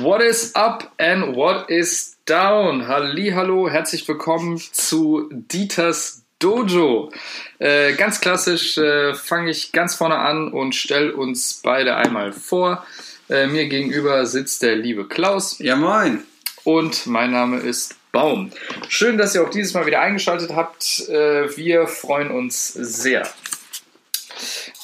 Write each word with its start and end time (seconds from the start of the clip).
What 0.00 0.22
is 0.22 0.54
up 0.54 0.92
and 0.98 1.34
what 1.34 1.70
is 1.70 2.16
down? 2.24 2.86
Hallo, 2.86 3.68
herzlich 3.68 4.06
willkommen 4.06 4.58
zu 4.58 5.28
Dieters 5.32 6.22
Dojo. 6.38 7.10
Äh, 7.58 7.94
ganz 7.94 8.20
klassisch 8.20 8.78
äh, 8.78 9.14
fange 9.14 9.50
ich 9.50 9.72
ganz 9.72 9.96
vorne 9.96 10.16
an 10.18 10.52
und 10.52 10.76
stelle 10.76 11.16
uns 11.16 11.60
beide 11.64 11.96
einmal 11.96 12.32
vor. 12.32 12.86
Äh, 13.28 13.48
mir 13.48 13.66
gegenüber 13.66 14.24
sitzt 14.24 14.62
der 14.62 14.76
liebe 14.76 15.08
Klaus. 15.08 15.58
Ja, 15.58 15.74
moin. 15.74 16.22
Und 16.62 17.06
mein 17.06 17.32
Name 17.32 17.58
ist 17.58 17.96
Baum. 18.12 18.52
Schön, 18.88 19.18
dass 19.18 19.34
ihr 19.34 19.42
auch 19.42 19.50
dieses 19.50 19.74
Mal 19.74 19.86
wieder 19.86 20.00
eingeschaltet 20.00 20.54
habt. 20.54 21.08
Äh, 21.08 21.56
wir 21.56 21.88
freuen 21.88 22.30
uns 22.30 22.72
sehr. 22.72 23.28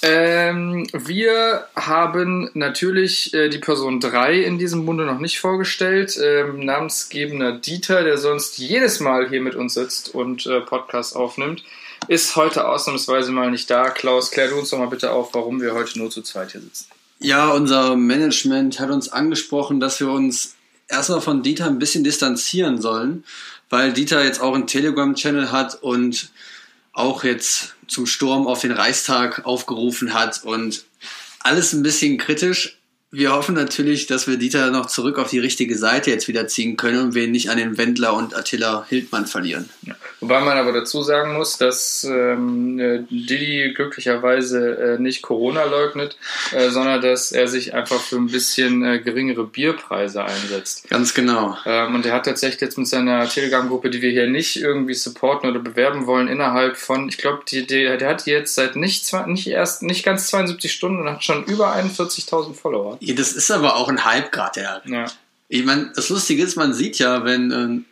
Ähm, 0.07 0.87
wir 0.93 1.67
haben 1.75 2.51
natürlich 2.53 3.33
äh, 3.33 3.49
die 3.49 3.59
Person 3.59 4.01
3 4.01 4.43
in 4.43 4.59
diesem 4.59 4.85
Bunde 4.85 5.07
noch 5.07 5.19
nicht 5.19 5.41
vorgestellt. 5.41 6.19
Ähm, 6.23 6.63
namensgebender 6.63 7.53
Dieter, 7.53 8.05
der 8.05 8.19
sonst 8.19 8.59
jedes 8.59 9.01
Mal 9.01 9.31
hier 9.31 9.41
mit 9.41 9.55
uns 9.55 9.73
sitzt 9.73 10.15
und 10.15 10.45
äh, 10.45 10.61
Podcast 10.61 11.17
aufnimmt, 11.17 11.65
ist 12.07 12.37
heute 12.37 12.69
ausnahmsweise 12.69 13.33
mal 13.33 13.51
nicht 13.51 13.71
da. 13.71 13.89
Klaus, 13.89 14.31
klär 14.31 14.49
du 14.49 14.59
uns 14.59 14.69
doch 14.69 14.79
mal 14.79 14.89
bitte 14.89 15.11
auf, 15.11 15.33
warum 15.33 15.63
wir 15.63 15.73
heute 15.73 15.99
nur 15.99 16.11
zu 16.11 16.21
zweit 16.21 16.53
hier 16.53 16.61
sitzen. 16.61 16.89
Ja, 17.21 17.49
unser 17.53 17.97
Management 17.97 18.81
hat 18.81 18.91
uns 18.91 19.09
angesprochen, 19.09 19.81
dass 19.81 20.01
wir 20.01 20.11
uns 20.11 20.55
erstmal 20.87 21.23
von 21.23 21.43
Dieter 21.43 21.65
ein 21.65 21.79
bisschen 21.79 22.05
distanzieren 22.05 22.79
sollen, 22.79 23.25
weil 23.71 23.95
Dieter 23.95 24.23
jetzt 24.23 24.43
auch 24.43 24.55
einen 24.55 24.67
Telegram-Channel 24.67 25.51
hat 25.51 25.83
und 25.83 26.29
auch 26.95 27.25
jetzt 27.25 27.75
zum 27.87 28.07
Sturm 28.07 28.47
auf 28.47 28.61
den 28.61 28.73
Reichstag 28.73 29.45
aufgerufen 29.45 30.15
hat 30.15 30.43
und 30.45 30.85
alles 31.41 31.73
ein 31.73 31.83
bisschen 31.83 32.17
kritisch. 32.17 32.79
Wir 33.17 33.33
hoffen 33.33 33.55
natürlich, 33.55 34.09
dass 34.09 34.27
wir 34.27 34.39
Dieter 34.39 34.73
noch 34.73 34.87
zurück 34.87 35.21
auf 35.21 35.31
die 35.31 35.39
richtige 35.39 35.79
Seite 35.79 36.11
jetzt 36.11 36.27
wieder 36.27 36.49
ziehen 36.49 36.77
können 36.77 37.01
und 37.01 37.15
wir 37.15 37.23
ihn 37.23 37.31
nicht 37.31 37.49
an 37.49 37.59
den 37.59 37.79
Wendler 37.79 38.13
und 38.13 38.37
Attila 38.37 38.85
Hildmann 38.89 39.27
verlieren. 39.27 39.71
Ja. 39.83 39.95
Wobei 40.19 40.41
man 40.41 40.59
aber 40.59 40.73
dazu 40.73 41.01
sagen 41.05 41.35
muss, 41.35 41.57
dass 41.57 42.03
ähm, 42.03 42.81
äh, 42.81 43.05
Didi 43.09 43.73
glücklicherweise 43.73 44.97
äh, 44.97 44.99
nicht 44.99 45.23
Corona 45.23 45.63
leugnet, 45.63 46.17
äh, 46.53 46.71
sondern 46.71 47.03
dass 47.03 47.31
er 47.31 47.47
sich 47.47 47.73
einfach 47.73 48.01
für 48.01 48.17
ein 48.17 48.27
bisschen 48.27 48.83
äh, 48.83 48.99
geringere 48.99 49.45
Bierpreise 49.45 50.25
einsetzt. 50.25 50.89
Ganz 50.89 51.15
genau. 51.15 51.57
Ähm, 51.67 51.95
und 51.95 52.07
er 52.07 52.15
hat 52.15 52.25
tatsächlich 52.25 52.63
jetzt 52.63 52.79
mit 52.79 52.89
seiner 52.89 53.29
Telegram-Gruppe, 53.29 53.91
die 53.91 54.03
wir 54.03 54.11
hier 54.11 54.27
nicht 54.27 54.57
irgendwie 54.57 54.95
supporten 54.95 55.49
oder 55.49 55.61
bewerben 55.61 56.07
wollen, 56.07 56.27
innerhalb 56.27 56.77
von, 56.77 57.09
ich 57.09 57.19
glaube, 57.19 57.43
der 57.49 58.09
hat 58.09 58.27
jetzt 58.27 58.57
seit 58.57 58.75
nicht, 58.75 59.13
nicht 59.27 59.47
erst 59.47 59.83
nicht 59.85 60.05
ganz 60.05 60.27
72 60.29 60.73
Stunden 60.73 61.03
und 61.03 61.11
hat 61.11 61.23
schon 61.23 61.45
über 61.45 61.77
41.000 61.77 62.55
Follower. 62.55 62.99
Das 63.15 63.33
ist 63.33 63.51
aber 63.51 63.77
auch 63.77 63.89
ein 63.89 64.05
Hype 64.05 64.33
gerade, 64.33 64.61
ja. 64.63 64.83
Ja. 64.87 65.07
Ich 65.49 65.65
meine, 65.65 65.93
das 65.95 66.09
Lustige 66.09 66.43
ist, 66.43 66.57
man 66.57 66.73
sieht 66.73 66.99
ja, 66.99 67.25
wenn 67.25 67.51
ähm, 67.51 67.85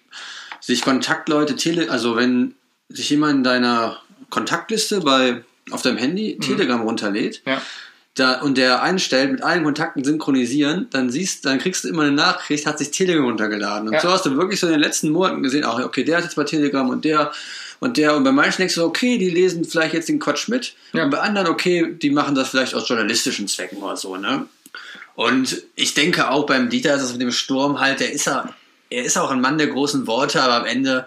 sich 0.60 0.82
Kontaktleute, 0.82 1.56
tele 1.56 1.90
also 1.90 2.16
wenn 2.16 2.54
sich 2.88 3.10
jemand 3.10 3.34
in 3.38 3.44
deiner 3.44 3.98
Kontaktliste 4.30 5.00
bei 5.00 5.42
auf 5.70 5.82
deinem 5.82 5.98
Handy 5.98 6.38
Telegram 6.38 6.80
runterlädt 6.80 7.42
Ja. 7.46 7.62
da, 8.14 8.40
und 8.40 8.58
der 8.58 8.82
einstellt, 8.82 9.30
mit 9.32 9.42
allen 9.42 9.64
Kontakten 9.64 10.02
synchronisieren, 10.04 10.88
dann 10.90 11.10
siehst, 11.10 11.44
dann 11.46 11.58
kriegst 11.58 11.84
du 11.84 11.88
immer 11.88 12.02
eine 12.02 12.12
Nachricht, 12.12 12.66
hat 12.66 12.78
sich 12.78 12.90
Telegram 12.90 13.24
runtergeladen. 13.24 13.88
Und 13.88 13.94
Ja. 13.94 14.00
so 14.00 14.10
hast 14.10 14.26
du 14.26 14.36
wirklich 14.36 14.58
so 14.60 14.66
in 14.66 14.72
den 14.72 14.80
letzten 14.80 15.10
Monaten 15.10 15.42
gesehen, 15.42 15.64
ach, 15.64 15.78
okay, 15.84 16.04
der 16.04 16.16
hat 16.18 16.24
jetzt 16.24 16.36
bei 16.36 16.44
Telegram 16.44 16.88
und 16.88 17.04
der 17.04 17.32
und 17.80 17.96
der 17.96 18.14
und 18.16 18.22
bei 18.24 18.32
manchen 18.32 18.58
denkst 18.58 18.76
du, 18.76 18.84
okay, 18.84 19.18
die 19.18 19.30
lesen 19.30 19.64
vielleicht 19.64 19.94
jetzt 19.94 20.08
den 20.08 20.18
Quatsch 20.20 20.48
mit. 20.48 20.74
Ja. 20.92 21.04
Und 21.04 21.10
bei 21.10 21.18
anderen, 21.20 21.48
okay, 21.48 21.94
die 22.00 22.10
machen 22.10 22.34
das 22.34 22.48
vielleicht 22.50 22.74
aus 22.74 22.88
journalistischen 22.88 23.48
Zwecken 23.48 23.78
oder 23.78 23.96
so, 23.96 24.16
ne? 24.16 24.46
Und 25.14 25.62
ich 25.74 25.94
denke 25.94 26.30
auch 26.30 26.46
beim 26.46 26.70
Dieter 26.70 26.94
ist 26.94 27.02
es 27.02 27.12
mit 27.12 27.20
dem 27.20 27.32
Sturm 27.32 27.80
halt, 27.80 28.00
der 28.00 28.12
ist 28.12 28.26
ja, 28.26 28.48
er 28.90 29.04
ist 29.04 29.18
auch 29.18 29.30
ein 29.30 29.40
Mann 29.40 29.58
der 29.58 29.68
großen 29.68 30.06
Worte, 30.06 30.42
aber 30.42 30.54
am 30.54 30.64
Ende 30.64 31.06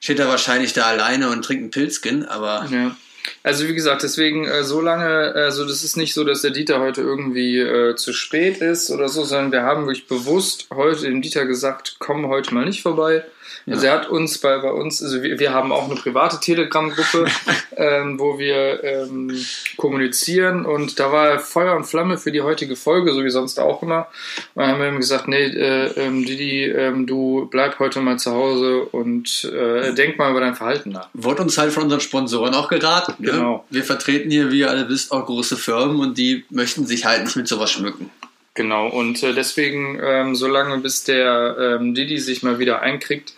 steht 0.00 0.18
er 0.18 0.28
wahrscheinlich 0.28 0.72
da 0.72 0.86
alleine 0.86 1.30
und 1.30 1.44
trinkt 1.44 1.62
einen 1.62 1.70
Pilzkin, 1.70 2.24
aber 2.24 2.66
Ja. 2.70 2.96
Also 3.42 3.66
wie 3.66 3.74
gesagt, 3.74 4.02
deswegen 4.02 4.46
äh, 4.46 4.64
so 4.64 4.80
lange, 4.80 5.32
also 5.34 5.64
das 5.66 5.82
ist 5.84 5.96
nicht 5.96 6.14
so, 6.14 6.24
dass 6.24 6.42
der 6.42 6.50
Dieter 6.50 6.80
heute 6.80 7.00
irgendwie 7.00 7.58
äh, 7.58 7.96
zu 7.96 8.12
spät 8.12 8.58
ist 8.58 8.90
oder 8.90 9.08
so, 9.08 9.24
sondern 9.24 9.52
wir 9.52 9.62
haben 9.62 9.86
wirklich 9.86 10.06
bewusst 10.06 10.68
heute 10.72 11.02
dem 11.02 11.22
Dieter 11.22 11.46
gesagt, 11.46 11.96
komm 11.98 12.28
heute 12.28 12.54
mal 12.54 12.64
nicht 12.64 12.82
vorbei. 12.82 13.24
Also 13.68 13.86
er 13.86 13.92
hat 13.92 14.08
uns 14.08 14.38
bei, 14.38 14.58
bei 14.58 14.70
uns, 14.70 15.02
also 15.02 15.22
wir, 15.22 15.38
wir 15.38 15.52
haben 15.52 15.72
auch 15.72 15.84
eine 15.84 15.94
private 15.94 16.38
Telegram-Gruppe, 16.40 17.26
ähm, 17.76 18.18
wo 18.18 18.38
wir 18.38 18.84
ähm, 18.84 19.36
kommunizieren 19.76 20.64
und 20.64 20.98
da 21.00 21.10
war 21.10 21.28
er 21.28 21.38
Feuer 21.38 21.76
und 21.76 21.84
Flamme 21.84 22.18
für 22.18 22.32
die 22.32 22.42
heutige 22.42 22.76
Folge, 22.76 23.12
so 23.12 23.24
wie 23.24 23.30
sonst 23.30 23.58
auch 23.58 23.82
immer. 23.82 24.08
Und 24.54 24.62
dann 24.62 24.72
haben 24.72 24.80
wir 24.80 24.88
ihm 24.88 24.98
gesagt, 24.98 25.28
nee, 25.28 25.46
äh, 25.46 25.86
ähm, 25.96 26.24
Didi, 26.24 26.64
ähm, 26.64 27.06
du 27.06 27.48
bleib 27.50 27.78
heute 27.78 28.00
mal 28.00 28.18
zu 28.18 28.32
Hause 28.32 28.82
und 28.84 29.44
äh, 29.44 29.92
denk 29.94 30.18
mal 30.18 30.30
über 30.30 30.40
dein 30.40 30.54
Verhalten 30.54 30.90
nach. 30.90 31.08
wurde 31.12 31.42
uns 31.42 31.58
halt 31.58 31.72
von 31.72 31.84
unseren 31.84 32.00
Sponsoren 32.00 32.54
auch 32.54 32.68
geraten. 32.68 33.14
Ne? 33.18 33.32
Genau. 33.32 33.64
Wir 33.70 33.84
vertreten 33.84 34.30
hier, 34.30 34.50
wie 34.52 34.60
ihr 34.60 34.70
alle 34.70 34.88
wisst, 34.88 35.12
auch 35.12 35.26
große 35.26 35.56
Firmen 35.56 36.00
und 36.00 36.18
die 36.18 36.44
möchten 36.50 36.86
sich 36.86 37.04
halt 37.04 37.24
nicht 37.24 37.36
mit 37.36 37.48
sowas 37.48 37.70
schmücken. 37.70 38.10
Genau, 38.56 38.88
und 38.88 39.22
äh, 39.22 39.34
deswegen, 39.34 40.00
ähm, 40.02 40.34
solange 40.34 40.78
bis 40.78 41.04
der 41.04 41.56
ähm, 41.60 41.94
Didi 41.94 42.18
sich 42.18 42.42
mal 42.42 42.58
wieder 42.58 42.80
einkriegt 42.80 43.34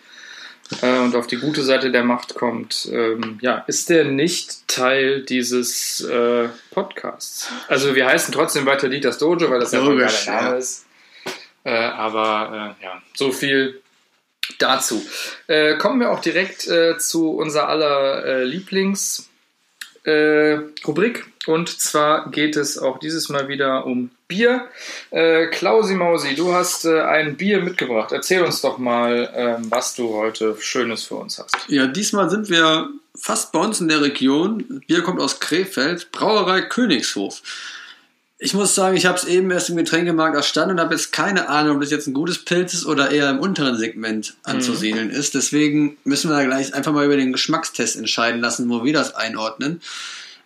äh, 0.81 0.99
und 1.01 1.17
auf 1.17 1.27
die 1.27 1.39
gute 1.39 1.63
Seite 1.65 1.91
der 1.91 2.05
Macht 2.05 2.37
kommt, 2.37 2.89
ähm, 2.93 3.37
ja, 3.43 3.65
ist 3.67 3.91
der 3.91 4.05
nicht 4.05 4.69
Teil 4.69 5.23
dieses 5.23 6.01
äh, 6.03 6.49
Podcasts. 6.71 7.51
Also 7.67 7.97
wir 7.97 8.07
heißen 8.07 8.33
trotzdem 8.33 8.65
weiter 8.65 8.89
Dieters 8.89 9.19
Dojo, 9.19 9.51
weil 9.51 9.59
das 9.59 9.73
ja 9.73 9.83
ein 9.83 9.99
geiler 9.99 10.13
Name 10.27 10.57
ist. 10.57 10.87
Äh, 11.65 11.73
aber 11.73 12.77
äh, 12.81 12.85
ja, 12.85 13.03
so 13.15 13.33
viel 13.33 13.83
dazu. 14.61 15.05
Äh, 15.49 15.79
kommen 15.79 15.99
wir 15.99 16.13
auch 16.13 16.21
direkt 16.21 16.71
zu 16.99 17.33
unser 17.33 17.69
aller 17.69 18.45
Lieblings 18.45 19.29
äh, 20.09 20.59
Rubrik. 20.87 21.27
Und 21.47 21.69
zwar 21.81 22.31
geht 22.31 22.57
es 22.57 22.79
auch 22.79 22.99
dieses 22.99 23.29
Mal 23.29 23.49
wieder 23.49 23.87
um 23.87 24.11
Bier. 24.27 24.67
Äh, 25.11 25.47
Klausi 25.47 25.95
Mausi, 25.95 26.35
du 26.35 26.53
hast 26.53 26.85
äh, 26.85 27.01
ein 27.01 27.37
Bier 27.37 27.63
mitgebracht. 27.63 28.13
Erzähl 28.13 28.43
uns 28.43 28.61
doch 28.61 28.79
mal, 28.79 29.31
ähm, 29.35 29.71
was 29.71 29.95
du 29.95 30.15
heute 30.15 30.57
Schönes 30.61 31.05
für 31.05 31.15
uns 31.15 31.39
hast. 31.39 31.57
Ja, 31.69 31.87
diesmal 31.87 32.29
sind 32.29 32.51
wir 32.51 32.89
fast 33.15 33.53
bei 33.53 33.61
uns 33.61 33.81
in 33.81 33.89
der 33.89 34.03
Region. 34.03 34.83
Bier 34.87 35.03
kommt 35.03 35.21
aus 35.21 35.41
Krefeld, 35.41 36.13
Brauerei 36.13 36.63
Königshof. 36.63 37.43
Ich 38.41 38.55
muss 38.55 38.77
sagen, 38.77 38.97
ich 38.97 39.05
habe 39.05 39.19
es 39.19 39.25
eben 39.25 39.51
erst 39.51 39.69
im 39.69 39.77
Getränkemarkt 39.77 40.37
erstanden 40.37 40.77
und 40.77 40.81
habe 40.81 40.95
jetzt 40.95 41.13
keine 41.13 41.49
Ahnung, 41.49 41.77
ob 41.77 41.83
das 41.83 41.91
jetzt 41.91 42.07
ein 42.07 42.15
gutes 42.15 42.45
Pilz 42.45 42.73
ist 42.73 42.87
oder 42.87 43.11
eher 43.11 43.31
im 43.31 43.41
unteren 43.41 43.77
Segment 43.77 44.35
anzusiedeln 44.45 45.11
ist. 45.11 45.35
Deswegen 45.35 45.99
müssen 46.05 46.31
wir 46.31 46.37
da 46.37 46.45
gleich 46.45 46.73
einfach 46.73 46.93
mal 46.93 47.05
über 47.05 47.17
den 47.17 47.33
Geschmackstest 47.33 47.97
entscheiden 47.97 48.41
lassen, 48.41 48.71
wo 48.71 48.85
wir 48.85 48.93
das 48.93 49.17
einordnen. 49.17 49.81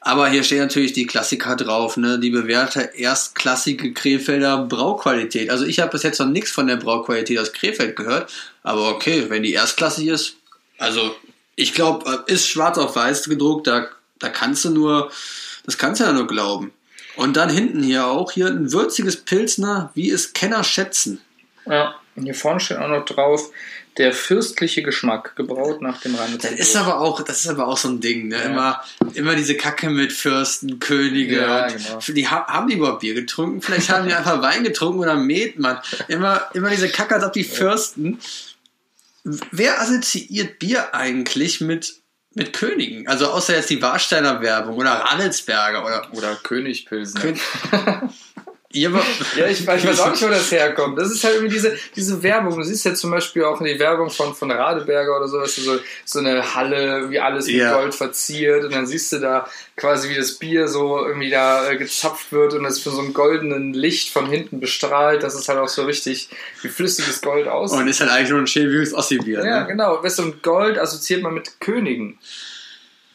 Aber 0.01 0.29
hier 0.29 0.43
steht 0.43 0.59
natürlich 0.59 0.95
die 0.95 1.07
Klassiker 1.07 1.55
drauf, 1.55 1.97
ne? 1.97 2.19
Die 2.19 2.31
bewährte 2.31 2.81
erstklassige 2.97 3.93
Krefelder 3.93 4.65
Brauqualität. 4.65 5.51
Also 5.51 5.65
ich 5.65 5.79
habe 5.79 5.93
bis 5.93 6.03
jetzt 6.03 6.19
noch 6.19 6.27
nichts 6.27 6.51
von 6.51 6.67
der 6.67 6.77
Brauqualität 6.77 7.39
aus 7.39 7.53
Krefeld 7.53 7.95
gehört. 7.95 8.33
Aber 8.63 8.89
okay, 8.89 9.27
wenn 9.29 9.43
die 9.43 9.53
erstklassig 9.53 10.09
ist, 10.09 10.35
also 10.79 11.15
ich 11.55 11.75
glaube, 11.75 12.25
ist 12.27 12.49
schwarz 12.49 12.79
auf 12.79 12.97
weiß 12.97 13.25
gedruckt, 13.25 13.67
da, 13.67 13.87
da 14.19 14.31
kannst 14.31 14.65
du 14.65 14.71
nur, 14.71 15.13
das 15.67 15.79
kannst 15.79 16.01
du 16.01 16.05
ja 16.05 16.13
nur 16.13 16.27
glauben. 16.27 16.73
Und 17.17 17.37
dann 17.37 17.51
hinten 17.51 17.83
hier 17.83 18.07
auch 18.07 18.33
hier 18.33 18.47
ein 18.47 18.73
würziges 18.73 19.17
Pilsner, 19.25 19.91
wie 19.95 20.11
es 20.11 20.33
Kenner 20.33 20.65
schätzen. 20.65 21.21
Ja, 21.67 21.95
und 22.17 22.25
hier 22.25 22.35
vorne 22.35 22.61
steht 22.61 22.79
auch 22.79 22.89
noch 22.89 23.05
drauf, 23.05 23.51
der 23.99 24.15
fürstliche 24.15 24.83
Geschmack, 24.83 25.37
gebraut 25.37 25.83
nach 25.83 26.01
dem 26.01 26.15
Rhein. 26.15 26.39
Das 26.41 26.51
ist 26.53 26.75
aber 26.77 27.01
auch, 27.01 27.21
das 27.23 27.41
ist 27.41 27.49
aber 27.49 27.69
auch 27.69 27.77
so 27.77 27.89
ein 27.89 28.01
Ding, 28.01 28.29
ne? 28.29 28.37
Immer, 28.43 28.83
immer 29.13 29.35
diese 29.35 29.55
Kacke 29.55 29.91
mit 29.91 30.13
Fürsten, 30.15 30.79
Könige. 30.81 31.37
Ja, 31.43 31.67
genau. 31.69 31.99
Die 32.09 32.27
ha- 32.27 32.47
haben 32.47 32.69
die 32.69 32.77
überhaupt 32.77 33.01
Bier 33.01 33.13
getrunken? 33.15 33.61
Vielleicht 33.61 33.91
haben 33.91 34.09
die 34.09 34.15
einfach 34.15 34.41
Wein 34.41 34.65
getrunken 34.65 35.01
oder 35.01 35.17
Met, 35.17 35.59
Mann. 35.59 35.79
Immer, 36.09 36.49
immer 36.55 36.71
diese 36.71 36.89
Kacke, 36.89 37.15
als 37.17 37.25
ob 37.25 37.35
die 37.35 37.45
Fürsten. 37.45 38.19
Wer 39.25 39.81
assoziiert 39.81 40.59
Bier 40.59 40.95
eigentlich 40.95 41.61
mit, 41.61 41.97
mit 42.35 42.53
Königen? 42.53 43.07
Also 43.09 43.29
außer 43.29 43.57
jetzt 43.57 43.71
die 43.71 43.83
Warsteiner 43.83 44.41
Werbung 44.41 44.77
oder 44.77 44.91
Radelsberger 44.91 45.85
oder 45.85 46.07
Oder 46.13 46.35
Königpilsen. 46.37 47.21
Kön 47.21 47.41
Ja, 48.73 48.89
aber 48.89 49.03
Ja, 49.37 49.47
ich, 49.47 49.61
ich 49.61 49.67
weiß 49.67 50.01
auch 50.01 50.11
nicht, 50.11 50.23
wo 50.23 50.29
das 50.29 50.51
herkommt. 50.51 50.99
Das 50.99 51.11
ist 51.11 51.23
halt 51.25 51.35
irgendwie 51.35 51.55
diese, 51.55 51.77
diese 51.95 52.23
Werbung. 52.23 52.57
Du 52.57 52.63
siehst 52.63 52.85
ja 52.85 52.95
zum 52.95 53.11
Beispiel 53.11 53.45
auch 53.45 53.61
in 53.61 53.67
die 53.67 53.79
Werbung 53.79 54.11
von, 54.11 54.35
von 54.35 54.51
Radeberger 54.51 55.17
oder 55.17 55.29
so, 55.29 55.41
weißt 55.41 55.59
du, 55.59 55.61
so, 55.63 55.79
so 56.05 56.19
eine 56.19 56.55
Halle, 56.55 57.11
wie 57.11 57.21
alles 57.21 57.47
mit 57.47 57.57
Ja. 57.57 57.75
Gold 57.75 57.95
verziert 57.95 58.65
und 58.65 58.75
dann 58.75 58.87
siehst 58.87 59.13
du 59.13 59.19
da 59.19 59.49
quasi, 59.77 60.09
wie 60.09 60.17
das 60.17 60.33
Bier 60.33 60.69
so 60.69 61.05
irgendwie 61.07 61.31
da 61.31 61.69
äh, 61.71 61.77
gezapft 61.77 62.33
wird 62.33 62.55
und 62.55 62.65
es 62.65 62.81
für 62.81 62.91
so 62.91 63.01
einen 63.01 63.15
goldenen 63.15 63.75
Licht 63.75 64.11
von 64.11 64.27
hinten 64.29 64.61
bestrahlt, 64.61 65.23
dass 65.23 65.35
es 65.35 65.49
halt 65.49 65.59
auch 65.59 65.69
so 65.69 65.85
richtig 65.85 66.29
wie 66.63 66.69
flüssiges 66.69 67.21
Gold 67.21 67.49
aussieht. 67.49 67.79
Und 67.79 67.89
ist 67.89 68.01
halt 68.01 68.11
eigentlich 68.11 68.31
nur 68.31 68.41
ein 68.41 68.47
schäbiges 68.47 68.95
Ossi-Bier. 68.95 69.45
ja, 69.45 69.61
ne? 69.61 69.67
genau. 69.67 70.03
Weißt 70.03 70.19
du, 70.19 70.23
und 70.23 70.43
Gold 70.43 70.79
assoziiert 70.79 71.23
man 71.23 71.35
mit 71.35 71.61
Königen. 71.61 72.19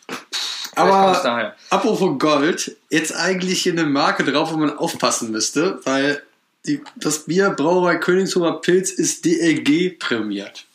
Vielleicht 0.07 0.56
Aber 0.77 1.45
apropos 1.69 2.19
Gold, 2.19 2.75
jetzt 2.89 3.15
eigentlich 3.15 3.61
hier 3.61 3.73
eine 3.73 3.85
Marke 3.85 4.23
drauf, 4.23 4.53
wo 4.53 4.57
man 4.57 4.77
aufpassen 4.77 5.31
müsste, 5.31 5.79
weil 5.83 6.21
die, 6.65 6.81
das 6.95 7.25
Bier 7.25 7.49
Brauerei 7.51 7.95
Königshofer 7.95 8.53
Pilz 8.61 8.91
ist 8.91 9.25
DLG 9.25 9.97
prämiert. 9.97 10.65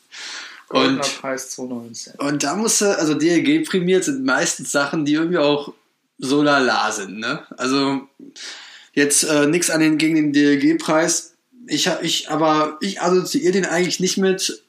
Und, 0.69 1.01
Preis 1.21 1.51
2019. 1.51 2.15
und 2.17 2.43
da 2.43 2.57
musste, 2.57 2.99
also 2.99 3.13
DLG 3.13 3.69
prämiert 3.69 4.05
sind 4.05 4.25
meistens 4.25 4.73
Sachen, 4.73 5.05
die 5.05 5.13
irgendwie 5.13 5.37
auch 5.37 5.75
so 6.19 6.43
lala 6.43 6.91
sind, 6.93 7.19
ne? 7.19 7.43
Also 7.59 8.09
jetzt 8.95 9.25
äh, 9.25 9.47
nichts 9.47 9.69
an 9.69 9.81
den 9.81 9.99
gegen 9.99 10.15
den 10.15 10.33
DLG-Preis. 10.33 11.35
Ich 11.67 11.91
ich, 12.01 12.31
aber 12.31 12.79
ich 12.81 13.03
assoziiere 13.03 13.53
den 13.53 13.67
eigentlich 13.67 14.01
nicht 14.01 14.17
mit, 14.17 14.63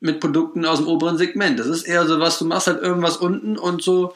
mit 0.00 0.20
Produkten 0.20 0.64
aus 0.64 0.78
dem 0.78 0.88
oberen 0.88 1.18
Segment. 1.18 1.58
Das 1.58 1.66
ist 1.66 1.82
eher 1.82 2.06
so 2.06 2.18
was, 2.18 2.38
du 2.38 2.46
machst 2.46 2.66
halt 2.66 2.80
irgendwas 2.80 3.18
unten 3.18 3.58
und 3.58 3.82
so, 3.82 4.14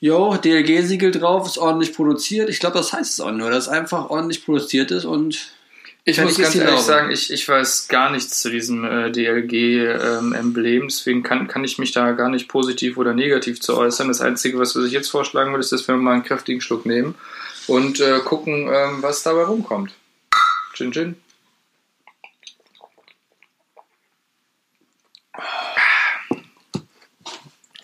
jo, 0.00 0.36
DLG-Siegel 0.36 1.10
drauf, 1.10 1.46
ist 1.46 1.58
ordentlich 1.58 1.94
produziert. 1.94 2.48
Ich 2.48 2.60
glaube, 2.60 2.78
das 2.78 2.92
heißt 2.92 3.12
es 3.14 3.20
auch 3.20 3.32
nur, 3.32 3.50
dass 3.50 3.68
einfach 3.68 4.10
ordentlich 4.10 4.44
produziert 4.44 4.90
ist 4.90 5.04
und 5.04 5.52
Ich 6.04 6.20
muss 6.20 6.38
ganz 6.38 6.54
ehrlich 6.54 6.70
Laube. 6.70 6.82
sagen, 6.82 7.10
ich, 7.10 7.32
ich 7.32 7.48
weiß 7.48 7.88
gar 7.88 8.10
nichts 8.10 8.40
zu 8.40 8.50
diesem 8.50 8.84
äh, 8.84 9.10
DLG-Emblem, 9.10 10.88
deswegen 10.88 11.22
kann, 11.22 11.48
kann 11.48 11.64
ich 11.64 11.78
mich 11.78 11.92
da 11.92 12.12
gar 12.12 12.30
nicht 12.30 12.48
positiv 12.48 12.96
oder 12.96 13.12
negativ 13.12 13.60
zu 13.60 13.76
äußern. 13.76 14.08
Das 14.08 14.20
Einzige, 14.20 14.58
was 14.58 14.74
ich 14.76 14.92
jetzt 14.92 15.10
vorschlagen 15.10 15.50
würde, 15.50 15.60
ist, 15.60 15.72
dass 15.72 15.86
wir 15.86 15.96
mal 15.96 16.14
einen 16.14 16.24
kräftigen 16.24 16.60
Schluck 16.60 16.86
nehmen 16.86 17.14
und 17.66 18.00
äh, 18.00 18.20
gucken, 18.20 18.70
ähm, 18.72 19.02
was 19.02 19.22
dabei 19.22 19.42
rumkommt. 19.42 19.92
Gin 20.74 20.92
Gin. 20.92 21.16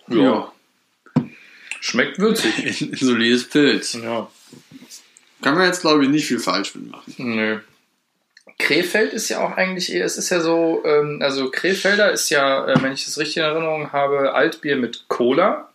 Ja. 0.08 0.53
Schmeckt 1.84 2.19
würzig. 2.19 2.81
ein 2.81 2.96
solides 2.96 3.44
Pilz. 3.44 3.92
Ja. 3.92 4.31
Kann 5.42 5.54
man 5.54 5.66
jetzt, 5.66 5.82
glaube 5.82 6.02
ich, 6.02 6.08
nicht 6.08 6.25
viel 6.25 6.38
falsch 6.38 6.75
mitmachen. 6.75 7.12
Nö. 7.19 7.58
Krefeld 8.58 9.12
ist 9.12 9.28
ja 9.28 9.40
auch 9.40 9.54
eigentlich 9.58 9.92
eher, 9.92 10.06
es 10.06 10.16
ist 10.16 10.31
ja 10.31 10.40
so, 10.40 10.82
ähm, 10.86 11.19
also 11.20 11.50
Krefelder 11.50 12.10
ist 12.10 12.31
ja, 12.31 12.66
äh, 12.66 12.82
wenn 12.82 12.94
ich 12.94 13.04
das 13.04 13.19
richtig 13.19 13.36
in 13.36 13.42
Erinnerung 13.42 13.92
habe, 13.92 14.32
Altbier 14.32 14.76
mit 14.76 15.08
Cola. 15.08 15.73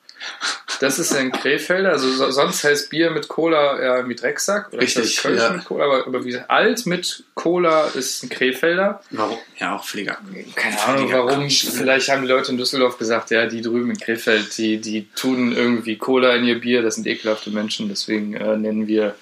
Das 0.80 0.98
ist 0.98 1.14
ein 1.14 1.32
Krefelder, 1.32 1.90
also 1.90 2.10
so, 2.10 2.32
sonst 2.32 2.64
heißt 2.64 2.90
Bier 2.90 3.12
mit 3.12 3.28
Cola 3.28 3.82
ja 3.84 4.04
mit 4.04 4.22
Drecksack. 4.22 4.72
Oder 4.72 4.82
Richtig, 4.82 5.18
Kölsch 5.18 5.42
ja. 5.42 5.52
mit 5.52 5.66
Cola, 5.66 5.86
aber, 5.86 6.08
aber 6.08 6.24
wie 6.24 6.30
gesagt, 6.30 6.50
Alt 6.50 6.86
mit 6.86 7.26
Cola 7.34 7.88
ist 7.88 8.24
ein 8.24 8.30
Krefelder. 8.30 9.02
Warum? 9.12 9.38
Ja, 9.58 9.76
auch 9.76 9.84
Pfleger. 9.84 10.18
Keine 10.56 10.82
Ahnung 10.82 11.10
Völliger 11.10 11.26
warum. 11.26 11.44
Ne? 11.44 11.50
Vielleicht 11.50 12.10
haben 12.10 12.22
die 12.22 12.30
Leute 12.30 12.52
in 12.52 12.58
Düsseldorf 12.58 12.98
gesagt, 12.98 13.30
ja, 13.32 13.46
die 13.46 13.62
drüben 13.62 13.92
in 13.92 14.00
Krefeld, 14.00 14.58
die, 14.58 14.80
die 14.80 15.10
tun 15.16 15.52
irgendwie 15.52 15.98
Cola 15.98 16.36
in 16.36 16.46
ihr 16.46 16.60
Bier, 16.60 16.82
das 16.82 16.96
sind 16.96 17.08
ekelhafte 17.08 17.50
Menschen, 17.50 17.90
deswegen 17.90 18.34
äh, 18.36 18.56
nennen 18.56 18.88
wir 18.88 19.16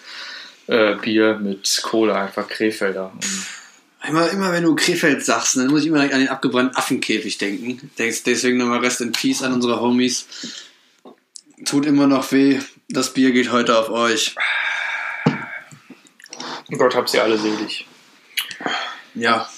äh, 0.68 0.94
Bier 0.96 1.40
mit 1.42 1.82
Cola 1.82 2.26
einfach 2.26 2.48
Krefelder. 2.48 3.12
Und 3.14 3.26
Immer, 4.08 4.30
immer 4.30 4.54
wenn 4.54 4.64
du 4.64 4.76
Krefeld 4.76 5.26
sagst, 5.26 5.58
dann 5.58 5.68
muss 5.68 5.82
ich 5.82 5.88
immer 5.88 5.98
direkt 5.98 6.14
an 6.14 6.22
den 6.22 6.30
abgebrannten 6.30 6.78
Affenkäfig 6.78 7.40
denken. 7.40 7.90
Denkst 7.98 8.24
deswegen 8.24 8.58
nochmal 8.58 8.80
Rest 8.80 9.02
in 9.02 9.12
Peace 9.12 9.42
an 9.42 9.54
unsere 9.54 9.82
Homies. 9.82 10.28
Tut 11.66 11.86
immer 11.86 12.08
noch 12.08 12.32
weh. 12.32 12.60
Das 12.90 13.14
Bier 13.14 13.32
geht 13.32 13.52
heute 13.52 13.78
auf 13.78 13.90
euch. 13.90 14.36
Gott 16.78 16.96
hab 16.96 17.10
sie 17.10 17.20
alle 17.20 17.38
selig. 17.38 17.88
Ja. 19.16 19.50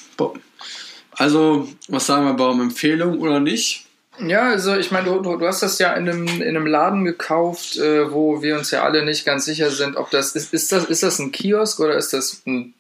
Also, 1.12 1.68
was 1.90 2.06
sagen 2.06 2.26
wir, 2.26 2.34
Baum? 2.34 2.62
Empfehlung 2.62 3.20
oder 3.20 3.40
nicht? 3.40 3.86
Ja, 4.26 4.50
also 4.50 4.76
ich 4.76 4.92
meine, 4.92 5.06
du, 5.10 5.20
du, 5.20 5.38
du 5.38 5.48
hast 5.48 5.64
das 5.64 5.80
ja 5.80 5.94
in 5.94 6.08
einem, 6.08 6.28
in 6.28 6.56
einem 6.56 6.66
Laden 6.66 7.06
gekauft, 7.06 7.78
äh, 7.78 8.12
wo 8.12 8.42
wir 8.42 8.58
uns 8.58 8.72
ja 8.72 8.84
alle 8.84 9.04
nicht 9.04 9.26
ganz 9.26 9.46
sicher 9.46 9.70
sind, 9.70 9.96
ob 9.96 10.10
das 10.12 10.36
ist, 10.36 10.54
ist 10.54 10.72
das 10.72 10.86
ist 10.86 11.04
das 11.04 11.20
ein 11.20 11.32
Kiosk 11.32 11.80
oder 11.80 11.96
ist 11.96 12.12
das 12.12 12.42
ein 12.46 12.74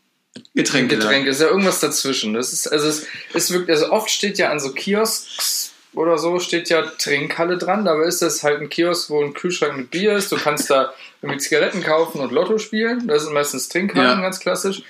Getränke. 0.53 0.97
Getränk? 0.97 1.27
Ist 1.27 1.41
ja 1.41 1.47
irgendwas 1.47 1.79
dazwischen. 1.79 2.33
Das 2.33 2.51
ist 2.51 2.67
also 2.67 2.87
es 2.87 3.05
ist 3.33 3.51
wirklich 3.51 3.77
also 3.77 3.91
oft 3.91 4.09
steht 4.09 4.37
ja 4.37 4.51
an 4.51 4.59
so 4.59 4.73
Kiosks 4.73 5.68
oder 5.93 6.17
so 6.17 6.39
steht 6.39 6.69
ja 6.69 6.83
Trinkhalle 6.83 7.57
dran, 7.57 7.85
dabei 7.85 8.03
ist 8.05 8.21
das 8.21 8.43
halt 8.43 8.61
ein 8.61 8.69
Kiosk, 8.69 9.09
wo 9.09 9.23
ein 9.23 9.33
Kühlschrank 9.33 9.75
mit 9.77 9.91
Bier 9.91 10.13
ist. 10.13 10.31
Du 10.31 10.37
kannst 10.37 10.69
da 10.69 10.93
irgendwie 11.21 11.39
Zigaretten 11.39 11.81
kaufen 11.83 12.21
und 12.21 12.31
Lotto 12.31 12.57
spielen. 12.59 13.07
Das 13.07 13.23
sind 13.23 13.33
meistens 13.33 13.69
Trinkhallen, 13.69 14.17
Ja. 14.19 14.21
ganz 14.21 14.39
klassisch. 14.39 14.83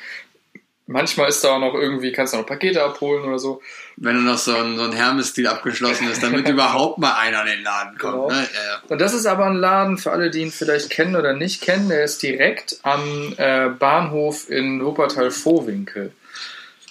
Manchmal 0.91 1.29
ist 1.29 1.43
da 1.43 1.49
auch 1.51 1.59
noch 1.59 1.75
irgendwie, 1.75 2.11
kannst 2.11 2.33
du 2.33 2.37
noch 2.37 2.47
Pakete 2.47 2.83
abholen 2.83 3.23
oder 3.23 3.37
so. 3.37 3.61
Wenn 3.95 4.15
du 4.15 4.21
noch 4.23 4.39
so 4.39 4.55
ein, 4.55 4.75
so 4.75 4.83
ein 4.85 4.91
Hermes-Deal 4.91 5.47
abgeschlossen 5.47 6.09
ist, 6.09 6.23
damit 6.23 6.49
überhaupt 6.49 6.97
mal 6.97 7.13
einer 7.13 7.41
in 7.43 7.57
den 7.57 7.63
Laden 7.63 7.97
kommt. 7.99 8.13
Genau. 8.15 8.29
Ne? 8.29 8.47
Ja, 8.55 8.71
ja. 8.73 8.81
Und 8.87 8.99
das 8.99 9.13
ist 9.13 9.27
aber 9.27 9.45
ein 9.45 9.57
Laden 9.57 9.99
für 9.99 10.11
alle, 10.11 10.31
die 10.31 10.39
ihn 10.39 10.51
vielleicht 10.51 10.89
kennen 10.89 11.15
oder 11.15 11.33
nicht 11.33 11.61
kennen. 11.61 11.89
Der 11.89 12.03
ist 12.03 12.23
direkt 12.23 12.79
am 12.81 13.33
äh, 13.37 13.69
Bahnhof 13.69 14.49
in 14.49 14.83
Wuppertal-Vohwinkel. 14.83 16.11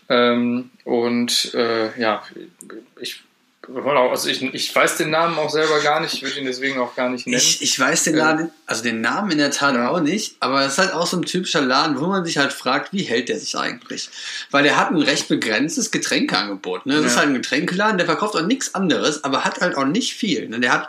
Ähm, 0.09 0.71
und 0.85 1.53
äh, 1.55 2.01
ja, 2.01 2.23
ich, 3.01 3.23
also 3.75 4.29
ich, 4.29 4.43
ich 4.55 4.75
weiß 4.75 4.97
den 4.97 5.11
Namen 5.11 5.37
auch 5.39 5.51
selber 5.51 5.81
gar 5.81 6.01
nicht, 6.01 6.15
ich 6.15 6.23
würde 6.23 6.39
ihn 6.39 6.47
deswegen 6.47 6.79
auch 6.79 6.95
gar 6.97 7.11
nicht 7.11 7.27
nennen. 7.27 7.39
Ich, 7.39 7.61
ich 7.63 7.79
weiß 7.79 8.05
den 8.05 8.15
Laden, 8.17 8.51
also 8.67 8.83
den 8.83 9.01
Namen 9.01 9.31
in 9.33 9.39
der 9.39 9.51
Tat 9.51 9.75
Ja. 9.75 9.89
auch 9.91 10.01
nicht, 10.01 10.37
aber 10.41 10.63
es 10.65 10.73
ist 10.73 10.79
halt 10.79 10.93
auch 10.95 11.07
so 11.07 11.17
ein 11.19 11.23
typischer 11.25 11.61
Laden, 11.61 12.01
wo 12.01 12.07
man 12.07 12.25
sich 12.25 12.39
halt 12.39 12.53
fragt, 12.53 12.93
wie 12.93 13.03
hält 13.03 13.29
der 13.29 13.39
sich 13.39 13.57
eigentlich? 13.57 14.09
Weil 14.51 14.63
der 14.63 14.77
hat 14.79 14.91
ein 14.91 15.03
recht 15.03 15.29
begrenztes 15.29 15.91
Getränkeangebot. 15.91 16.87
Ne? 16.87 16.95
Das 16.95 17.03
Ja. 17.03 17.09
ist 17.09 17.17
halt 17.19 17.29
ein 17.29 17.35
Getränkeladen, 17.35 17.99
der 17.99 18.07
verkauft 18.07 18.37
auch 18.37 18.43
nichts 18.47 18.75
anderes, 18.75 19.23
aber 19.25 19.45
hat 19.45 19.61
halt 19.61 19.77
auch 19.77 19.85
nicht 19.87 20.15
viel. 20.15 20.49
Ne? 20.49 20.61
Der 20.61 20.73
hat, 20.73 20.89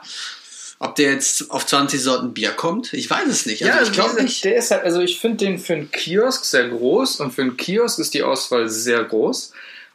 ob 0.79 0.95
der 0.95 1.11
jetzt 1.11 1.51
auf 1.51 1.65
20 1.65 2.01
Sorten 2.01 2.33
Bier 2.33 2.51
kommt, 2.51 2.93
ich 2.93 3.09
weiß 3.09 3.27
es 3.27 3.45
nicht. 3.45 3.65
Also 3.69 3.91
ich 3.91 3.91
glaube 3.91 4.23
nicht. 4.23 4.43
Der 4.45 4.55
ist 4.55 4.71
halt, 4.71 4.83
also 4.85 5.01
ich 5.01 5.19
finde 5.19 5.45
den 5.45 5.59
für 5.59 5.73
einen 5.73 5.91
Kiosk 5.91 6.45
sehr 6.45 6.69
groß 6.69 7.19
und 7.19 7.31
für 7.33 7.41
einen 7.41 7.57
Kiosk 7.57 7.99
ist 7.99 8.13
die 8.13 8.23
Auswahl 8.23 8.69
sehr 8.69 9.03
groß. 9.03 9.51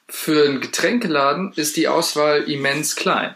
Für 0.08 0.44
einen 0.44 0.60
Getränkeladen 0.60 1.52
ist 1.56 1.76
die 1.76 1.88
Auswahl 1.88 2.42
immens 2.42 2.96
klein. 2.96 3.34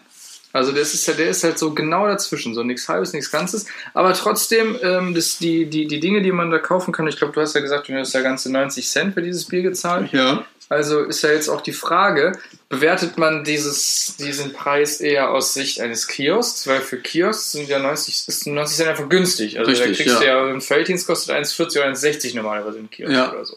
Also 0.52 0.72
das 0.72 0.94
ist 0.94 1.06
ja, 1.06 1.14
der 1.14 1.28
ist 1.28 1.44
halt 1.44 1.58
so 1.58 1.74
genau 1.74 2.06
dazwischen, 2.06 2.54
so 2.54 2.62
nichts 2.62 2.88
halbes, 2.88 3.12
nichts 3.12 3.30
Ganzes. 3.30 3.66
Aber 3.92 4.14
trotzdem, 4.14 4.78
ähm, 4.82 5.14
das, 5.14 5.38
die, 5.38 5.66
die, 5.66 5.86
die 5.86 6.00
Dinge, 6.00 6.22
die 6.22 6.32
man 6.32 6.50
da 6.50 6.58
kaufen 6.58 6.92
kann, 6.92 7.06
ich 7.06 7.16
glaube, 7.16 7.34
du 7.34 7.40
hast 7.40 7.54
ja 7.54 7.60
gesagt, 7.60 7.88
du 7.88 7.94
hast 7.94 8.14
ja 8.14 8.22
ganze 8.22 8.50
90 8.50 8.88
Cent 8.88 9.14
für 9.14 9.22
dieses 9.22 9.44
Bier 9.44 9.62
gezahlt. 9.62 10.10
Ja. 10.12 10.44
Also 10.70 11.00
ist 11.00 11.22
ja 11.22 11.30
jetzt 11.30 11.48
auch 11.48 11.60
die 11.62 11.72
Frage, 11.72 12.32
bewertet 12.68 13.16
man 13.16 13.44
dieses, 13.44 14.16
diesen 14.18 14.52
Preis 14.52 15.00
eher 15.00 15.30
aus 15.30 15.54
Sicht 15.54 15.80
eines 15.80 16.08
Kiosks? 16.08 16.66
Weil 16.66 16.80
für 16.80 16.98
Kiosks 16.98 17.52
sind 17.52 17.68
ja 17.68 17.78
90, 17.78 18.28
ist 18.28 18.46
90 18.46 18.76
Cent 18.76 18.88
einfach 18.90 19.08
günstig. 19.08 19.58
Also 19.58 19.70
da 19.72 19.78
Richtig, 19.78 19.96
kriegst 19.98 20.14
ja. 20.14 20.20
du 20.20 20.26
ja, 20.48 20.54
ein 20.54 20.60
Felddienst 20.60 21.06
kostet 21.06 21.34
1,40 21.34 21.78
oder 21.78 21.86
1,60 21.88 22.36
normalerweise 22.36 22.78
im 22.78 22.90
Kiosk 22.90 23.12
Ja. 23.12 23.32
oder 23.32 23.44
so. 23.44 23.56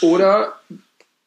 Oder 0.00 0.60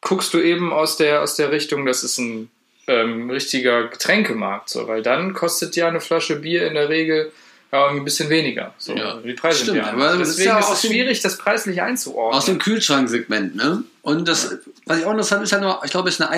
guckst 0.01 0.33
du 0.33 0.39
eben 0.39 0.73
aus 0.73 0.97
der, 0.97 1.21
aus 1.21 1.35
der 1.35 1.51
Richtung, 1.51 1.85
das 1.85 2.03
ist 2.03 2.17
ein 2.17 2.49
ähm, 2.87 3.29
richtiger 3.29 3.87
Getränkemarkt, 3.87 4.69
so, 4.69 4.87
weil 4.87 5.01
dann 5.01 5.33
kostet 5.33 5.75
ja 5.75 5.87
eine 5.87 6.01
Flasche 6.01 6.37
Bier 6.37 6.67
in 6.67 6.73
der 6.73 6.89
Regel 6.89 7.31
ja, 7.71 7.87
ein 7.87 8.03
bisschen 8.03 8.29
weniger. 8.29 8.73
So. 8.77 8.93
Ja, 8.95 9.15
Die 9.17 9.33
Preise 9.33 9.65
sind 9.65 9.77
stimmt, 9.77 9.77
ja 9.77 9.95
das 9.95 10.29
ist 10.29 10.37
Deswegen 10.37 10.49
ja 10.49 10.59
ist 10.59 10.65
auch 10.65 10.73
es 10.73 10.81
schwierig, 10.81 11.21
das 11.21 11.37
preislich 11.37 11.81
einzuordnen. 11.81 12.37
Aus 12.37 12.45
dem 12.45 12.59
Kühlschranksegment, 12.59 13.55
ne? 13.55 13.83
Und 14.01 14.27
das, 14.27 14.57
was 14.85 14.99
ich 14.99 15.05
auch 15.05 15.11
interessant 15.11 15.43
ist, 15.43 15.53
halt 15.53 15.61
nur, 15.61 15.79
ich 15.85 15.91
glaube, 15.91 16.09
es 16.09 16.15
ist 16.15 16.21
eine 16.21 16.31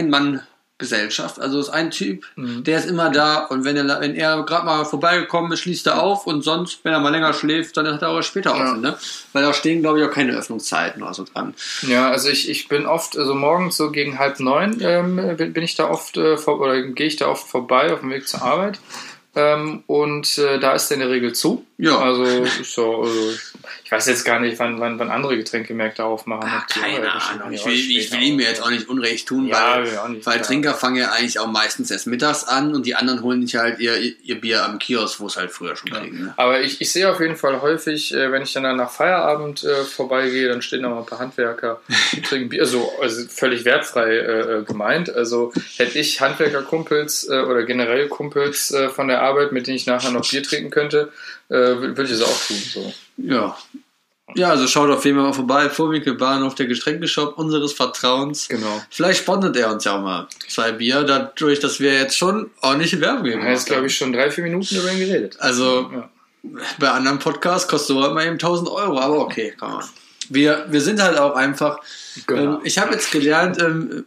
Ein-Mann-Gesellschaft. 0.84 1.40
Also 1.40 1.60
es 1.60 1.68
ist 1.68 1.74
ein 1.74 1.92
Typ, 1.92 2.26
Mhm. 2.36 2.64
der 2.64 2.80
ist 2.80 2.90
immer 2.90 3.10
da 3.10 3.46
und 3.46 3.64
wenn 3.66 3.78
er, 3.78 4.02
wenn 4.02 4.16
er 4.16 4.44
gerade 4.44 4.66
mal 4.66 4.86
vorbeigekommen 4.86 5.52
ist, 5.52 5.62
schließt 5.62 5.88
er 5.88 6.02
auf 6.02 6.28
und 6.28 6.44
sonst, 6.44 6.80
wenn 6.84 6.94
er 6.94 7.00
mal 7.00 7.10
länger 7.10 7.34
schläft, 7.34 7.78
dann 7.78 7.88
hat 7.88 8.02
er 8.02 8.10
auch 8.10 8.22
später 8.22 8.52
Ja. 8.56 8.64
offen, 8.72 8.82
ne? 8.82 8.98
Weil 9.34 9.44
da 9.44 9.54
stehen, 9.54 9.82
glaube 9.82 10.00
ich, 10.00 10.06
auch 10.08 10.12
keine 10.12 10.34
Öffnungszeiten 10.34 11.02
oder 11.02 11.14
so 11.14 11.24
dran. 11.32 11.54
Ja, 11.88 12.10
also 12.10 12.30
ich, 12.30 12.50
ich 12.50 12.68
bin 12.68 12.86
oft, 12.86 13.18
also 13.18 13.34
morgens 13.34 13.78
so 13.78 13.92
gegen 13.92 14.20
halb 14.20 14.40
neun 14.40 14.78
ähm, 14.82 15.38
bin, 15.38 15.54
bin 15.54 15.64
ich 15.64 15.76
da 15.76 15.90
oft 15.90 16.18
äh, 16.18 16.38
vor, 16.38 16.60
oder 16.60 16.82
gehe 16.82 17.08
ich 17.08 17.16
da 17.18 17.28
oft 17.28 17.48
vorbei 17.48 17.94
auf 17.94 18.02
dem 18.02 18.10
Weg 18.10 18.28
zur 18.28 18.42
Arbeit. 18.42 18.80
Ähm, 19.36 19.84
und 19.88 20.38
äh, 20.38 20.60
da 20.60 20.74
ist 20.74 20.90
der 20.90 20.96
in 20.98 21.02
der 21.02 21.10
Regel 21.10 21.34
zu. 21.34 21.66
Ja. 21.84 22.00
Also, 22.00 22.46
so, 22.64 23.02
also 23.04 23.34
Ich 23.84 23.92
weiß 23.92 24.08
jetzt 24.08 24.24
gar 24.24 24.40
nicht, 24.40 24.58
wann, 24.58 24.80
wann, 24.80 24.98
wann 25.00 25.12
andere 25.12 25.38
Getränkemärkte 25.38 26.06
aufmachen. 26.06 26.50
Ah, 26.50 26.66
die 26.74 26.80
keine 26.80 27.12
Ahnung. 27.12 27.52
Ich 27.52 27.60
Ja, 27.62 27.68
will, 27.68 27.74
ich 27.74 28.12
will 28.12 28.24
ihm 28.24 28.38
mir 28.38 28.48
jetzt 28.48 28.64
auch 28.64 28.70
nicht 28.70 28.88
Unrecht 28.88 29.28
tun, 29.28 29.48
Ja, 29.48 29.76
weil, 29.76 30.10
nicht, 30.12 30.26
weil. 30.26 30.42
Trinker 30.42 30.74
fangen 30.76 30.96
ja 30.96 31.12
eigentlich 31.12 31.40
auch 31.40 31.48
meistens 31.48 31.92
erst 31.92 32.08
mittags 32.08 32.46
an 32.46 32.74
und 32.74 32.86
die 32.86 32.96
anderen 32.96 33.22
holen 33.22 33.46
sich 33.46 33.58
halt 33.58 33.80
ihr, 33.80 33.98
ihr 33.98 34.40
Bier 34.40 34.64
am 34.64 34.80
Kiosk, 34.80 35.20
wo 35.20 35.28
es 35.28 35.36
halt 35.36 35.52
früher 35.52 35.76
schon 35.76 35.92
kriegen. 35.92 36.24
Ne? 36.24 36.34
Aber 36.38 36.62
ich, 36.62 36.80
ich 36.80 36.92
sehe 36.92 37.10
auf 37.12 37.20
jeden 37.20 37.36
Fall 37.36 37.62
häufig, 37.62 38.14
äh, 38.14 38.32
wenn 38.32 38.44
ich 38.44 38.54
dann 38.54 38.64
nach 38.78 38.90
Feierabend 38.90 39.64
äh, 39.66 39.84
vorbeigehe, 39.84 40.48
dann 40.48 40.62
stehen 40.62 40.84
da 40.84 40.90
mal 40.90 41.00
ein 41.00 41.06
paar 41.06 41.20
Handwerker, 41.20 41.82
die 42.14 42.22
trinken 42.24 42.48
Bier, 42.50 42.62
also, 42.62 42.94
also 43.02 43.28
völlig 43.28 43.66
wertfrei 43.66 44.10
äh, 44.10 44.60
äh, 44.60 44.64
gemeint. 44.64 45.14
Also 45.14 45.52
hätte 45.76 46.00
ich 46.00 46.22
Handwerkerkumpels 46.22 47.28
äh, 47.30 47.42
oder 47.42 47.64
generell 47.64 48.08
Kumpels 48.08 48.72
äh, 48.72 48.90
von 48.90 49.10
der 49.10 49.22
Arbeit, 49.22 49.52
mit 49.52 49.68
denen 49.68 49.76
ich 49.76 49.86
nachher 49.86 50.12
noch 50.12 50.30
Bier 50.30 50.44
trinken 50.44 50.70
könnte, 50.70 51.12
äh, 51.54 51.76
wür- 51.76 51.96
würde 51.96 52.04
ich 52.06 52.12
es 52.12 52.22
auch 52.22 52.48
tun. 52.48 52.58
So. 52.74 52.94
Ja. 53.18 53.58
Ja, 54.36 54.50
also 54.50 54.66
schaut 54.68 54.90
auf 54.90 55.04
jeden 55.06 55.18
Fall 55.18 55.28
mal 55.28 55.34
vorbei. 55.34 55.70
Vorwinkel 55.70 56.16
Bahnhof, 56.16 56.56
der 56.56 56.66
Getränkeshop 56.66 57.38
unseres 57.38 57.74
Vertrauens. 57.74 58.48
Genau. 58.48 58.82
Vielleicht 58.90 59.20
sponsert 59.20 59.56
er 59.58 59.72
uns 59.72 59.84
ja 59.84 59.98
auch 59.98 60.02
mal 60.02 60.28
zwei 60.48 60.72
Bier, 60.72 61.04
dadurch, 61.04 61.60
dass 61.60 61.80
wir 61.80 61.94
jetzt 61.94 62.18
schon 62.18 62.50
ordentliche 62.62 63.00
Werbung 63.02 63.26
geben. 63.26 63.42
haben 63.44 63.52
jetzt, 63.52 63.68
glaube 63.68 63.88
ich, 63.88 63.96
schon 63.98 64.14
drei, 64.14 64.32
vier 64.32 64.44
Minuten 64.46 64.76
über 64.76 64.92
ihn 64.92 65.00
geredet. 65.00 65.36
Also 65.40 65.92
Ja. 65.94 66.10
bei 66.80 66.90
anderen 66.90 67.20
Podcasts 67.20 67.68
kostet 67.68 67.90
sowas 67.96 68.14
mal 68.14 68.26
eben 68.26 68.38
1000 68.40 68.70
Euro, 68.70 68.98
aber 69.00 69.20
okay, 69.20 69.54
kann 69.60 69.72
man. 69.74 69.86
Wir, 70.30 70.66
wir 70.70 70.82
sind 70.82 71.02
halt 71.02 71.18
auch 71.18 71.36
einfach. 71.36 71.80
Genau. 72.26 72.56
Ähm, 72.56 72.60
ich 72.64 72.78
habe 72.80 72.94
jetzt 72.94 73.12
gelernt, 73.12 73.60
ähm, 73.62 74.06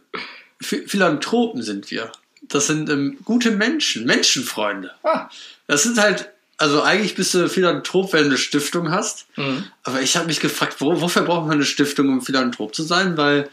Ph- 0.61 0.87
Philanthropen 0.89 1.61
sind 1.61 1.91
wir. 1.91 2.11
Das 2.41 2.67
sind 2.67 2.89
ähm, 2.89 3.17
gute 3.23 3.51
Menschen, 3.51 4.05
Menschenfreunde. 4.05 4.91
Ah. 5.03 5.29
Das 5.67 5.83
sind 5.83 5.99
halt, 5.99 6.29
also 6.57 6.81
eigentlich 6.81 7.15
bist 7.15 7.33
du 7.33 7.47
Philanthrop, 7.49 8.13
wenn 8.13 8.23
du 8.23 8.29
eine 8.29 8.37
Stiftung 8.37 8.91
hast. 8.91 9.27
Mhm. 9.37 9.65
Aber 9.83 10.01
ich 10.01 10.17
habe 10.17 10.27
mich 10.27 10.39
gefragt, 10.39 10.77
wo, 10.79 10.99
wofür 11.01 11.21
braucht 11.23 11.43
man 11.47 11.53
eine 11.57 11.65
Stiftung, 11.65 12.09
um 12.09 12.21
Philanthrop 12.21 12.73
zu 12.73 12.83
sein? 12.83 13.15
Weil 13.17 13.49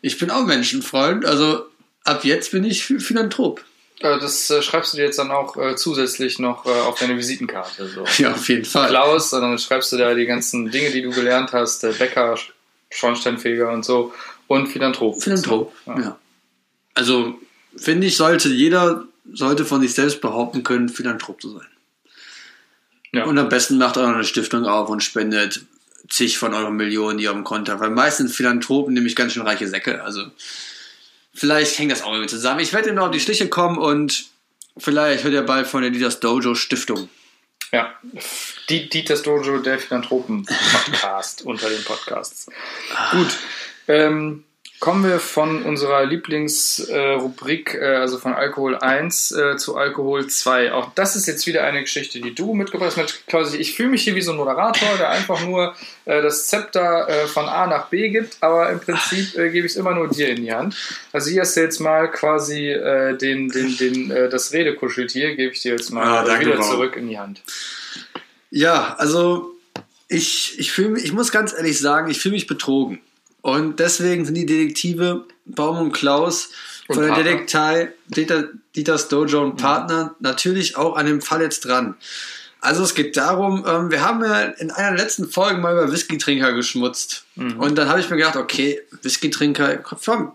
ich 0.00 0.18
bin 0.18 0.30
auch 0.30 0.44
Menschenfreund. 0.44 1.24
Also 1.24 1.64
ab 2.04 2.24
jetzt 2.24 2.50
bin 2.50 2.64
ich 2.64 2.82
Ph- 2.82 3.00
Philanthrop. 3.00 3.62
Äh, 4.00 4.18
Das 4.18 4.50
äh, 4.50 4.60
schreibst 4.62 4.92
du 4.92 4.96
dir 4.96 5.04
jetzt 5.04 5.18
dann 5.20 5.30
auch 5.30 5.56
äh, 5.56 5.76
zusätzlich 5.76 6.40
noch 6.40 6.66
äh, 6.66 6.70
auf 6.70 6.98
deine 6.98 7.16
Visitenkarte. 7.16 7.88
So. 7.88 8.04
Ja, 8.22 8.32
auf 8.32 8.48
jeden 8.48 8.64
Fall. 8.64 8.88
Klaus, 8.88 9.32
und 9.32 9.40
dann 9.42 9.56
schreibst 9.58 9.92
du 9.92 9.96
da 9.96 10.12
die 10.14 10.26
ganzen 10.26 10.70
Dinge, 10.72 10.90
die 10.90 11.02
du 11.02 11.10
gelernt 11.10 11.52
hast, 11.52 11.82
der 11.84 11.92
Bäcker, 11.92 12.36
Schornsteinfeger 12.90 13.70
und 13.70 13.84
so 13.84 14.12
und 14.48 14.66
Philanthrop. 14.66 15.22
Philanthrop, 15.22 15.72
Ja. 15.86 16.00
ja. 16.00 16.18
Also, 16.94 17.38
finde 17.76 18.06
ich, 18.08 18.16
sollte 18.16 18.48
jeder 18.50 19.04
sollte 19.32 19.64
von 19.64 19.80
sich 19.80 19.94
selbst 19.94 20.20
behaupten 20.20 20.62
können, 20.64 20.88
Philanthrop 20.88 21.40
zu 21.40 21.50
sein. 21.50 21.66
Ja. 23.12 23.24
Und 23.24 23.38
am 23.38 23.48
besten 23.48 23.78
macht 23.78 23.98
auch 23.98 24.06
noch 24.06 24.14
eine 24.14 24.24
Stiftung 24.24 24.64
auf 24.64 24.88
und 24.88 25.02
spendet 25.02 25.62
zig 26.08 26.38
von 26.38 26.54
euren 26.54 26.76
Millionen, 26.76 27.18
die 27.18 27.24
ihr 27.24 27.30
am 27.30 27.44
Konto 27.44 27.72
habt. 27.72 27.82
Weil 27.82 27.90
meistens 27.90 28.34
Philanthropen 28.34 28.94
nämlich 28.94 29.16
ganz 29.16 29.32
schön 29.32 29.42
reiche 29.42 29.68
Säcke. 29.68 30.02
Also, 30.02 30.26
vielleicht 31.34 31.78
hängt 31.78 31.92
das 31.92 32.02
auch 32.02 32.12
irgendwie 32.12 32.28
zusammen. 32.28 32.60
Ich 32.60 32.72
werde 32.72 32.90
ihm 32.90 32.96
noch 32.96 33.06
auf 33.06 33.10
die 33.10 33.20
Schliche 33.20 33.48
kommen 33.48 33.78
und 33.78 34.26
vielleicht 34.78 35.24
hört 35.24 35.34
ihr 35.34 35.42
bald 35.42 35.66
von 35.66 35.82
der 35.82 35.90
Dieters 35.90 36.20
Dojo 36.20 36.54
Stiftung. 36.54 37.08
Ja. 37.70 37.94
Die, 38.68 38.88
Dieters 38.88 39.22
Dojo, 39.22 39.58
der 39.58 39.78
Philanthropen-Podcast 39.78 41.42
unter 41.44 41.70
den 41.70 41.82
Podcasts. 41.84 42.46
Gut. 43.12 43.38
Ähm, 43.88 44.44
kommen 44.82 45.04
wir 45.04 45.20
von 45.20 45.62
unserer 45.62 46.04
Lieblingsrubrik, 46.04 47.78
äh, 47.80 47.98
also 47.98 48.18
von 48.18 48.34
Alkohol 48.34 48.76
1 48.76 49.30
äh, 49.30 49.56
zu 49.56 49.76
Alkohol 49.76 50.26
2. 50.26 50.72
Auch 50.72 50.92
das 50.96 51.14
ist 51.14 51.28
jetzt 51.28 51.46
wieder 51.46 51.62
eine 51.62 51.82
Geschichte, 51.82 52.20
die 52.20 52.34
du 52.34 52.52
mitgebracht 52.52 52.96
hast. 52.96 53.24
Klaus, 53.28 53.54
ich 53.54 53.76
fühle 53.76 53.90
mich 53.90 54.02
hier 54.02 54.16
wie 54.16 54.22
so 54.22 54.32
ein 54.32 54.38
Moderator, 54.38 54.88
der 54.98 55.10
einfach 55.10 55.46
nur 55.46 55.76
äh, 56.04 56.20
das 56.20 56.48
Zepter 56.48 57.08
äh, 57.08 57.28
von 57.28 57.44
A 57.44 57.68
nach 57.68 57.90
B 57.90 58.08
gibt, 58.08 58.38
aber 58.40 58.70
im 58.70 58.80
Prinzip 58.80 59.38
äh, 59.38 59.50
gebe 59.50 59.68
ich 59.68 59.74
es 59.74 59.76
immer 59.76 59.94
nur 59.94 60.08
dir 60.08 60.30
in 60.30 60.42
die 60.42 60.52
Hand. 60.52 60.74
Also 61.12 61.30
hier 61.30 61.42
hast 61.42 61.56
du 61.56 61.60
jetzt 61.60 61.78
mal 61.78 62.10
quasi 62.10 62.68
äh, 62.68 63.16
den, 63.16 63.50
den, 63.50 63.76
den, 63.76 64.10
äh, 64.10 64.28
das 64.28 64.52
Redekuscheltier, 64.52 65.36
gebe 65.36 65.52
ich 65.52 65.62
dir 65.62 65.72
jetzt 65.72 65.92
mal 65.92 66.04
Ah, 66.04 66.26
äh, 66.26 66.40
wieder 66.40 66.60
zurück 66.60 66.96
in 66.96 67.06
die 67.06 67.20
Hand. 67.20 67.40
Ja, 68.50 68.96
also 68.98 69.54
ich, 70.08 70.58
ich 70.58 70.72
fühle 70.72 70.88
mich, 70.88 71.04
ich 71.04 71.12
muss 71.12 71.30
ganz 71.30 71.52
ehrlich 71.52 71.78
sagen, 71.78 72.10
ich 72.10 72.18
fühle 72.18 72.34
mich 72.34 72.48
betrogen. 72.48 73.00
Und 73.42 73.80
deswegen 73.80 74.24
sind 74.24 74.34
die 74.34 74.46
Detektive 74.46 75.24
Baum 75.44 75.78
und 75.78 75.92
Klaus 75.92 76.50
Und 76.88 76.94
von 76.96 77.04
der. 77.06 77.16
Detektei 77.16 77.92
Dieter, 78.06 78.48
Dieters 78.74 79.08
Dojo 79.08 79.42
und 79.42 79.56
Partner 79.56 80.14
natürlich 80.20 80.76
auch 80.76 80.96
an 80.96 81.06
dem 81.06 81.20
Fall 81.20 81.42
jetzt 81.42 81.66
dran. 81.66 81.96
Also 82.60 82.84
es 82.84 82.94
geht 82.94 83.16
darum, 83.16 83.64
ähm, 83.66 83.90
wir 83.90 84.02
haben 84.02 84.22
ja 84.22 84.42
in 84.42 84.70
einer 84.70 84.94
der 84.96 85.04
letzten 85.04 85.28
Folgen 85.28 85.60
mal 85.60 85.72
über 85.72 85.90
Whisky-Trinker 85.90 86.52
geschmutzt. 86.52 87.24
Und 87.34 87.76
dann 87.76 87.88
habe 87.88 87.98
ich 87.98 88.08
mir 88.08 88.16
gedacht, 88.16 88.36
okay, 88.36 88.80
Whisky-Trinker, 89.02 89.80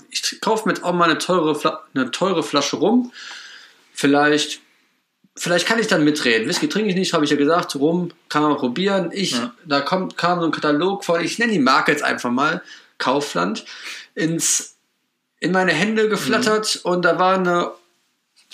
ich 0.10 0.42
kaufe 0.42 0.68
mir 0.68 0.74
jetzt 0.74 0.84
auch 0.84 0.94
mal 0.94 1.06
eine 1.06 1.18
teure, 1.20 1.56
Fla 1.56 1.84
eine 1.94 2.12
teure 2.12 2.44
Flasche 2.44 2.76
rum. 2.76 3.14
Vielleicht 3.94 4.60
vielleicht 5.38 5.68
kann 5.68 5.80
ich 5.80 5.88
dann 5.88 6.04
mitreden. 6.04 6.50
Whisky 6.50 6.68
trinke 6.68 6.90
ich 6.90 6.96
nicht, 6.96 7.14
habe 7.14 7.24
ich 7.24 7.32
ja 7.32 7.38
gesagt. 7.38 7.76
Rum 7.76 8.12
kann 8.28 8.44
man 8.44 8.58
probieren. 8.58 9.12
Ich, 9.14 9.32
Ja. 9.32 9.54
da 9.66 9.82
kommt, 9.82 10.18
kam 10.18 10.40
so 10.40 10.46
ein 10.48 10.52
Katalog 10.52 11.06
von, 11.06 11.22
ich 11.22 11.40
nenne 11.40 11.54
die 11.54 11.60
Marke 11.60 11.92
jetzt 11.92 12.04
einfach 12.04 12.32
mal, 12.32 12.62
Kaufland, 12.98 13.66
ins, 14.16 14.76
in 15.40 15.52
meine 15.52 15.72
Hände 15.72 16.10
geflattert 16.10 16.82
und 16.84 17.04
da 17.04 17.20
war 17.20 17.36
eine, 17.36 17.72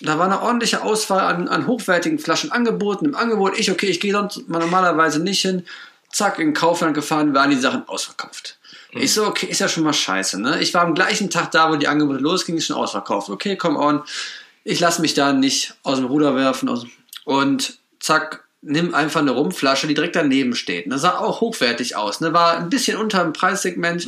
da 0.01 0.17
war 0.17 0.25
eine 0.25 0.41
ordentliche 0.41 0.81
Auswahl 0.81 1.21
an, 1.21 1.47
an 1.47 1.67
hochwertigen 1.67 2.19
Flaschen 2.19 2.51
angeboten. 2.51 3.05
Im 3.05 3.15
Angebot, 3.15 3.57
ich, 3.57 3.71
okay, 3.71 3.87
ich 3.87 3.99
gehe 3.99 4.13
sonst 4.13 4.49
mal 4.49 4.59
normalerweise 4.59 5.21
nicht 5.21 5.41
hin. 5.41 5.65
Zack, 6.11 6.39
in 6.39 6.53
Kaufland 6.53 6.93
gefahren, 6.93 7.33
waren 7.33 7.49
die 7.49 7.55
Sachen 7.55 7.87
ausverkauft. 7.87 8.59
Ich 8.95 9.13
so, 9.13 9.25
okay, 9.25 9.47
ist 9.47 9.59
ja 9.59 9.67
schon 9.67 9.83
mal 9.83 9.93
scheiße, 9.93 10.39
ne? 10.39 10.61
Ich 10.61 10.73
war 10.73 10.83
am 10.83 10.93
gleichen 10.93 11.31
Tag 11.31 11.51
da, 11.51 11.71
wo 11.71 11.75
die 11.75 11.87
Angebote 11.87 12.19
losgingen, 12.19 12.59
ist 12.59 12.67
schon 12.67 12.75
ausverkauft. 12.75 13.29
Okay, 13.29 13.55
come 13.55 13.79
on. 13.79 14.03
Ich 14.63 14.79
lasse 14.79 15.01
mich 15.01 15.15
da 15.15 15.33
nicht 15.33 15.73
aus 15.81 15.97
dem 15.97 16.05
Ruder 16.05 16.35
werfen. 16.35 16.69
Aus 16.69 16.85
und 17.25 17.79
zack, 17.99 18.42
nimm 18.63 18.95
einfach 18.95 19.19
eine 19.19 19.31
Rumflasche, 19.31 19.87
die 19.87 19.93
direkt 19.93 20.15
daneben 20.15 20.55
steht. 20.55 20.91
Das 20.91 21.01
sah 21.01 21.17
auch 21.17 21.41
hochwertig 21.41 21.95
aus. 21.95 22.21
Ne? 22.21 22.33
War 22.33 22.57
ein 22.57 22.69
bisschen 22.69 22.97
unter 22.97 23.21
dem 23.21 23.33
Preissegment, 23.33 24.07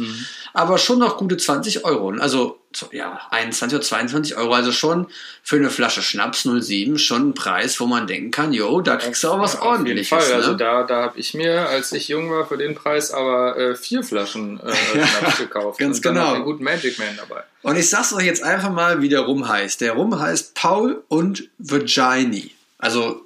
aber 0.54 0.78
schon 0.78 1.00
noch 1.00 1.18
gute 1.18 1.38
20 1.38 1.84
Euro. 1.84 2.12
Also, 2.20 2.60
so, 2.74 2.88
ja, 2.92 3.20
21 3.32 3.76
oder 3.76 3.86
22 3.86 4.38
Euro. 4.38 4.54
Also 4.54 4.72
schon 4.72 5.08
für 5.44 5.58
eine 5.58 5.70
Flasche 5.70 6.02
Schnaps 6.02 6.44
07 6.44 6.98
schon 6.98 7.30
ein 7.30 7.34
Preis, 7.34 7.80
wo 7.80 7.86
man 7.86 8.08
denken 8.08 8.32
kann, 8.32 8.54
jo, 8.54 8.82
da 8.82 8.96
kriegst 8.96 9.24
du 9.24 9.30
auch 9.30 9.40
was 9.40 9.54
Ja, 9.54 9.60
auf 9.60 9.66
jeden 9.66 9.78
ordentliches. 9.78 10.10
Fall. 10.10 10.34
Also 10.34 10.52
ne? 10.52 10.58
da, 10.58 10.84
da 10.84 11.02
habe 11.04 11.20
ich 11.20 11.34
mir, 11.34 11.68
als 11.68 11.92
ich 11.92 12.08
jung 12.08 12.32
war, 12.32 12.48
für 12.48 12.58
den 12.58 12.76
Preis 12.76 13.12
aber 13.12 13.58
äh, 13.58 13.76
vier 13.76 14.04
Flaschen 14.04 14.60
äh, 14.62 14.74
Schnaps 15.20 15.38
gekauft. 15.38 15.80
ganz 15.80 15.98
und 15.98 16.06
dann 16.06 16.14
genau. 16.16 16.28
noch 16.28 16.36
den 16.36 16.44
guten 16.44 16.64
Magic 16.64 16.98
Man 16.98 17.18
dabei. 17.18 17.44
Und 17.62 17.78
ich 17.78 17.90
sag's 17.90 18.14
euch 18.14 18.26
jetzt 18.26 18.44
einfach 18.44 18.72
mal, 18.72 19.02
wie 19.02 19.10
der 19.10 19.22
Rum 19.22 19.48
heißt. 19.48 19.82
Der 19.82 19.94
Rum 19.94 20.20
heißt 20.20 20.54
Paul 20.54 21.04
und 21.08 21.50
Virginie. 21.58 22.52
Also, 22.78 23.25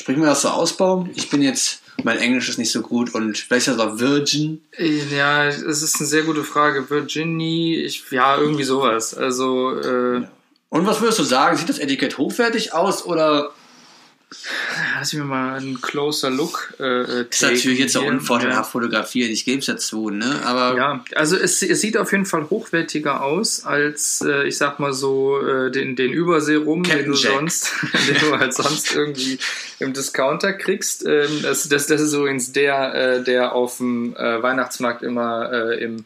sprechen 0.00 0.22
wir 0.22 0.28
das 0.28 0.42
so 0.42 0.48
aus, 0.48 0.72
Baum? 0.72 1.10
Ich 1.14 1.28
bin 1.30 1.42
jetzt, 1.42 1.82
mein 2.02 2.18
Englisch 2.18 2.48
ist 2.48 2.58
nicht 2.58 2.72
so 2.72 2.80
gut 2.80 3.14
und 3.14 3.36
vielleicht 3.36 3.68
ist 3.68 3.78
das 3.78 3.86
auch 3.86 3.98
Virgin. 3.98 4.62
Ja, 5.14 5.46
es 5.46 5.82
ist 5.82 6.00
eine 6.00 6.08
sehr 6.08 6.22
gute 6.22 6.42
Frage. 6.42 6.88
Virginie, 6.88 7.82
ich, 7.82 8.02
ja, 8.10 8.38
irgendwie 8.38 8.64
sowas. 8.64 9.14
Also, 9.14 9.78
äh, 9.78 10.26
Und 10.70 10.86
was 10.86 11.00
würdest 11.00 11.18
du 11.18 11.24
sagen? 11.24 11.56
Sieht 11.56 11.68
das 11.68 11.78
Etikett 11.78 12.16
hochwertig 12.16 12.72
aus 12.72 13.04
oder 13.04 13.52
lass 14.94 15.12
mich 15.12 15.24
mal 15.24 15.56
einen 15.56 15.80
closer 15.80 16.30
Look. 16.30 16.74
Äh, 16.78 17.22
ist 17.28 17.42
natürlich 17.42 17.78
jetzt 17.78 17.96
hier. 17.96 18.06
unvorteilhaft 18.08 18.72
fotografiert? 18.72 19.30
Ich 19.30 19.44
gebe 19.44 19.58
es 19.58 19.66
dazu, 19.66 20.10
ne? 20.10 20.40
Aber 20.44 20.76
Ja, 20.76 21.04
also 21.14 21.36
es, 21.36 21.62
es 21.62 21.80
sieht 21.80 21.96
auf 21.96 22.12
jeden 22.12 22.26
Fall 22.26 22.48
hochwertiger 22.48 23.22
aus 23.22 23.64
als, 23.64 24.22
äh, 24.26 24.46
ich 24.46 24.56
sag 24.56 24.78
mal 24.78 24.92
so, 24.92 25.40
äh, 25.44 25.70
den, 25.70 25.96
den 25.96 26.12
Überseerum, 26.12 26.82
den 26.84 26.92
Captain 26.92 27.12
du 27.12 27.18
Jack. 27.18 27.32
sonst, 27.32 27.72
den 28.08 28.18
du 28.20 28.38
halt 28.38 28.54
sonst 28.54 28.94
irgendwie 28.94 29.38
im 29.80 29.92
Discounter 29.92 30.52
kriegst. 30.52 31.04
Ähm, 31.06 31.42
das, 31.42 31.68
das, 31.68 31.86
das 31.86 32.00
ist 32.00 32.12
übrigens 32.12 32.52
der, 32.52 32.94
äh, 32.94 33.24
der 33.24 33.52
auf 33.52 33.78
dem 33.78 34.14
äh, 34.16 34.42
Weihnachtsmarkt 34.42 35.02
immer 35.02 35.52
äh, 35.52 35.82
im 35.82 36.04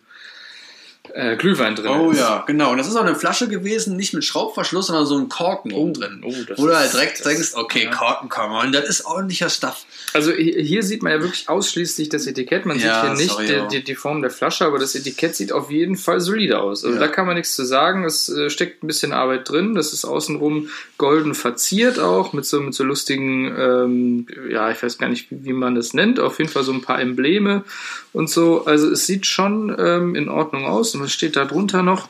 äh, 1.12 1.36
Glühwein 1.36 1.74
drin 1.76 1.90
Oh 1.90 2.10
ist. 2.12 2.18
ja, 2.18 2.42
genau. 2.46 2.70
Und 2.72 2.78
das 2.78 2.88
ist 2.88 2.96
auch 2.96 3.04
eine 3.04 3.14
Flasche 3.14 3.46
gewesen, 3.48 3.94
nicht 3.96 4.14
mit 4.14 4.24
Schraubverschluss, 4.24 4.86
sondern 4.86 5.04
so 5.06 5.18
ein 5.18 5.28
Korken 5.28 5.72
oben 5.72 5.92
drin. 5.92 6.22
oh, 6.24 6.32
Wo 6.56 6.66
du 6.66 6.74
halt 6.76 6.92
direkt 6.92 7.18
das- 7.20 7.26
denkst, 7.26 7.50
okay, 7.54 7.84
ja. 7.84 7.90
Korken, 7.90 8.28
come 8.30 8.54
on, 8.54 8.72
das 8.72 8.88
ist 8.88 9.04
ordentlicher 9.04 9.50
Stuff. 9.50 9.84
Also 10.14 10.32
hier 10.32 10.82
sieht 10.82 11.02
man 11.02 11.12
ja 11.12 11.20
wirklich 11.20 11.48
ausschließlich 11.48 12.08
das 12.08 12.26
Etikett. 12.26 12.64
Man 12.66 12.78
Ja, 12.80 13.14
sieht 13.16 13.30
hier 13.32 13.46
nicht 13.46 13.70
die, 13.72 13.78
die, 13.78 13.84
die 13.84 13.94
Form 13.94 14.22
der 14.22 14.30
Flasche, 14.30 14.64
aber 14.64 14.78
das 14.78 14.94
Etikett 14.94 15.36
sieht 15.36 15.52
auf 15.52 15.70
jeden 15.70 15.96
Fall 15.96 16.20
solide 16.20 16.60
aus. 16.60 16.84
Also 16.84 16.96
Ja. 16.96 17.00
da 17.06 17.08
kann 17.08 17.26
man 17.26 17.36
nichts 17.36 17.54
zu 17.54 17.64
sagen. 17.64 18.04
Es 18.04 18.28
äh, 18.30 18.48
steckt 18.48 18.82
ein 18.82 18.86
bisschen 18.86 19.12
Arbeit 19.12 19.48
drin. 19.48 19.74
Das 19.74 19.92
ist 19.92 20.04
außenrum 20.04 20.68
golden 20.96 21.34
verziert 21.34 21.98
auch 21.98 22.32
mit 22.32 22.46
so, 22.46 22.60
mit 22.60 22.74
so 22.74 22.82
lustigen, 22.84 23.54
ähm, 23.58 24.26
ja, 24.50 24.70
ich 24.70 24.82
weiß 24.82 24.98
gar 24.98 25.08
nicht, 25.08 25.30
wie, 25.30 25.44
wie 25.44 25.52
man 25.52 25.74
das 25.74 25.92
nennt. 25.92 26.18
Auf 26.18 26.38
jeden 26.38 26.50
Fall 26.50 26.62
so 26.62 26.72
ein 26.72 26.80
paar 26.82 27.00
Embleme 27.00 27.64
und 28.12 28.30
so. 28.30 28.64
Also 28.64 28.90
es 28.90 29.06
sieht 29.06 29.26
schon 29.26 29.74
ähm, 29.78 30.14
in 30.14 30.28
Ordnung 30.28 30.64
aus. 30.64 30.93
Und 30.94 31.02
was 31.02 31.12
steht 31.12 31.36
da 31.36 31.44
drunter 31.44 31.82
noch? 31.82 32.08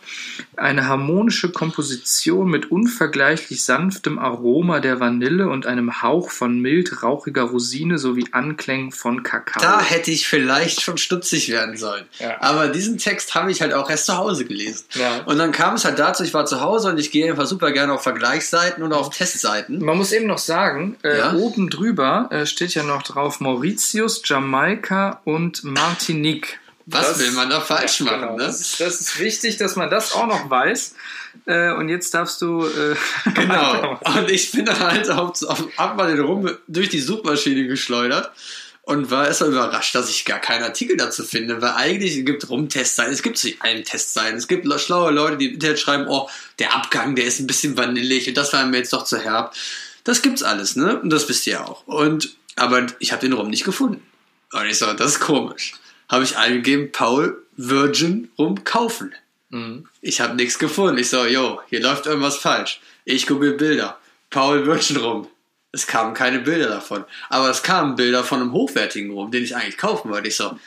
Eine 0.56 0.86
harmonische 0.86 1.50
Komposition 1.50 2.48
mit 2.48 2.70
unvergleichlich 2.70 3.64
sanftem 3.64 4.18
Aroma 4.18 4.80
der 4.80 5.00
Vanille 5.00 5.48
und 5.48 5.66
einem 5.66 6.02
Hauch 6.02 6.30
von 6.30 6.60
mild 6.60 7.02
rauchiger 7.02 7.42
Rosine 7.42 7.98
sowie 7.98 8.26
Anklängen 8.32 8.92
von 8.92 9.22
Kakao. 9.22 9.62
Da 9.62 9.80
hätte 9.80 10.10
ich 10.10 10.28
vielleicht 10.28 10.80
schon 10.80 10.98
stutzig 10.98 11.50
werden 11.50 11.76
sollen. 11.76 12.04
Ja. 12.18 12.40
Aber 12.40 12.68
diesen 12.68 12.98
Text 12.98 13.34
habe 13.34 13.50
ich 13.50 13.60
halt 13.62 13.72
auch 13.72 13.90
erst 13.90 14.06
zu 14.06 14.16
Hause 14.16 14.44
gelesen. 14.44 14.84
Ja. 14.94 15.22
Und 15.24 15.38
dann 15.38 15.52
kam 15.52 15.74
es 15.74 15.84
halt 15.84 15.98
dazu, 15.98 16.22
ich 16.22 16.34
war 16.34 16.46
zu 16.46 16.60
Hause 16.60 16.88
und 16.90 16.98
ich 16.98 17.10
gehe 17.10 17.28
einfach 17.30 17.46
super 17.46 17.72
gerne 17.72 17.92
auf 17.92 18.02
Vergleichsseiten 18.02 18.82
oder 18.82 18.96
auf 18.98 19.10
Testseiten. 19.10 19.84
Man 19.84 19.96
muss 19.96 20.12
eben 20.12 20.26
noch 20.26 20.38
sagen, 20.38 20.96
äh, 21.02 21.18
Ja? 21.18 21.34
oben 21.34 21.70
drüber 21.70 22.28
äh, 22.30 22.46
steht 22.46 22.74
ja 22.74 22.82
noch 22.82 23.02
drauf 23.02 23.40
Mauritius, 23.40 24.22
Jamaika 24.24 25.20
und 25.24 25.64
Martinique. 25.64 26.60
Was 26.86 27.08
Das- 27.08 27.18
will 27.20 27.32
man 27.32 27.48
da 27.50 27.60
falsch 27.60 28.00
Ja, 28.00 28.06
machen, 28.06 28.20
genau. 28.20 28.36
ne? 28.36 28.44
Das, 28.44 28.60
ist, 28.60 28.80
das 28.80 29.00
ist 29.00 29.18
wichtig, 29.18 29.56
dass 29.56 29.76
man 29.76 29.88
das 29.90 30.12
auch 30.12 30.26
noch 30.26 30.50
weiß. 30.50 30.94
Äh, 31.46 31.72
und 31.72 31.88
jetzt 31.88 32.12
darfst 32.14 32.40
du. 32.42 32.66
Äh, 32.66 32.94
Genau. 33.34 33.98
Und 34.04 34.30
ich 34.30 34.52
bin 34.52 34.64
dann 34.66 34.78
halt 34.78 35.10
auf, 35.10 35.42
auf, 35.42 35.96
den 36.06 36.20
Rum 36.20 36.50
durch 36.68 36.88
die 36.90 37.00
Suchmaschine 37.00 37.66
geschleudert 37.66 38.30
und 38.82 39.10
war 39.10 39.26
erstmal 39.26 39.50
überrascht, 39.50 39.94
dass 39.94 40.10
ich 40.10 40.26
gar 40.26 40.38
keinen 40.40 40.62
Artikel 40.62 40.96
dazu 40.98 41.24
finde, 41.24 41.62
weil 41.62 41.72
eigentlich 41.72 42.18
es 42.18 42.24
gibt 42.26 42.48
Rumtestseiten, 42.50 43.12
es 43.14 43.22
gibt 43.22 43.42
nicht 43.42 43.62
einen 43.62 43.82
Testseiten, 43.84 44.36
es 44.36 44.46
gibt 44.46 44.66
schlaue 44.78 45.10
Leute, 45.10 45.38
die 45.38 45.46
im 45.46 45.54
Internet 45.54 45.78
schreiben, 45.80 46.06
oh, 46.06 46.28
der 46.58 46.74
Abgang, 46.74 47.16
der 47.16 47.24
ist 47.24 47.40
ein 47.40 47.46
bisschen 47.46 47.78
vanillig 47.78 48.28
und 48.28 48.36
das 48.36 48.52
war 48.52 48.64
mir 48.66 48.76
jetzt 48.78 48.92
doch 48.92 49.04
zu 49.04 49.18
herb. 49.18 49.54
Das 50.04 50.20
gibt's 50.20 50.42
alles, 50.42 50.76
ne? 50.76 51.00
Und 51.00 51.08
das 51.08 51.26
wisst 51.30 51.46
ihr 51.46 51.54
ja 51.54 51.64
auch. 51.64 51.86
Und, 51.86 52.36
aber 52.56 52.86
ich 52.98 53.12
habe 53.12 53.22
den 53.22 53.32
Rum 53.32 53.48
nicht 53.48 53.64
gefunden. 53.64 54.02
Und 54.52 54.66
ich 54.66 54.78
so, 54.78 54.92
das 54.92 55.12
ist 55.12 55.20
komisch. 55.20 55.72
Habe 56.08 56.24
ich 56.24 56.36
eingegeben, 56.36 56.92
Paul 56.92 57.42
Virgin 57.56 58.30
Rum 58.38 58.64
kaufen. 58.64 59.14
Ich 60.00 60.20
habe 60.20 60.34
nichts 60.34 60.58
gefunden. 60.58 60.98
Ich 60.98 61.10
so, 61.10 61.24
yo, 61.24 61.60
hier 61.68 61.80
läuft 61.80 62.06
irgendwas 62.06 62.38
falsch. 62.38 62.80
Ich 63.04 63.26
google 63.26 63.54
Bilder. 63.54 63.98
Paul 64.30 64.66
Virgin 64.66 64.96
rum. 64.96 65.28
Es 65.70 65.86
kamen 65.86 66.14
keine 66.14 66.40
Bilder 66.40 66.68
davon. 66.68 67.04
Aber 67.28 67.50
es 67.50 67.62
kamen 67.62 67.94
Bilder 67.94 68.24
von 68.24 68.40
einem 68.40 68.52
hochwertigen 68.52 69.12
Rum, 69.12 69.30
den 69.30 69.44
ich 69.44 69.54
eigentlich 69.54 69.78
kaufen 69.78 70.10
wollte. 70.10 70.28
Ich 70.28 70.36
so, 70.36 70.58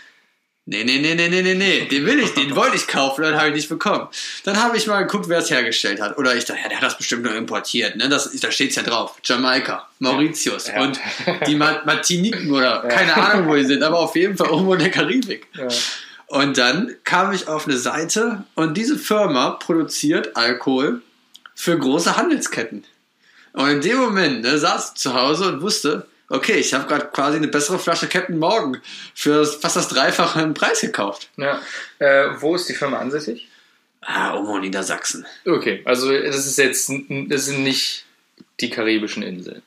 nee, 0.67 0.83
nee, 0.83 0.99
nee, 0.99 1.15
nee, 1.15 1.27
nee, 1.29 1.41
nee, 1.41 1.55
nee, 1.55 1.85
den 1.85 2.05
will 2.05 2.19
ich, 2.19 2.33
den 2.35 2.55
wollte 2.55 2.75
ich 2.75 2.85
kaufen, 2.85 3.23
dann 3.23 3.35
habe 3.35 3.47
ich 3.49 3.55
nicht 3.55 3.69
bekommen. 3.69 4.07
Dann 4.43 4.61
habe 4.61 4.77
ich 4.77 4.85
mal 4.85 5.01
geguckt, 5.01 5.27
wer 5.29 5.39
es 5.39 5.49
hergestellt 5.49 5.99
hat. 5.99 6.17
Oder 6.19 6.35
ich 6.35 6.45
dachte, 6.45 6.61
ja, 6.61 6.69
der 6.69 6.77
hat 6.77 6.83
das 6.83 6.97
bestimmt 6.97 7.23
nur 7.23 7.33
importiert. 7.35 7.95
Ne? 7.95 8.07
Das, 8.09 8.29
da 8.39 8.51
steht's 8.51 8.75
ja 8.75 8.83
drauf. 8.83 9.15
Jamaika, 9.23 9.87
Mauritius 9.99 10.67
Ja. 10.67 10.83
und 10.83 10.99
die 11.47 11.55
Ma- 11.55 11.81
Martiniken 11.85 12.51
oder 12.51 12.81
keine 12.87 13.15
Ahnung, 13.17 13.47
wo 13.47 13.55
die 13.55 13.65
sind, 13.65 13.81
aber 13.81 13.97
auf 13.99 14.15
jeden 14.15 14.37
Fall 14.37 14.47
irgendwo 14.49 14.73
in 14.73 14.79
der 14.79 14.91
Karibik. 14.91 15.47
ja. 15.55 15.67
Und 16.29 16.57
dann 16.57 16.93
kam 17.05 17.31
ich 17.31 17.47
auf 17.47 17.67
eine 17.67 17.77
Seite 17.77 18.43
und 18.53 18.75
diese 18.75 18.97
Firma 18.97 19.51
produziert 19.51 20.35
Alkohol 20.35 21.01
für 21.55 21.79
große 21.79 22.17
Handelsketten. 22.17 22.83
Und 23.53 23.69
in 23.69 23.79
dem 23.81 23.97
Moment 23.97 24.41
ne, 24.41 24.57
saß 24.57 24.89
ich 24.95 24.99
zu 25.01 25.13
Hause 25.13 25.47
und 25.47 25.61
wusste, 25.61 26.05
okay, 26.29 26.55
ich 26.55 26.73
habe 26.73 26.87
gerade 26.87 27.07
quasi 27.07 27.37
eine 27.37 27.47
bessere 27.47 27.79
Flasche 27.79 28.07
Captain 28.07 28.37
Morgan 28.37 28.81
für 29.13 29.45
fast 29.45 29.75
das 29.75 29.87
Dreifache 29.87 30.41
im 30.41 30.53
Preis 30.53 30.81
gekauft. 30.81 31.29
Ja. 31.37 31.61
Äh, 31.99 32.29
wo 32.39 32.55
ist 32.55 32.67
die 32.69 32.73
Firma 32.73 32.99
ansässig? 32.99 33.47
Ah, 34.01 34.37
in 34.37 34.61
Niedersachsen. 34.61 35.25
Okay, 35.45 35.81
also 35.85 36.11
das 36.11 36.45
ist 36.45 36.57
jetzt 36.57 36.89
das 37.29 37.45
sind 37.45 37.63
nicht 37.63 38.05
die 38.59 38.69
karibischen 38.69 39.23
Inseln. 39.23 39.61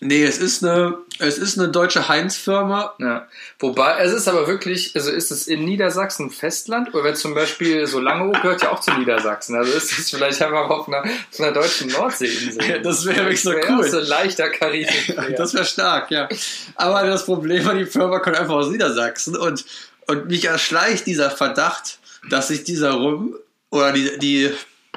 Nee, 0.00 0.24
es 0.24 0.38
ist 0.38 0.62
eine, 0.62 0.98
es 1.18 1.38
ist 1.38 1.58
eine 1.58 1.68
deutsche 1.68 2.06
Heinz-Firma. 2.08 2.94
Ja. 2.98 3.26
Wobei, 3.58 3.98
es 4.00 4.12
ist 4.12 4.28
aber 4.28 4.46
wirklich, 4.46 4.94
also 4.94 5.10
ist 5.10 5.30
es 5.30 5.46
in 5.46 5.64
Niedersachsen 5.64 6.30
Festland 6.30 6.94
oder 6.94 7.14
zum 7.14 7.34
Beispiel 7.34 7.86
so 7.86 7.98
Langeoog 7.98 8.42
gehört 8.42 8.62
ja 8.62 8.72
auch 8.72 8.80
zu 8.80 8.92
Niedersachsen. 8.92 9.56
Also 9.56 9.72
ist 9.72 9.98
es 9.98 10.10
vielleicht 10.10 10.40
einfach 10.42 10.68
auf 10.68 10.86
einer, 10.88 11.02
auf 11.02 11.40
einer 11.40 11.52
deutschen 11.52 11.90
Nordseeinsel. 11.90 12.62
Ja, 12.68 12.78
das 12.78 13.06
wäre 13.06 13.18
wirklich 13.18 13.42
so 13.42 13.52
wär 13.52 13.70
cool. 13.70 13.88
So 13.88 14.00
leichter 14.00 14.50
Karibik. 14.50 15.16
Das 15.36 15.54
wäre 15.54 15.64
stark, 15.64 16.10
ja. 16.10 16.28
Aber 16.74 17.02
das 17.06 17.24
Problem 17.24 17.64
war, 17.64 17.74
die 17.74 17.86
Firma 17.86 18.18
kommt 18.18 18.36
einfach 18.36 18.54
aus 18.54 18.68
Niedersachsen 18.68 19.34
und, 19.34 19.64
und 20.08 20.26
mich 20.26 20.44
erschleicht 20.44 21.06
dieser 21.06 21.30
Verdacht, 21.30 21.98
dass 22.28 22.48
sich 22.48 22.64
dieser 22.64 22.92
Rum 22.92 23.34
oder 23.70 23.92
die, 23.92 24.18
die, 24.18 24.50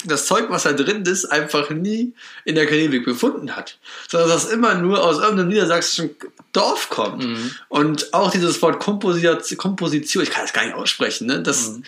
das 0.06 0.26
Zeug, 0.26 0.50
was 0.50 0.64
da 0.64 0.74
drin 0.74 1.04
ist, 1.04 1.26
einfach 1.26 1.70
nie 1.70 2.14
in 2.46 2.56
der 2.56 2.66
Karibik 2.66 3.06
befunden 3.06 3.56
hat. 3.56 3.78
Sondern 4.08 4.30
dass 4.30 4.44
das 4.44 4.54
immer 4.54 4.76
nur 4.76 5.04
aus 5.04 5.18
irgendeinem 5.18 5.50
niedersächsischen 5.50 6.16
Dorf 6.54 6.90
kommt. 6.90 7.24
Und 7.68 8.14
auch 8.14 8.32
dieses 8.32 8.62
Wort 8.62 8.80
Komposit 8.80 9.58
Komposition, 9.58 10.24
ich 10.24 10.32
kann 10.32 10.44
das 10.44 10.54
gar 10.54 10.66
nicht 10.66 10.76
aussprechen, 10.76 11.28
ne? 11.28 11.42
Das, 11.42 11.80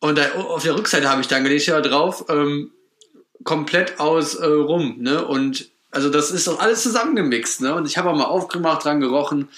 Und 0.00 0.18
da, 0.18 0.32
auf 0.32 0.62
der 0.62 0.76
Rückseite 0.76 1.08
habe 1.08 1.20
ich 1.20 1.28
dann 1.28 1.44
gelesen, 1.44 1.70
ja 1.70 1.80
drauf, 1.80 2.26
ähm, 2.28 2.70
komplett 3.42 4.00
aus 4.00 4.34
äh, 4.34 4.46
Rum, 4.46 4.96
ne? 4.98 5.24
Und 5.24 5.68
also 5.90 6.10
das 6.10 6.30
ist 6.30 6.46
doch 6.46 6.60
alles 6.60 6.82
zusammengemixt, 6.82 7.60
ne? 7.60 7.74
Und 7.74 7.86
ich 7.86 7.96
habe 7.96 8.10
auch 8.10 8.16
mal 8.16 8.24
aufgemacht, 8.24 8.84
dran 8.84 9.00
gerochen. 9.00 9.48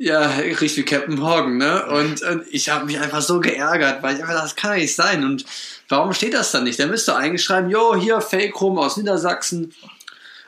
Ja, 0.00 0.28
riecht 0.28 0.76
wie 0.76 0.84
Captain 0.84 1.16
Morgan, 1.16 1.56
ne? 1.56 1.84
Und, 1.86 2.22
und 2.22 2.44
ich 2.50 2.68
habe 2.68 2.86
mich 2.86 3.00
einfach 3.00 3.20
so 3.20 3.40
geärgert, 3.40 4.00
weil 4.00 4.14
ich 4.14 4.22
einfach 4.22 4.40
das 4.40 4.54
kann 4.54 4.72
ja 4.72 4.76
nicht 4.78 4.94
sein. 4.94 5.24
Und 5.24 5.44
warum 5.88 6.12
steht 6.12 6.34
das 6.34 6.52
dann 6.52 6.62
nicht? 6.62 6.78
Da 6.78 6.86
müsste 6.86 7.16
eingeschreiben, 7.16 7.68
jo, 7.68 7.96
hier 7.96 8.20
Fake 8.20 8.60
Rum 8.60 8.78
aus 8.78 8.96
Niedersachsen, 8.96 9.74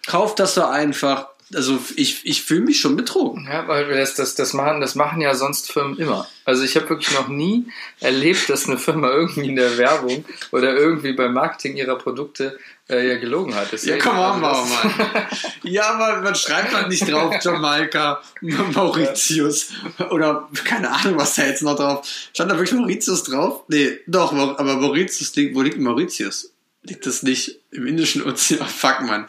kauft 0.06 0.38
das 0.38 0.54
doch 0.54 0.70
einfach. 0.70 1.29
Also 1.52 1.80
ich, 1.96 2.24
ich 2.24 2.42
fühle 2.42 2.60
mich 2.60 2.78
schon 2.80 2.96
betrogen. 2.96 3.48
Ja, 3.50 3.66
weil 3.66 3.88
wir 3.88 3.96
das, 3.96 4.14
das, 4.14 4.36
das, 4.36 4.52
machen, 4.52 4.80
das 4.80 4.94
machen 4.94 5.20
ja 5.20 5.34
sonst 5.34 5.72
Firmen 5.72 5.98
immer. 5.98 6.28
Also 6.44 6.62
ich 6.62 6.76
habe 6.76 6.88
wirklich 6.90 7.12
noch 7.14 7.26
nie 7.26 7.66
erlebt, 7.98 8.48
dass 8.48 8.68
eine 8.68 8.78
Firma 8.78 9.10
irgendwie 9.10 9.48
in 9.48 9.56
der 9.56 9.76
Werbung 9.76 10.24
oder 10.52 10.74
irgendwie 10.76 11.12
beim 11.12 11.34
Marketing 11.34 11.76
ihrer 11.76 11.98
Produkte 11.98 12.56
äh, 12.88 13.04
ja 13.08 13.18
gelogen 13.18 13.54
hat. 13.54 13.64
Ja, 13.64 13.68
Deswegen, 13.72 13.98
komm 13.98 14.18
on, 14.18 14.44
also 14.44 14.74
das- 14.74 14.84
Mann. 14.84 15.26
Ja, 15.64 15.90
aber 15.94 16.20
man 16.22 16.34
schreibt 16.36 16.72
man 16.72 16.88
nicht 16.88 17.10
drauf 17.10 17.34
Jamaika, 17.42 18.22
Mauritius 18.40 19.70
oder 20.10 20.48
keine 20.64 20.90
Ahnung, 20.90 21.18
was 21.18 21.34
da 21.34 21.46
jetzt 21.46 21.62
noch 21.62 21.76
drauf. 21.76 22.06
Stand 22.32 22.50
da 22.50 22.56
wirklich 22.56 22.78
Mauritius 22.78 23.24
drauf? 23.24 23.64
Nee, 23.68 23.98
doch, 24.06 24.32
aber 24.32 24.76
Mauritius 24.76 25.34
liegt, 25.36 25.54
wo 25.56 25.62
liegt 25.62 25.78
Mauritius? 25.78 26.52
Liegt 26.82 27.06
das 27.06 27.22
nicht 27.22 27.60
im 27.70 27.86
Indischen 27.86 28.22
Ozean? 28.22 28.66
Fuck, 28.68 29.02
Mann. 29.02 29.26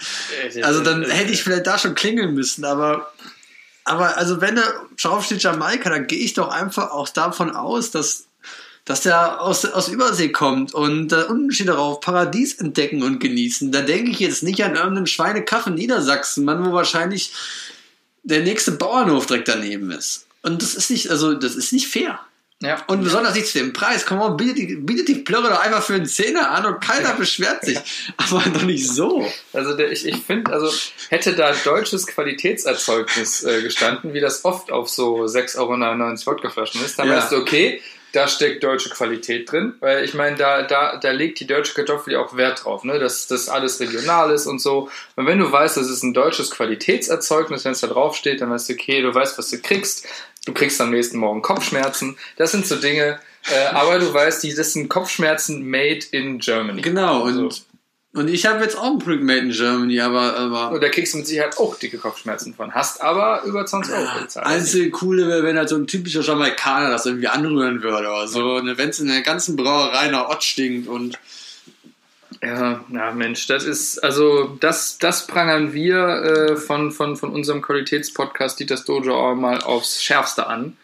Also 0.64 0.82
dann 0.82 1.04
hätte 1.04 1.32
ich 1.32 1.44
vielleicht 1.44 1.68
da 1.68 1.78
schon 1.78 1.96
klingeln 1.96 2.34
müssen, 2.34 2.66
aber 2.66 3.12
aber 3.84 4.18
also 4.18 4.42
wenn 4.42 4.56
da 4.56 4.64
draufsteht 5.02 5.42
Jamaika, 5.42 5.90
dann 5.90 6.08
gehe 6.08 6.20
ich 6.20 6.34
doch 6.34 6.50
einfach 6.50 6.92
auch 6.92 7.10
davon 7.10 7.56
aus, 7.56 7.92
dass 7.92 8.28
dass 8.86 9.02
der 9.02 9.42
aus, 9.42 9.66
aus 9.66 9.90
Übersee 9.90 10.30
kommt 10.30 10.74
und 10.74 11.10
da 11.10 11.26
unten 11.26 11.52
steht 11.52 11.68
darauf 11.68 12.00
Paradies 12.00 12.56
entdecken 12.56 13.04
und 13.04 13.20
genießen. 13.20 13.72
Da 13.72 13.82
denke 13.82 14.12
ich 14.12 14.20
jetzt 14.20 14.44
nicht 14.44 14.64
an 14.64 14.76
irgendeinen 14.76 15.08
Schweinekaff 15.08 15.68
in 15.68 15.76
Niedersachsen, 15.76 16.46
Mann, 16.46 16.66
wo 16.66 16.74
wahrscheinlich 16.74 17.32
der 18.24 18.42
nächste 18.42 18.72
Bauernhof 18.72 19.28
direkt 19.28 19.48
daneben 19.48 19.92
ist. 19.92 20.26
Und 20.42 20.62
das 20.62 20.74
ist 20.74 20.90
nicht, 20.90 21.12
also 21.12 21.34
das 21.36 21.56
ist 21.56 21.74
nicht 21.74 21.88
fair. 21.88 22.20
Ja. 22.62 22.84
Und 22.88 23.04
besonders 23.04 23.34
nicht 23.34 23.48
zu 23.48 23.58
dem 23.58 23.74
Preis. 23.74 24.06
Komm 24.06 24.20
mal, 24.20 24.30
bietet 24.30 24.58
die, 24.58 24.76
bietet 24.76 25.08
die 25.08 25.16
Plörre 25.16 25.50
doch 25.50 25.60
einfach 25.60 25.82
für 25.84 25.96
einen 25.96 26.06
Zehner 26.06 26.52
an 26.52 26.66
und 26.66 26.80
keiner 26.80 27.14
beschwert 27.14 27.66
sich. 27.66 27.80
Aber 28.18 28.44
doch 28.54 28.62
nicht 28.62 28.88
so. 28.88 29.28
Also 29.52 29.76
der, 29.76 29.92
ich, 29.92 30.06
ich 30.06 30.18
finde, 30.18 30.54
also 30.54 30.72
hätte 31.10 31.36
da 31.36 31.54
deutsches 31.64 32.06
Qualitätserzeugnis 32.08 33.44
äh, 33.44 33.62
gestanden, 33.64 34.14
wie 34.14 34.20
das 34.20 34.46
oft 34.46 34.72
auf 34.72 34.90
so 34.90 35.24
6,99 35.24 35.58
Euro 35.58 36.26
Wodkaflaschen 36.38 36.84
ist, 36.86 37.00
dann 37.00 37.08
Ja. 37.08 37.18
weißt 37.18 37.32
du, 37.32 37.38
okay, 37.38 37.82
da 38.14 38.28
steckt 38.28 38.64
deutsche 38.64 38.90
Qualität 38.90 39.50
drin, 39.52 39.76
weil 39.80 40.04
ich 40.04 40.14
meine, 40.14 40.36
da, 40.36 40.64
da, 40.64 40.98
da 40.98 41.12
legt 41.12 41.40
die 41.40 41.48
deutsche 41.48 41.74
Kartoffel 41.74 42.14
ja 42.14 42.20
auch 42.20 42.36
Wert 42.36 42.66
drauf, 42.66 42.84
ne? 42.84 43.00
dass 43.00 43.28
das 43.28 43.48
alles 43.48 43.80
regional 43.80 44.32
ist 44.32 44.48
und 44.48 44.60
so. 44.60 44.90
Und 45.16 45.28
wenn 45.28 45.40
du 45.40 45.50
weißt, 45.50 45.78
das 45.78 45.90
ist 45.90 46.04
ein 46.04 46.14
deutsches 46.14 46.52
Qualitätserzeugnis, 46.52 47.64
wenn 47.64 47.72
es 47.72 47.80
da 47.80 47.88
drauf 47.88 48.16
steht, 48.16 48.42
dann 48.42 48.52
weißt 48.52 48.70
du, 48.70 48.74
okay, 48.74 49.02
du 49.02 49.14
weißt, 49.16 49.38
was 49.38 49.50
du 49.50 49.60
kriegst. 49.60 50.06
Du 50.46 50.54
kriegst 50.54 50.82
am 50.82 50.90
nächsten 50.90 51.18
Morgen 51.18 51.42
Kopfschmerzen. 51.42 52.18
Das 52.38 52.52
sind 52.52 52.66
so 52.66 52.76
Dinge, 52.76 53.20
äh, 53.52 53.66
aber 53.74 54.00
du 54.00 54.12
weißt, 54.12 54.42
die, 54.44 54.54
das 54.56 54.74
sind 54.74 54.90
Kopfschmerzen 54.90 55.70
made 55.70 56.00
in 56.12 56.40
Germany. 56.40 56.82
Genau. 56.82 57.24
Und, 57.24 57.54
So. 57.54 57.64
und 58.20 58.28
ich 58.28 58.48
habe 58.48 58.64
jetzt 58.64 58.76
auch 58.76 58.92
ein 58.92 58.98
Produkt 58.98 59.24
made 59.24 59.40
in 59.40 59.52
Germany, 59.52 60.00
aber, 60.00 60.36
aber 60.36 60.72
Und 60.72 60.82
da 60.82 60.90
kriegst 60.90 61.14
du 61.14 61.20
mit 61.20 61.28
Sicherheit 61.28 61.60
auch 61.60 61.78
dicke 61.78 62.00
Kopfschmerzen 62.00 62.56
von. 62.56 62.74
Hast 62.74 63.02
aber 63.02 63.44
über 63.44 63.66
20 63.66 63.94
Euro 63.94 64.20
bezahlt. 64.20 64.48
Einzige 64.48 64.90
coole 64.90 65.28
wäre, 65.28 65.44
wenn 65.44 65.58
halt 65.58 65.70
so 65.70 65.76
ein 65.76 65.86
typischer 65.86 66.22
Jamaikaner 66.22 66.90
das 66.90 67.06
irgendwie 67.06 67.28
anrühren 67.28 67.84
würde 67.84 68.08
oder 68.08 68.28
so. 68.28 68.56
Und 68.56 68.78
wenn 68.80 68.90
es 68.90 69.00
in 69.00 69.10
der 69.10 69.22
ganzen 69.22 69.56
Brauerei 69.56 70.08
nach 70.08 70.30
Ott 70.30 70.44
stinkt 70.44 70.88
und 70.88 71.20
Ja, 72.44 72.84
ja, 72.90 73.12
Mensch, 73.12 73.46
das 73.46 73.64
ist, 73.64 74.00
also, 74.04 74.58
das, 74.60 74.98
das 74.98 75.28
prangern 75.28 75.74
wir 75.74 75.98
äh, 75.98 76.58
von, 76.58 76.92
von, 76.92 77.16
von 77.16 77.32
unserem 77.32 77.62
Qualitätspodcast 77.62 78.60
Dieters 78.60 78.84
Dojo 78.84 79.16
auch 79.16 79.36
mal 79.36 79.60
aufs 79.60 80.02
Schärfste 80.02 80.48
an. 80.48 80.76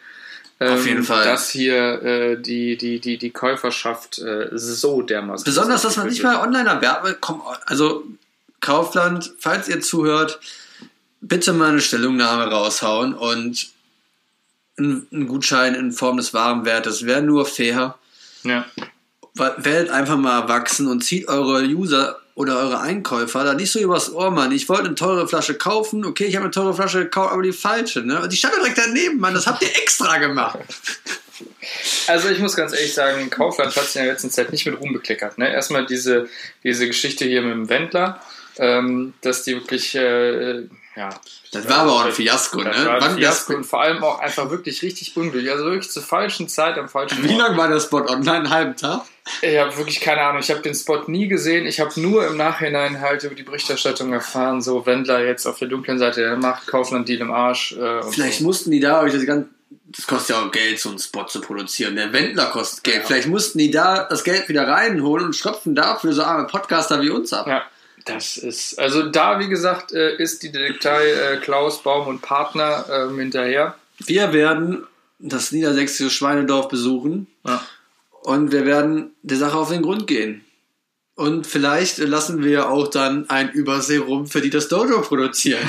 Ähm, 0.60 0.74
Auf 0.74 0.86
jeden 0.86 1.02
Fall. 1.02 1.24
Dass 1.24 1.50
hier 1.50 2.02
äh, 2.02 2.40
die, 2.40 2.76
die, 2.76 3.00
die, 3.00 3.18
die 3.18 3.30
Käuferschaft 3.30 4.18
äh, 4.18 4.50
so 4.52 5.02
dermaßen. 5.02 5.44
besonders, 5.44 5.82
dass 5.82 5.96
man 5.96 6.08
nicht 6.08 6.22
mal 6.22 6.36
online 6.36 6.68
erwerben 6.68 7.14
komm, 7.20 7.42
also 7.66 8.04
Kaufland, 8.60 9.32
falls 9.38 9.68
ihr 9.68 9.80
zuhört, 9.80 10.40
bitte 11.20 11.52
mal 11.52 11.70
eine 11.70 11.80
Stellungnahme 11.80 12.50
raushauen 12.50 13.14
und 13.14 13.68
ein, 14.78 15.06
ein 15.12 15.26
Gutschein 15.26 15.74
in 15.74 15.92
Form 15.92 16.16
des 16.16 16.34
Warenwertes 16.34 17.06
wäre 17.06 17.22
nur 17.22 17.46
fair. 17.46 17.96
Ja. 18.42 18.66
Werdet 19.34 19.90
einfach 19.90 20.16
mal 20.16 20.40
erwachsen 20.40 20.88
und 20.88 21.02
zieht 21.02 21.28
eure 21.28 21.62
User 21.62 22.18
oder 22.34 22.58
eure 22.58 22.80
Einkäufer 22.80 23.42
da 23.42 23.54
nicht 23.54 23.72
so 23.72 23.80
übers 23.80 24.12
Ohr, 24.12 24.30
Mann. 24.30 24.52
Ich 24.52 24.68
wollte 24.68 24.86
eine 24.86 24.94
teure 24.94 25.26
Flasche 25.26 25.54
kaufen, 25.54 26.04
okay, 26.04 26.24
ich 26.24 26.36
habe 26.36 26.44
eine 26.44 26.52
teure 26.52 26.72
Flasche 26.72 27.00
gekauft, 27.00 27.32
aber 27.32 27.42
die 27.42 27.52
falsche, 27.52 28.00
ne? 28.00 28.22
Und 28.22 28.32
die 28.32 28.36
stand 28.36 28.54
direkt 28.54 28.78
daneben, 28.78 29.18
Mann. 29.18 29.34
Das 29.34 29.46
habt 29.46 29.62
ihr 29.62 29.68
extra 29.82 30.18
gemacht. 30.18 30.58
Also 32.06 32.28
ich 32.28 32.38
muss 32.38 32.56
ganz 32.56 32.72
ehrlich 32.72 32.94
sagen, 32.94 33.28
Kaufland 33.30 33.74
hat 33.74 33.84
sich 33.84 33.96
in 33.96 34.04
der 34.04 34.12
letzten 34.12 34.30
Zeit 34.30 34.52
nicht 34.52 34.66
mit 34.66 34.80
Ruhm 34.80 34.92
bekleckert. 34.92 35.38
Ne? 35.38 35.52
Erstmal 35.52 35.86
diese, 35.86 36.28
diese 36.64 36.86
Geschichte 36.86 37.24
hier 37.24 37.42
mit 37.42 37.52
dem 37.52 37.68
Wendler, 37.68 38.20
ähm, 38.58 39.14
dass 39.20 39.42
die 39.42 39.54
wirklich, 39.54 39.94
äh, 39.94 40.64
ja. 40.98 41.10
Das 41.52 41.68
war 41.68 41.78
aber 41.78 41.92
auch 41.92 42.04
ein 42.04 42.12
Fiasko, 42.12 42.62
Das 42.62 42.76
ne? 42.76 42.86
war 42.86 43.02
ein 43.02 43.16
Fiasko 43.16 43.54
und 43.54 43.64
vor 43.64 43.80
allem 43.80 44.02
auch 44.02 44.18
einfach 44.18 44.50
wirklich 44.50 44.82
richtig 44.82 45.16
unglücklich. 45.16 45.50
Also 45.50 45.64
wirklich 45.64 45.90
zur 45.90 46.02
falschen 46.02 46.48
Zeit 46.48 46.76
am 46.76 46.88
falschen 46.88 47.22
Wie 47.22 47.34
lange 47.34 47.56
war 47.56 47.68
der 47.68 47.80
Spot 47.80 48.00
online? 48.00 48.38
Einen 48.38 48.50
halben 48.50 48.76
Tag? 48.76 49.02
Ich 49.42 49.58
habe 49.58 49.76
wirklich 49.76 50.00
keine 50.00 50.22
Ahnung. 50.22 50.40
Ich 50.40 50.50
habe 50.50 50.60
den 50.60 50.74
Spot 50.74 51.02
nie 51.06 51.28
gesehen. 51.28 51.66
Ich 51.66 51.80
habe 51.80 51.98
nur 52.00 52.26
im 52.26 52.36
Nachhinein 52.36 53.00
halt 53.00 53.22
über 53.24 53.34
die 53.34 53.42
Berichterstattung 53.44 54.12
erfahren, 54.12 54.60
so 54.60 54.84
Wendler 54.86 55.24
jetzt 55.24 55.46
auf 55.46 55.58
der 55.58 55.68
dunklen 55.68 55.98
Seite 55.98 56.20
der 56.20 56.36
Macht, 56.36 56.66
Kaufland 56.66 57.08
Deal 57.08 57.20
im 57.20 57.30
Arsch. 57.30 57.72
Äh, 57.72 58.02
Vielleicht 58.02 58.40
so. 58.40 58.44
mussten 58.44 58.70
die 58.70 58.80
da, 58.80 59.02
euch 59.02 59.12
das 59.12 59.24
ganze 59.24 59.48
das 59.90 60.06
kostet 60.06 60.36
ja 60.36 60.42
auch 60.42 60.50
Geld, 60.50 60.78
so 60.78 60.90
einen 60.90 60.98
Spot 60.98 61.24
zu 61.24 61.40
produzieren. 61.40 61.96
Der 61.96 62.12
Wendler 62.12 62.46
kostet 62.46 62.84
Geld. 62.84 62.98
Ja. 62.98 63.06
Vielleicht 63.06 63.28
mussten 63.28 63.58
die 63.58 63.70
da 63.70 64.04
das 64.04 64.22
Geld 64.22 64.48
wieder 64.48 64.68
reinholen 64.68 65.26
und 65.26 65.36
schröpfen 65.36 65.74
dafür 65.74 66.12
so 66.12 66.22
arme 66.22 66.46
Podcaster 66.46 67.00
wie 67.00 67.08
uns 67.08 67.32
ab. 67.32 67.46
Ja, 67.46 67.62
das 68.08 68.36
ist, 68.36 68.78
also 68.78 69.08
da, 69.08 69.38
wie 69.40 69.48
gesagt, 69.48 69.92
äh, 69.92 70.16
ist 70.16 70.42
die 70.42 70.50
Detektei 70.52 71.10
äh, 71.10 71.36
Klaus 71.38 71.82
Baum 71.82 72.06
und 72.08 72.22
Partner 72.22 72.84
ähm, 72.90 73.18
hinterher. 73.18 73.74
Wir 73.98 74.32
werden 74.32 74.86
das 75.18 75.52
niedersächsische 75.52 76.10
Schweinedorf 76.10 76.68
besuchen 76.68 77.26
Ja. 77.44 77.60
und 78.22 78.52
wir 78.52 78.64
werden 78.66 79.10
der 79.22 79.36
Sache 79.38 79.56
auf 79.58 79.70
den 79.70 79.82
Grund 79.82 80.06
gehen. 80.06 80.44
Und 81.16 81.48
vielleicht 81.48 81.98
lassen 81.98 82.44
wir 82.44 82.68
auch 82.70 82.86
dann 82.88 83.28
ein 83.28 83.50
Überseerum 83.50 84.26
für 84.28 84.40
die 84.40 84.50
das 84.50 84.68
Dojo 84.68 85.00
produzieren. 85.00 85.68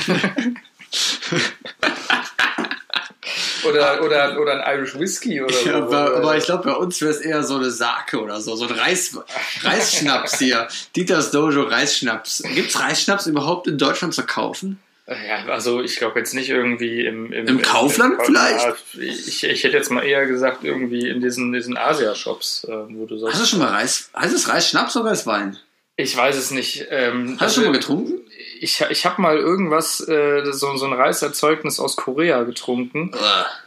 Oder, 3.64 4.02
oder, 4.02 4.40
oder 4.40 4.64
ein 4.66 4.76
Irish 4.78 4.98
Whisky 4.98 5.40
oder 5.42 5.52
so. 5.54 5.68
Ja, 5.68 5.76
aber, 5.76 5.86
Oder- 5.88 6.16
aber 6.16 6.36
ich 6.36 6.44
glaube, 6.44 6.64
bei 6.64 6.74
uns 6.74 7.00
wäre 7.00 7.10
es 7.12 7.20
eher 7.20 7.42
so 7.42 7.56
eine 7.56 7.70
Sake 7.70 8.20
oder 8.20 8.40
so, 8.40 8.56
so 8.56 8.66
ein 8.66 8.72
Reis, 8.72 9.16
Reisschnaps 9.62 10.38
hier. 10.38 10.68
Dieters 10.96 11.30
Dojo 11.30 11.62
Reisschnaps. 11.62 12.42
Gibt 12.54 12.70
es 12.70 12.80
Reisschnaps 12.80 13.26
überhaupt 13.26 13.66
in 13.66 13.78
Deutschland 13.78 14.14
zu 14.14 14.24
kaufen? 14.24 14.78
ja, 15.06 15.44
also 15.46 15.82
ich 15.82 15.96
glaube 15.96 16.20
jetzt 16.20 16.34
nicht 16.34 16.50
irgendwie 16.50 17.04
im... 17.04 17.32
Im 17.32 17.60
Kaufland 17.62 18.20
vielleicht? 18.24 18.64
Ja, 18.64 18.74
ich, 19.00 19.42
ich 19.42 19.64
hätte 19.64 19.76
jetzt 19.76 19.90
mal 19.90 20.04
eher 20.04 20.26
gesagt 20.26 20.62
irgendwie 20.62 21.08
in 21.08 21.20
diesen, 21.20 21.52
diesen 21.52 21.76
Asia-Shops, 21.76 22.64
äh, 22.68 22.72
wo 22.90 23.06
du 23.06 23.18
sagst... 23.18 23.34
Hast 23.34 23.42
du 23.42 23.46
schon 23.48 23.58
mal 23.58 23.70
Reis? 23.70 24.10
Heißt 24.16 24.32
es 24.32 24.48
Reisschnaps 24.48 24.96
oder 24.96 25.10
Reiswein? 25.10 25.58
Ich 25.96 26.16
weiß 26.16 26.36
es 26.36 26.50
nicht. 26.52 26.86
Ähm, 26.90 27.36
Hast 27.40 27.56
du 27.56 27.62
schon 27.62 27.72
mal 27.72 27.76
getrunken? 27.78 28.20
Ich, 28.62 28.84
ich 28.90 29.06
habe 29.06 29.22
mal 29.22 29.38
irgendwas, 29.38 30.06
äh, 30.06 30.42
so, 30.52 30.76
so 30.76 30.86
ein 30.86 30.92
Reiserzeugnis 30.92 31.80
aus 31.80 31.96
Korea 31.96 32.42
getrunken. 32.42 33.10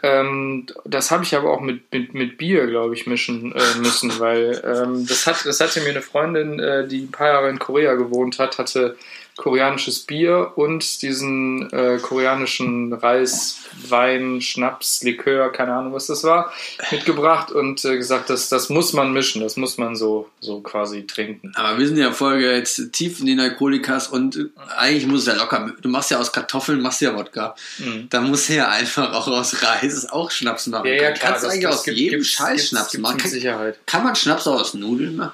Ähm, 0.04 0.68
das 0.86 1.10
habe 1.10 1.24
ich 1.24 1.36
aber 1.36 1.52
auch 1.52 1.62
mit, 1.62 1.92
mit, 1.92 2.14
mit 2.14 2.38
Bier, 2.38 2.68
glaube 2.68 2.94
ich, 2.94 3.08
mischen 3.08 3.54
äh, 3.54 3.80
müssen, 3.80 4.20
weil 4.20 4.62
ähm, 4.64 5.08
das, 5.08 5.26
hat, 5.26 5.46
das 5.46 5.60
hatte 5.60 5.82
mir 5.82 5.90
eine 5.90 6.04
Freundin, 6.04 6.60
äh, 6.60 6.88
die 6.88 7.02
ein 7.02 7.12
paar 7.12 7.28
Jahre 7.30 7.50
in 7.50 7.58
Korea 7.58 7.96
gewohnt 7.96 8.38
hat, 8.38 8.60
hatte 8.60 8.96
koreanisches 9.36 10.00
Bier 10.02 10.52
und 10.56 11.02
diesen 11.02 11.70
äh, 11.72 11.98
koreanischen 12.00 12.94
Reis, 12.94 13.58
Wein, 13.90 14.42
Schnaps, 14.42 15.02
Likör, 15.04 15.52
keine 15.52 15.74
Ahnung, 15.74 15.94
was 15.94 16.06
das 16.06 16.24
war, 16.24 16.54
mitgebracht 16.92 17.52
und 17.52 17.84
äh, 17.84 17.98
gesagt, 17.98 18.30
das, 18.30 18.50
das 18.50 18.70
muss 18.70 18.94
man 18.94 19.12
mischen, 19.12 19.42
das 19.42 19.58
muss 19.58 19.78
man 19.80 19.96
so, 19.96 20.30
so 20.40 20.62
quasi 20.62 21.08
trinken. 21.08 21.52
Aber 21.56 21.80
wir 21.80 21.88
sind 21.88 21.98
ja 21.98 22.12
Folge 22.12 22.54
jetzt 22.56 22.94
tief 22.94 23.20
in 23.20 23.26
den 23.26 23.40
Alkoholikas 23.40 24.08
und 24.08 24.36
äh, 24.36 24.46
eigentlich 24.78 25.08
muss 25.08 25.22
es 25.22 25.26
ja 25.28 25.34
locker. 25.34 25.72
Du 25.82 25.90
machst 25.90 26.12
ja 26.12 26.20
aus 26.20 26.32
Kartoffeln, 26.32 26.82
machst 26.82 27.02
ja 27.02 27.16
Wodka. 27.16 27.56
Mhm. 27.80 28.08
Da 28.12 28.22
muss 28.22 28.48
ja 28.50 28.70
einfach 28.70 29.14
auch 29.14 29.28
aus 29.28 29.64
Reis 29.64 30.06
auch 30.12 30.30
Schnaps 30.30 30.68
machen. 30.68 30.86
Ja, 30.88 30.94
ja, 30.94 31.12
klar. 31.12 31.32
Kannst 31.32 31.44
du 31.44 31.48
das- 31.48 31.54
eigentlich 31.54 31.66
das 31.66 31.76
aus 31.80 31.84
gibt- 31.86 31.98
jedem 31.98 32.24
Scheiß 32.24 32.68
Schnaps 32.70 32.92
gibt's 32.92 33.02
machen? 33.02 33.18
Kann, 33.18 33.32
Sicherheit. 33.32 33.80
kann 33.88 34.04
man 34.04 34.16
Schnaps 34.16 34.46
auch 34.48 34.60
aus 34.62 34.74
Nudeln 34.76 35.16
machen? 35.16 35.34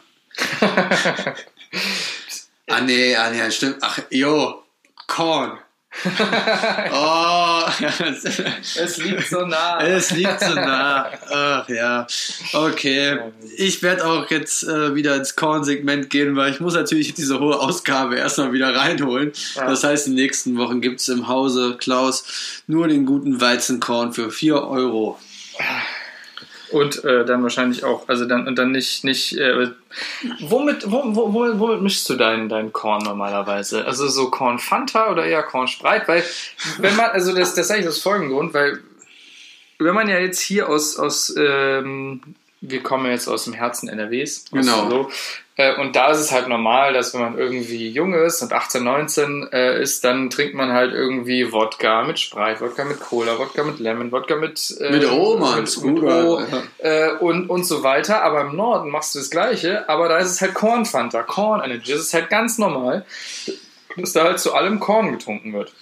ah, 2.70 2.82
nee, 2.82 3.16
ah, 3.16 3.30
nee, 3.30 3.52
stimmt. 3.52 3.78
Ach, 3.82 4.00
jo, 4.10 4.64
Korn. 5.08 5.60
oh, 6.94 7.64
Es 8.78 8.98
liegt 8.98 9.28
so 9.28 9.46
nah. 9.46 9.82
es 9.82 10.12
liegt 10.12 10.40
so 10.40 10.54
nah. 10.54 11.10
Ach 11.32 11.68
ja, 11.68 12.06
okay. 12.54 13.20
Ich 13.58 13.82
werde 13.82 14.06
auch 14.06 14.30
jetzt 14.30 14.64
äh, 14.64 14.94
wieder 14.94 15.16
ins 15.16 15.36
Korn-Segment 15.36 16.12
gehen, 16.12 16.36
weil 16.36 16.52
ich 16.52 16.60
muss 16.60 16.76
natürlich 16.76 17.16
diese 17.16 17.40
hohe 17.40 17.60
Ausgabe 17.60 18.18
erstmal 18.18 18.54
wieder 18.54 18.76
reinholen. 18.76 19.34
Ja. 19.56 19.68
Das 19.68 19.84
heißt, 19.84 20.08
in 20.08 20.16
den 20.16 20.24
nächsten 20.24 20.58
Wochen 20.58 20.80
gibt 20.80 21.02
es 21.02 21.10
im 21.10 21.28
Hause 21.28 21.76
Klaus 21.80 22.62
nur 22.68 22.88
den 22.88 23.08
guten 23.08 23.42
Weizenkorn 23.42 24.14
für 24.14 24.30
4 24.30 24.64
Euro. 24.68 25.20
Und 26.72 27.04
äh, 27.04 27.26
dann 27.26 27.42
wahrscheinlich 27.42 27.84
auch, 27.84 28.08
also 28.08 28.26
dann 28.26 28.48
und 28.48 28.56
dann 28.58 28.72
nicht, 28.72 29.04
nicht, 29.04 29.38
äh, 29.38 29.70
womit, 30.40 30.90
wo, 30.92 31.04
wo, 31.16 31.34
womit, 31.34 31.60
womit 31.60 31.82
mischst 31.82 32.08
du 32.10 32.16
deinen, 32.16 32.48
deinen 32.48 32.72
Korn 32.72 33.04
normalerweise? 33.04 33.86
Also 33.86 34.08
so 34.08 34.30
Korn 34.30 34.60
Fanta 34.60 35.12
oder 35.12 35.26
eher 35.26 35.44
Korn 35.44 35.68
Spreit? 35.68 36.08
Weil, 36.08 36.24
wenn 36.78 36.96
man, 36.96 37.10
also 37.12 37.34
das, 37.34 37.56
das 37.56 37.68
sage 37.68 37.82
ich 37.82 37.88
aus 37.88 38.02
folgendem 38.02 38.36
Grund, 38.36 38.54
weil 38.54 38.80
wenn 39.80 39.96
man 39.96 40.10
ja 40.10 40.20
jetzt 40.20 40.42
hier 40.42 40.70
aus, 40.70 40.98
aus 40.98 41.34
ähm, 41.38 42.22
wir 42.62 42.84
kommen 42.84 43.06
ja 43.06 43.12
jetzt 43.12 43.28
aus 43.28 43.46
dem 43.46 43.54
Herzen 43.54 43.88
NRWs. 43.90 44.46
Genau. 44.52 44.90
So, 44.90 45.12
und 45.78 45.94
da 45.94 46.12
ist 46.12 46.20
es 46.20 46.32
halt 46.32 46.48
normal, 46.48 46.94
dass 46.94 47.14
wenn 47.14 47.20
man 47.20 47.38
irgendwie 47.38 47.90
jung 47.90 48.14
ist 48.14 48.42
und 48.42 48.54
18, 48.54 48.82
19 48.82 49.50
äh, 49.52 49.82
ist, 49.82 50.06
dann 50.06 50.30
trinkt 50.30 50.56
man 50.56 50.72
halt 50.72 50.94
irgendwie 50.94 51.52
Wodka 51.52 52.04
mit 52.04 52.18
Spreit, 52.18 52.62
Wodka 52.62 52.86
mit 52.86 53.02
Cola, 53.02 53.38
Wodka 53.38 53.66
mit 53.66 53.78
Lemon, 53.80 54.10
Wodka 54.14 54.38
mit 54.38 54.74
äh, 54.80 54.90
Mit 54.90 55.12
O, 55.12 55.38
Mann, 55.38 55.64
mit, 55.64 55.84
mit 55.84 56.02
O, 56.02 56.42
äh, 56.78 57.12
und, 57.20 57.50
und 57.50 57.66
so 57.66 57.84
weiter. 57.84 58.24
Aber 58.24 58.40
im 58.42 58.56
Norden 58.56 58.90
machst 58.90 59.16
du 59.16 59.20
das 59.20 59.30
Gleiche, 59.30 59.90
aber 59.90 60.08
da 60.08 60.20
ist 60.20 60.32
es 60.32 60.40
halt 60.40 60.54
Corn 60.54 60.86
Fanta, 60.86 61.24
Corn 61.24 61.62
Energy. 61.62 61.92
Das 61.92 62.02
ist 62.02 62.14
halt 62.14 62.30
ganz 62.30 62.58
normal, 62.58 63.06
dass 63.98 64.14
da 64.14 64.24
halt 64.24 64.40
zu 64.40 64.54
allem 64.54 64.80
Korn 64.80 65.12
getrunken 65.12 65.52
wird. 65.52 65.74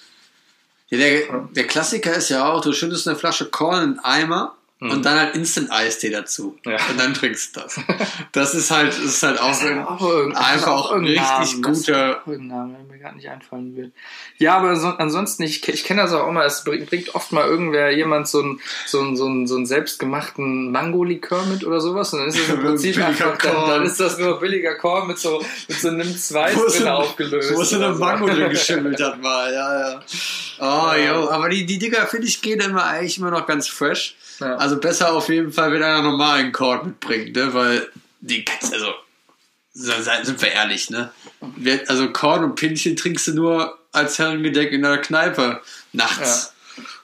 Ja, 0.89 0.97
der, 0.97 1.21
der 1.51 1.67
Klassiker 1.67 2.13
ist 2.15 2.29
ja 2.29 2.51
auch, 2.51 2.61
du 2.61 2.73
schüttest 2.73 3.07
eine 3.07 3.15
Flasche 3.15 3.45
Korn 3.45 3.83
in 3.83 3.99
einen 3.99 3.99
Eimer 3.99 4.56
und 4.79 5.03
dann 5.05 5.19
halt 5.19 5.35
Instant-Eistee 5.35 6.11
dazu. 6.11 6.55
Mhm. 6.63 6.71
Ja. 6.71 6.77
Und 6.89 6.99
dann 6.99 7.13
trinkst 7.15 7.55
du 7.55 7.61
das. 7.61 7.79
Das 8.31 8.53
ist 8.53 8.69
halt, 8.69 8.89
das 8.89 8.99
ist 8.99 9.23
halt 9.23 9.39
auch, 9.41 9.59
ein, 9.61 9.85
irgend- 9.99 10.37
einfach 10.37 10.67
auch 10.71 10.91
ein 10.91 11.03
richtig 11.05 11.23
Namen, 11.25 11.61
das 11.63 11.79
guter- 11.85 12.21
auch 12.23 12.27
irgendein 12.27 12.57
Name, 12.59 12.73
der 12.77 12.83
mir 12.95 12.99
gerade 13.01 13.15
nicht 13.15 13.27
einfallen 13.29 13.75
will. 13.75 13.91
Ja, 14.37 14.57
aber 14.57 14.75
so, 14.75 14.87
ansonsten, 14.89 15.41
ich, 15.43 15.67
ich 15.67 15.83
kenne 15.83 16.03
das 16.03 16.13
auch 16.13 16.27
immer, 16.27 16.45
es 16.45 16.63
bringt, 16.63 17.15
oft 17.15 17.31
mal 17.31 17.47
irgendwer, 17.47 17.91
jemand 17.91 18.27
so 18.27 18.39
einen 18.41 18.59
so 18.85 18.99
einen- 18.99 19.17
so 19.17 19.25
einen- 19.25 19.47
so 19.47 19.55
einen 19.55 19.65
selbstgemachten 19.65 20.71
Mango-Likör 20.71 21.45
mit 21.47 21.65
oder 21.65 21.81
sowas 21.81 22.13
und 22.13 22.19
dann 22.19 22.27
ist 22.29 22.37
es 22.39 22.49
im 22.49 22.59
Prinzip 22.61 22.97
einfach, 22.99 23.35
dann, 23.37 23.67
dann 23.67 23.83
ist 23.83 23.99
das 23.99 24.19
nur 24.19 24.39
billiger 24.39 24.75
Korn 24.75 25.07
mit 25.07 25.17
so, 25.17 25.43
mit 25.67 25.79
so 25.79 25.87
einem 25.87 26.15
Zwei 26.17 26.55
Wo 26.55 26.67
so 26.67 26.77
drin 26.77 26.81
eine- 26.87 26.95
aufgelöst. 26.97 27.53
wo 27.55 27.63
so 27.63 27.75
eine 27.77 27.85
oder 27.85 27.93
so. 27.95 27.99
Mango 28.03 28.27
drin 28.27 28.49
geschimmelt 28.51 29.01
hat 29.01 29.21
mal, 29.21 29.51
ja, 29.51 29.79
ja. 29.89 30.01
Oh, 30.59 30.93
jo, 30.95 31.29
aber 31.29 31.49
die, 31.49 31.65
die 31.65 31.79
Dinger, 31.79 32.05
finde 32.07 32.27
ich, 32.27 32.41
gehen 32.41 32.59
immer 32.59 32.83
eigentlich 32.85 33.17
immer 33.17 33.31
noch 33.31 33.45
ganz 33.47 33.67
fresh. 33.67 34.15
Ja. 34.39 34.55
Also 34.55 34.66
besser 34.75 35.13
auf 35.13 35.29
jeden 35.29 35.53
Fall, 35.53 35.71
wenn 35.71 35.81
einer 35.81 36.01
normalen 36.01 36.51
Korn 36.51 36.87
mitbringt, 36.87 37.35
ne, 37.35 37.53
weil 37.53 37.89
die 38.19 38.43
kannst, 38.43 38.73
also, 38.73 38.93
so- 39.73 39.91
sind 40.23 40.41
wir 40.41 40.51
ehrlich, 40.51 40.89
ne. 40.89 41.11
Also 41.87 42.11
Korn 42.11 42.43
und 42.43 42.55
Pinchen 42.55 42.95
trinkst 42.97 43.27
du 43.27 43.33
nur 43.35 43.77
als 43.93 44.19
Herrengedeck 44.19 44.71
in 44.73 44.81
der 44.81 44.97
Kneipe 44.97 45.61
nachts. 45.93 46.53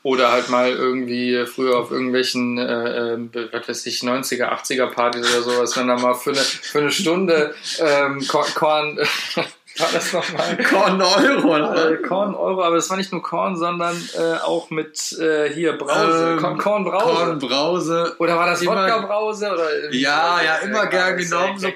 Oder 0.04 0.32
halt 0.34 0.50
mal 0.50 0.70
irgendwie 0.70 1.46
früher 1.46 1.78
auf 1.80 1.90
irgendwelchen, 1.90 2.58
äh, 2.58 3.14
ähm, 3.14 3.30
was 3.52 3.70
weiß 3.70 3.86
ich, 3.86 4.02
90er, 4.02 4.50
80er 4.52 4.88
Partys 4.88 5.26
oder 5.34 5.42
sowas, 5.44 5.78
wenn 5.78 5.88
da 5.88 5.98
mal 5.98 6.14
für 6.14 6.32
eine, 6.32 6.42
für 6.42 6.80
eine 6.80 6.92
Stunde 6.92 7.56
ähm, 7.80 8.28
Korn, 8.28 8.54
Korn 8.54 9.00
war 9.78 9.88
das 9.92 10.14
nochmal? 10.14 10.58
Korn 10.70 11.02
Euro, 11.02 11.56
Äh, 11.58 11.62
oder? 11.62 11.98
Korn 11.98 12.36
Euro, 12.36 12.64
aber 12.64 12.76
das 12.76 12.90
war 12.90 12.98
nicht 12.98 13.12
nur 13.12 13.22
Korn, 13.24 13.58
sondern 13.58 13.96
äh, 14.18 14.38
auch 14.44 14.70
mit 14.70 15.12
äh, 15.20 15.50
hier 15.54 15.74
Brause, 15.78 16.34
Ähm, 16.34 16.40
Korn, 16.40 16.58
Korn 16.58 17.40
Brause. 17.40 18.16
Oder 18.20 18.36
war 18.38 18.48
das 18.48 18.62
Immer- 18.62 18.84
Wodka 18.84 19.00
Brause? 19.06 19.52
Oder 19.52 19.94
Ja, 19.94 20.40
ja, 20.44 20.58
Äh, 20.58 20.66
immer 20.66 20.86
gern 20.88 21.18
genommen, 21.18 21.58
so. 21.60 21.68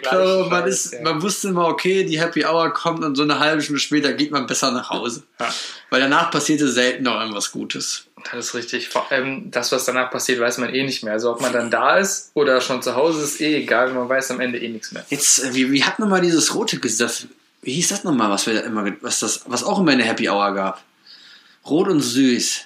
Man, 0.49 0.63
Scheiß, 0.63 0.67
ist, 0.85 0.93
ja. 0.93 1.01
man 1.01 1.21
wusste 1.21 1.47
immer, 1.49 1.67
okay, 1.67 2.03
die 2.03 2.19
Happy 2.19 2.45
Hour 2.45 2.71
kommt 2.73 3.03
und 3.03 3.15
so 3.15 3.23
eine 3.23 3.39
halbe 3.39 3.61
Stunde 3.61 3.79
später 3.79 4.13
geht 4.13 4.31
man 4.31 4.45
besser 4.47 4.71
nach 4.71 4.89
Hause. 4.89 5.23
Ja. 5.39 5.49
Weil 5.89 6.01
danach 6.01 6.31
passierte 6.31 6.67
selten 6.67 7.03
noch 7.03 7.19
irgendwas 7.19 7.51
Gutes. 7.51 8.03
Das 8.31 8.47
ist 8.47 8.55
richtig. 8.55 8.89
Vor 8.89 9.09
allem 9.11 9.51
das, 9.51 9.71
was 9.71 9.85
danach 9.85 10.11
passiert, 10.11 10.39
weiß 10.39 10.57
man 10.57 10.73
eh 10.73 10.83
nicht 10.83 11.03
mehr. 11.03 11.13
Also 11.13 11.31
ob 11.31 11.41
man 11.41 11.53
dann 11.53 11.71
da 11.71 11.97
ist 11.97 12.31
oder 12.33 12.59
schon 12.61 12.81
zu 12.81 12.95
Hause 12.95 13.23
ist, 13.23 13.39
eh 13.41 13.55
egal. 13.55 13.91
Man 13.93 14.09
weiß 14.09 14.31
am 14.31 14.39
Ende 14.41 14.59
eh 14.59 14.67
nichts 14.69 14.91
mehr. 14.91 15.05
Jetzt, 15.09 15.43
äh, 15.43 15.53
wie, 15.53 15.71
wie 15.71 15.83
hat 15.83 15.99
nochmal 15.99 16.21
dieses 16.21 16.53
rote 16.53 16.79
Gesicht? 16.79 17.27
Wie 17.61 17.73
hieß 17.73 17.89
das 17.89 18.03
nochmal, 18.03 18.29
was 18.29 18.45
wir 18.47 18.53
da 18.53 18.59
immer, 18.61 18.85
was 19.01 19.19
das, 19.19 19.41
was 19.47 19.63
auch 19.63 19.79
immer 19.79 19.91
in 19.91 19.99
der 19.99 20.07
Happy 20.07 20.29
Hour 20.29 20.53
gab? 20.53 20.83
Rot 21.65 21.87
und 21.89 22.01
süß. 22.01 22.61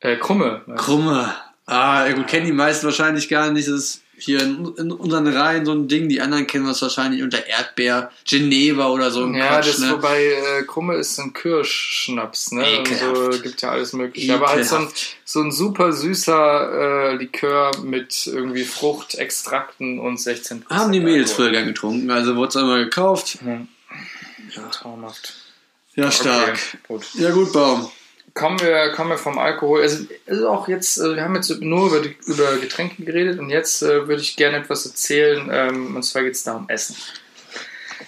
Äh, 0.00 0.16
Krumme. 0.16 0.62
Krumme. 0.76 1.34
Ah, 1.66 2.10
gut, 2.12 2.26
kennen 2.26 2.46
die 2.46 2.52
meisten 2.52 2.84
wahrscheinlich 2.84 3.28
gar 3.28 3.50
nicht. 3.50 3.68
Das 3.68 3.74
ist, 3.74 4.04
hier 4.16 4.42
in, 4.42 4.74
in 4.76 4.92
unseren 4.92 5.26
Reihen 5.26 5.64
so 5.64 5.72
ein 5.72 5.88
Ding. 5.88 6.08
Die 6.08 6.20
anderen 6.20 6.46
kennen 6.46 6.66
es 6.68 6.82
wahrscheinlich 6.82 7.22
unter 7.22 7.46
Erdbeer, 7.46 8.10
Geneva 8.24 8.88
oder 8.88 9.10
so. 9.10 9.24
ein 9.24 9.34
Ja, 9.34 9.48
Quatsch, 9.48 9.68
das 9.68 9.78
ne? 9.78 9.92
wobei 9.92 10.24
äh, 10.24 10.62
Krumme 10.66 10.94
ist 10.94 11.18
ein 11.18 11.32
Kirschschnaps, 11.32 12.52
ne? 12.52 12.60
Und 12.78 12.88
so 12.88 12.94
Ekelhaft. 12.94 13.42
gibt 13.42 13.62
ja 13.62 13.70
alles 13.70 13.92
mögliche. 13.92 14.34
Aber 14.34 14.48
halt 14.48 14.64
so 14.64 14.76
ein, 14.76 14.82
Ekelhaft. 14.82 15.16
so 15.24 15.40
ein 15.40 15.52
super 15.52 15.92
süßer 15.92 17.12
äh, 17.12 17.16
Likör 17.16 17.70
mit 17.82 18.26
irgendwie 18.26 18.64
Fruchtextrakten 18.64 19.98
und 19.98 20.20
16 20.20 20.66
Haben 20.70 20.92
die 20.92 21.00
Mädels 21.00 21.32
früher 21.32 21.50
gern 21.50 21.66
getrunken, 21.66 22.10
also 22.10 22.36
wurde 22.36 22.48
es 22.48 22.56
einmal 22.56 22.84
gekauft. 22.84 23.38
Ja, 24.54 24.68
traumhaft. 24.68 25.34
Ja, 25.94 26.10
stark. 26.10 26.50
Okay, 26.50 26.78
gut. 26.88 27.14
Ja, 27.14 27.30
gut, 27.30 27.52
Baum. 27.52 27.90
Kommen 28.34 28.60
wir, 28.60 28.90
kommen 28.92 29.10
wir 29.10 29.18
vom 29.18 29.38
Alkohol. 29.38 29.82
Also, 29.82 30.06
es 30.26 30.38
ist 30.38 30.44
auch 30.44 30.66
jetzt, 30.66 30.98
äh, 30.98 31.14
wir 31.14 31.22
haben 31.22 31.36
jetzt 31.36 31.50
nur 31.60 31.86
über, 31.86 32.00
die, 32.00 32.16
über 32.26 32.56
Getränke 32.56 33.04
geredet 33.04 33.38
und 33.38 33.50
jetzt 33.50 33.82
äh, 33.82 34.08
würde 34.08 34.22
ich 34.22 34.36
gerne 34.36 34.58
etwas 34.58 34.86
erzählen. 34.86 35.48
Ähm, 35.52 35.94
und 35.94 36.02
zwar 36.02 36.22
geht 36.22 36.34
es 36.34 36.42
da 36.42 36.56
um 36.56 36.68
Essen. 36.68 36.96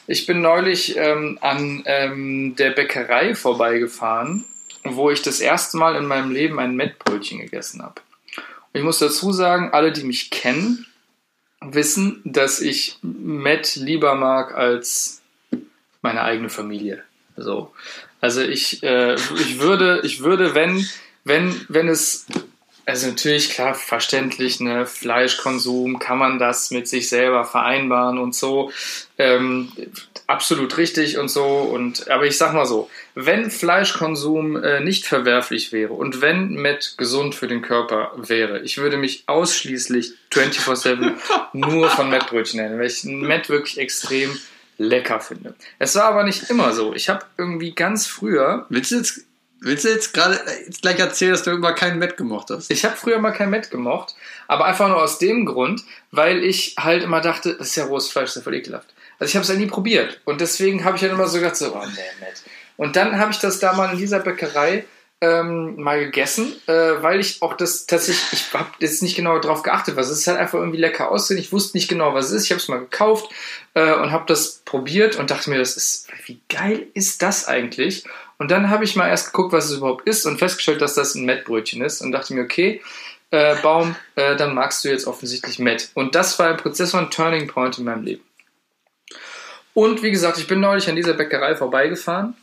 Ich 0.09 0.27
bin 0.27 0.41
neulich 0.41 0.97
ähm, 0.97 1.39
an 1.41 1.83
ähm, 1.87 2.55
der 2.57 2.71
Bäckerei 2.71 3.35
vorbeigefahren, 3.35 4.45
wo 4.85 5.11
ich 5.11 5.23
das 5.23 5.41
erste 5.41 5.77
Mal 5.77 5.97
in 5.97 6.07
meinem 6.07 6.33
Leben 6.33 6.59
ein 6.59 6.75
Mettbrötchen 6.75 7.39
gegessen 7.39 7.83
habe. 7.83 8.01
Und 8.37 8.81
ich 8.81 8.83
muss 8.83 8.99
dazu 8.99 9.33
sagen, 9.33 9.71
alle, 9.73 9.93
die 9.93 10.05
mich 10.05 10.31
kennen, 10.31 10.87
wissen, 11.61 12.21
dass 12.25 12.61
ich 12.61 12.99
Mett 13.03 13.77
lieber 13.77 14.15
mag 14.15 14.55
als 14.55 15.23
meine 16.07 16.23
eigene 16.23 16.49
Familie. 16.49 17.03
So. 17.37 17.73
Also 18.21 18.43
ich, 18.43 18.83
äh, 18.83 19.15
ich 19.15 19.61
würde, 19.61 20.01
ich 20.05 20.23
würde, 20.23 20.55
wenn, 20.55 20.87
wenn, 21.25 21.61
wenn 21.69 21.89
es, 21.89 22.27
also 22.87 23.09
natürlich 23.09 23.51
klar, 23.51 23.75
verständlich, 23.75 24.61
ne, 24.61 24.87
Fleischkonsum, 24.87 25.99
kann 25.99 26.19
man 26.19 26.39
das 26.39 26.71
mit 26.71 26.89
sich 26.89 27.09
selber 27.09 27.45
vereinbaren 27.45 28.19
und 28.19 28.35
so. 28.35 28.71
Ähm, 29.19 29.73
absolut 30.27 30.77
richtig 30.79 31.19
und 31.19 31.29
so. 31.29 31.45
Und 31.45 32.09
aber 32.09 32.27
ich 32.27 32.39
sag 32.39 32.53
mal 32.53 32.67
so, 32.67 32.89
wenn 33.15 33.51
Fleischkonsum 33.51 34.63
äh, 34.63 34.81
nicht 34.81 35.07
verwerflich 35.07 35.73
wäre 35.73 35.93
und 35.93 36.21
wenn 36.21 36.55
Met 36.55 36.95
gesund 36.97 37.35
für 37.35 37.49
den 37.49 37.63
Körper 37.63 38.13
wäre, 38.17 38.61
ich 38.61 38.79
würde 38.79 38.97
mich 38.97 39.25
ausschließlich 39.27 40.15
24-7 40.33 41.15
nur 41.53 41.91
von 41.91 42.09
Mettbrötchen 42.09 42.61
nennen, 42.61 42.79
weil 42.79 42.87
ich 42.87 43.05
Met 43.05 43.49
wirklich 43.49 43.79
extrem 43.79 44.37
lecker 44.79 45.21
finde. 45.21 45.55
Es 45.79 45.95
war 45.95 46.05
aber 46.05 46.25
nicht 46.25 46.51
immer 46.51 46.73
so. 46.73 46.95
Ich 46.95 47.09
habe 47.09 47.25
irgendwie 47.37 47.75
ganz 47.75 48.07
früher, 48.07 48.67
Willst 48.69 48.91
du 48.91 48.97
jetzt, 48.97 49.21
willst 49.61 49.85
du 49.85 49.89
jetzt 49.89 50.13
gerade 50.13 50.39
jetzt 50.67 50.83
gleich 50.83 50.99
erzählen, 50.99 51.33
dass 51.33 51.43
du 51.43 51.51
immer 51.51 51.73
keinen 51.73 51.99
Met 51.99 52.17
gemocht 52.17 52.51
hast? 52.51 52.71
ich 52.71 52.85
habe 52.85 52.97
früher 52.97 53.19
mal 53.19 53.33
kein 53.33 53.51
Met 53.51 53.71
gemocht, 53.71 54.15
aber 54.49 54.67
einfach 54.67 54.89
nur 54.89 55.03
aus 55.03 55.19
dem 55.19 55.47
Grund, 55.47 55.83
weil 56.11 56.45
ich 56.45 56.77
halt 56.79 57.03
immer 57.03 57.21
dachte, 57.21 57.55
das 57.55 57.69
ist 57.69 57.77
ja 57.77 57.85
rohes 57.85 58.09
Fleisch, 58.09 58.27
das 58.27 58.37
ist 58.37 58.41
ja 58.41 58.43
voll 58.43 58.55
ekelhaft. 58.55 58.95
Also 59.19 59.31
ich 59.31 59.37
habe 59.37 59.45
es 59.45 59.49
ja 59.49 59.57
nie 59.57 59.67
probiert 59.67 60.21
und 60.25 60.41
deswegen 60.41 60.85
habe 60.85 60.97
ich 60.97 61.03
dann 61.03 61.11
immer 61.11 61.27
so 61.27 61.39
gedacht, 61.39 61.57
so, 61.57 61.75
oh 61.75 61.85
nee, 61.87 62.03
Met. 62.21 62.43
Und 62.77 62.97
dann 62.97 63.19
habe 63.19 63.33
ich 63.33 63.39
das 63.39 63.59
da 63.59 63.73
mal 63.73 63.93
in 63.93 63.99
dieser 63.99 64.21
Bäckerei 64.21 64.85
ähm, 65.23 65.81
mal 65.81 65.99
gegessen, 65.99 66.55
äh, 66.67 66.73
weil 66.73 67.21
ich 67.21 67.41
auch 67.41 67.55
das 67.55 67.87
tatsächlich, 67.87 68.33
ich 68.33 68.53
habe 68.53 68.69
jetzt 68.81 69.03
nicht 69.03 69.17
genau 69.17 69.39
darauf 69.39 69.63
geachtet, 69.63 69.97
was 69.97 70.11
es 70.11 70.21
ist 70.21 70.27
halt 70.27 70.39
einfach 70.39 70.59
irgendwie 70.59 70.79
lecker 70.79 71.11
aussehen. 71.11 71.39
Ich 71.39 71.53
wusste 71.53 71.77
nicht 71.77 71.89
genau, 71.89 72.13
was 72.13 72.27
es 72.27 72.33
ist. 72.33 72.45
Ich 72.45 72.51
habe 72.51 72.61
es 72.61 72.69
mal 72.69 72.81
gekauft 72.81 73.31
äh, 73.75 73.95
und 73.95 74.13
habe 74.13 74.25
das 74.27 74.63
probiert 74.65 75.17
und 75.17 75.31
dachte 75.31 75.49
mir, 75.49 75.59
das 75.59 75.77
ist, 75.77 76.09
wie 76.27 76.41
geil 76.49 76.87
ist 76.93 77.23
das 77.23 77.49
eigentlich? 77.49 78.05
Und 78.39 78.51
dann 78.51 78.69
habe 78.69 78.85
ich 78.85 78.97
mal 78.97 79.09
erst 79.09 79.33
geguckt, 79.33 79.55
was 79.55 79.71
es 79.71 79.79
überhaupt 79.79 80.07
ist 80.07 80.27
und 80.27 80.39
festgestellt, 80.39 80.83
dass 80.83 80.95
das 80.95 81.15
ein 81.15 81.25
Mettbrötchen 81.25 81.83
ist 81.83 82.03
und 82.03 82.13
dachte 82.13 82.35
mir, 82.35 82.43
okay, 82.43 82.83
äh, 83.31 83.57
Baum, 83.63 83.97
äh, 84.17 84.37
dann 84.37 84.55
magst 84.55 84.85
du 84.85 84.89
jetzt 84.89 85.07
offensichtlich 85.07 85.59
Met. 85.59 85.91
Und 85.95 86.15
das 86.15 86.39
war 86.39 86.51
im 86.51 86.59
Prozess 86.59 86.95
ein 86.95 87.11
Turning 87.11 87.47
Point 87.47 87.79
in 87.79 87.85
meinem 87.85 88.05
Leben. 88.05 88.23
Und 89.73 90.03
wie 90.03 90.11
gesagt, 90.11 90.39
ich 90.39 90.47
bin 90.47 90.61
neulich 90.61 90.89
an 90.89 90.97
dieser 90.97 91.15
Bäckerei 91.15 91.57
vorbeigefahren 91.57 92.35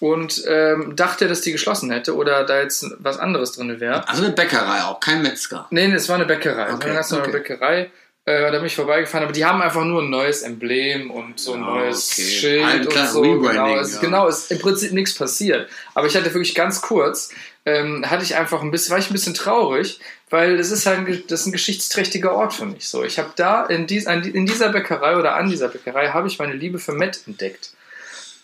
und 0.00 0.42
ähm, 0.48 0.96
dachte, 0.96 1.28
dass 1.28 1.42
die 1.42 1.52
geschlossen 1.52 1.90
hätte 1.90 2.16
oder 2.16 2.44
da 2.44 2.60
jetzt 2.60 2.86
was 2.98 3.18
anderes 3.18 3.52
drin 3.52 3.78
wäre. 3.80 4.08
Also 4.08 4.24
eine 4.24 4.32
Bäckerei 4.32 4.82
auch, 4.82 4.98
kein 4.98 5.22
Metzger. 5.22 5.66
Nee, 5.70 5.88
nee, 5.88 5.94
es 5.94 6.08
war 6.08 6.16
eine 6.16 6.24
Bäckerei. 6.24 6.68
Es 6.68 6.74
Okay, 6.74 6.86
eine 6.86 6.94
ganz 6.94 7.10
normale 7.10 7.28
okay. 7.28 7.38
Bäckerei. 7.38 7.90
Äh, 8.24 8.52
da 8.52 8.58
bin 8.58 8.66
ich 8.66 8.76
vorbeigefahren, 8.76 9.24
aber 9.24 9.32
die 9.32 9.44
haben 9.44 9.60
einfach 9.62 9.84
nur 9.84 10.02
ein 10.02 10.10
neues 10.10 10.42
Emblem 10.42 11.10
und 11.10 11.38
so 11.38 11.54
ein 11.54 11.62
Ah, 11.62 11.74
neues 11.74 12.12
okay. 12.12 12.22
Schild 12.22 12.64
Ein 12.64 12.86
und 12.86 13.08
so. 13.08 13.22
Genau, 13.40 13.76
es, 13.76 13.94
ja. 13.94 14.00
genau, 14.00 14.28
es 14.28 14.38
ist 14.40 14.52
im 14.52 14.58
Prinzip 14.58 14.92
nichts 14.92 15.14
passiert. 15.14 15.68
Aber 15.94 16.06
ich 16.06 16.16
hatte 16.16 16.26
wirklich 16.26 16.54
ganz 16.54 16.80
kurz, 16.80 17.30
ähm, 17.66 18.08
hatte 18.08 18.22
ich 18.22 18.36
einfach 18.36 18.62
ein 18.62 18.70
bisschen, 18.70 18.92
war 18.92 18.98
ich 18.98 19.10
ein 19.10 19.14
bisschen 19.14 19.34
traurig, 19.34 20.00
weil 20.28 20.56
das 20.56 20.70
ist 20.70 20.86
halt 20.86 21.30
das 21.30 21.40
ist 21.40 21.46
ein 21.46 21.52
geschichtsträchtiger 21.52 22.32
Ort 22.34 22.52
für 22.54 22.66
mich. 22.66 22.88
So, 22.88 23.04
ich 23.04 23.18
habe 23.18 23.30
da 23.36 23.66
in, 23.66 23.86
dies, 23.86 24.04
in 24.06 24.46
dieser 24.46 24.70
Bäckerei 24.70 25.16
oder 25.16 25.34
an 25.34 25.48
dieser 25.48 25.68
Bäckerei 25.68 26.08
habe 26.08 26.28
ich 26.28 26.38
meine 26.38 26.54
Liebe 26.54 26.78
für 26.78 26.92
Met 26.92 27.20
entdeckt. 27.26 27.72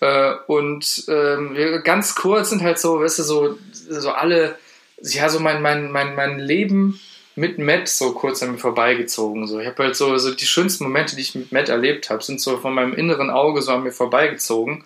Äh, 0.07 0.37
und 0.47 1.05
ähm, 1.09 1.57
ganz 1.85 2.15
kurz 2.15 2.51
sind 2.51 2.63
halt 2.63 2.79
so, 2.79 3.01
weißt 3.01 3.19
du, 3.19 3.23
so, 3.23 3.59
so 3.73 4.11
alle, 4.11 4.57
ja, 5.03 5.29
so 5.29 5.41
mein, 5.41 5.63
mein, 5.63 5.91
mein, 5.91 6.15
mein 6.15 6.39
Leben 6.39 7.01
mit 7.35 7.59
Matt 7.59 7.87
so 7.89 8.13
kurz 8.13 8.43
an 8.43 8.53
mir 8.53 8.59
vorbeigezogen. 8.59 9.47
So. 9.47 9.61
Ich 9.61 9.67
habe 9.67 9.85
halt 9.85 9.97
so, 9.97 10.17
so 10.17 10.35
die 10.35 10.47
schönsten 10.47 10.85
Momente, 10.85 11.17
die 11.17 11.23
ich 11.23 11.35
mit 11.35 11.53
Matt 11.53 11.69
erlebt 11.69 12.09
habe, 12.09 12.23
sind 12.23 12.41
so 12.41 12.57
von 12.57 12.73
meinem 12.73 12.95
inneren 12.95 13.29
Auge 13.29 13.61
so 13.61 13.73
an 13.73 13.83
mir 13.83 13.93
vorbeigezogen. 13.93 14.85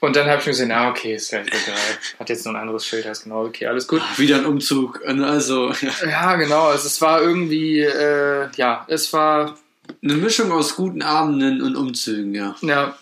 Und 0.00 0.16
dann 0.16 0.26
habe 0.26 0.40
ich 0.40 0.46
mir 0.46 0.52
gesehen, 0.52 0.72
ah, 0.72 0.88
okay, 0.88 1.14
ist 1.14 1.28
gleich 1.28 1.44
Bäckerei. 1.44 1.76
Hat 2.18 2.30
jetzt 2.30 2.46
nur 2.46 2.54
ein 2.54 2.60
anderes 2.60 2.86
Schild, 2.86 3.04
heißt 3.04 3.24
genau, 3.24 3.44
okay, 3.44 3.66
alles 3.66 3.86
gut. 3.86 4.00
Wieder 4.16 4.36
ein 4.36 4.46
Umzug. 4.46 5.02
Also 5.04 5.70
ja. 5.80 6.08
Ja, 6.08 6.36
genau, 6.36 6.68
also 6.68 6.86
es 6.86 7.00
war 7.02 7.20
irgendwie, 7.20 7.80
äh, 7.80 8.48
ja, 8.56 8.86
es 8.88 9.12
war 9.12 9.58
eine 10.02 10.14
Mischung 10.14 10.50
aus 10.50 10.76
guten 10.76 11.02
Abenden 11.02 11.60
und 11.60 11.76
Umzügen, 11.76 12.34
ja. 12.34 12.56
Ja, 12.62 12.96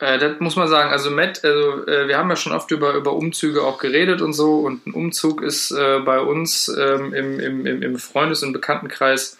äh, 0.00 0.18
das 0.18 0.40
muss 0.40 0.56
man 0.56 0.68
sagen. 0.68 0.90
Also 0.90 1.10
Matt, 1.10 1.44
also 1.44 1.86
äh, 1.86 2.08
wir 2.08 2.18
haben 2.18 2.30
ja 2.30 2.36
schon 2.36 2.52
oft 2.52 2.70
über, 2.70 2.94
über 2.94 3.12
Umzüge 3.12 3.62
auch 3.62 3.78
geredet 3.78 4.20
und 4.22 4.32
so. 4.32 4.60
Und 4.60 4.86
ein 4.86 4.92
Umzug 4.94 5.42
ist 5.42 5.70
äh, 5.70 6.00
bei 6.00 6.20
uns 6.20 6.68
ähm, 6.68 7.12
im, 7.14 7.40
im, 7.40 7.82
im, 7.82 7.98
Freundes- 7.98 8.42
und 8.42 8.52
Bekanntenkreis, 8.52 9.38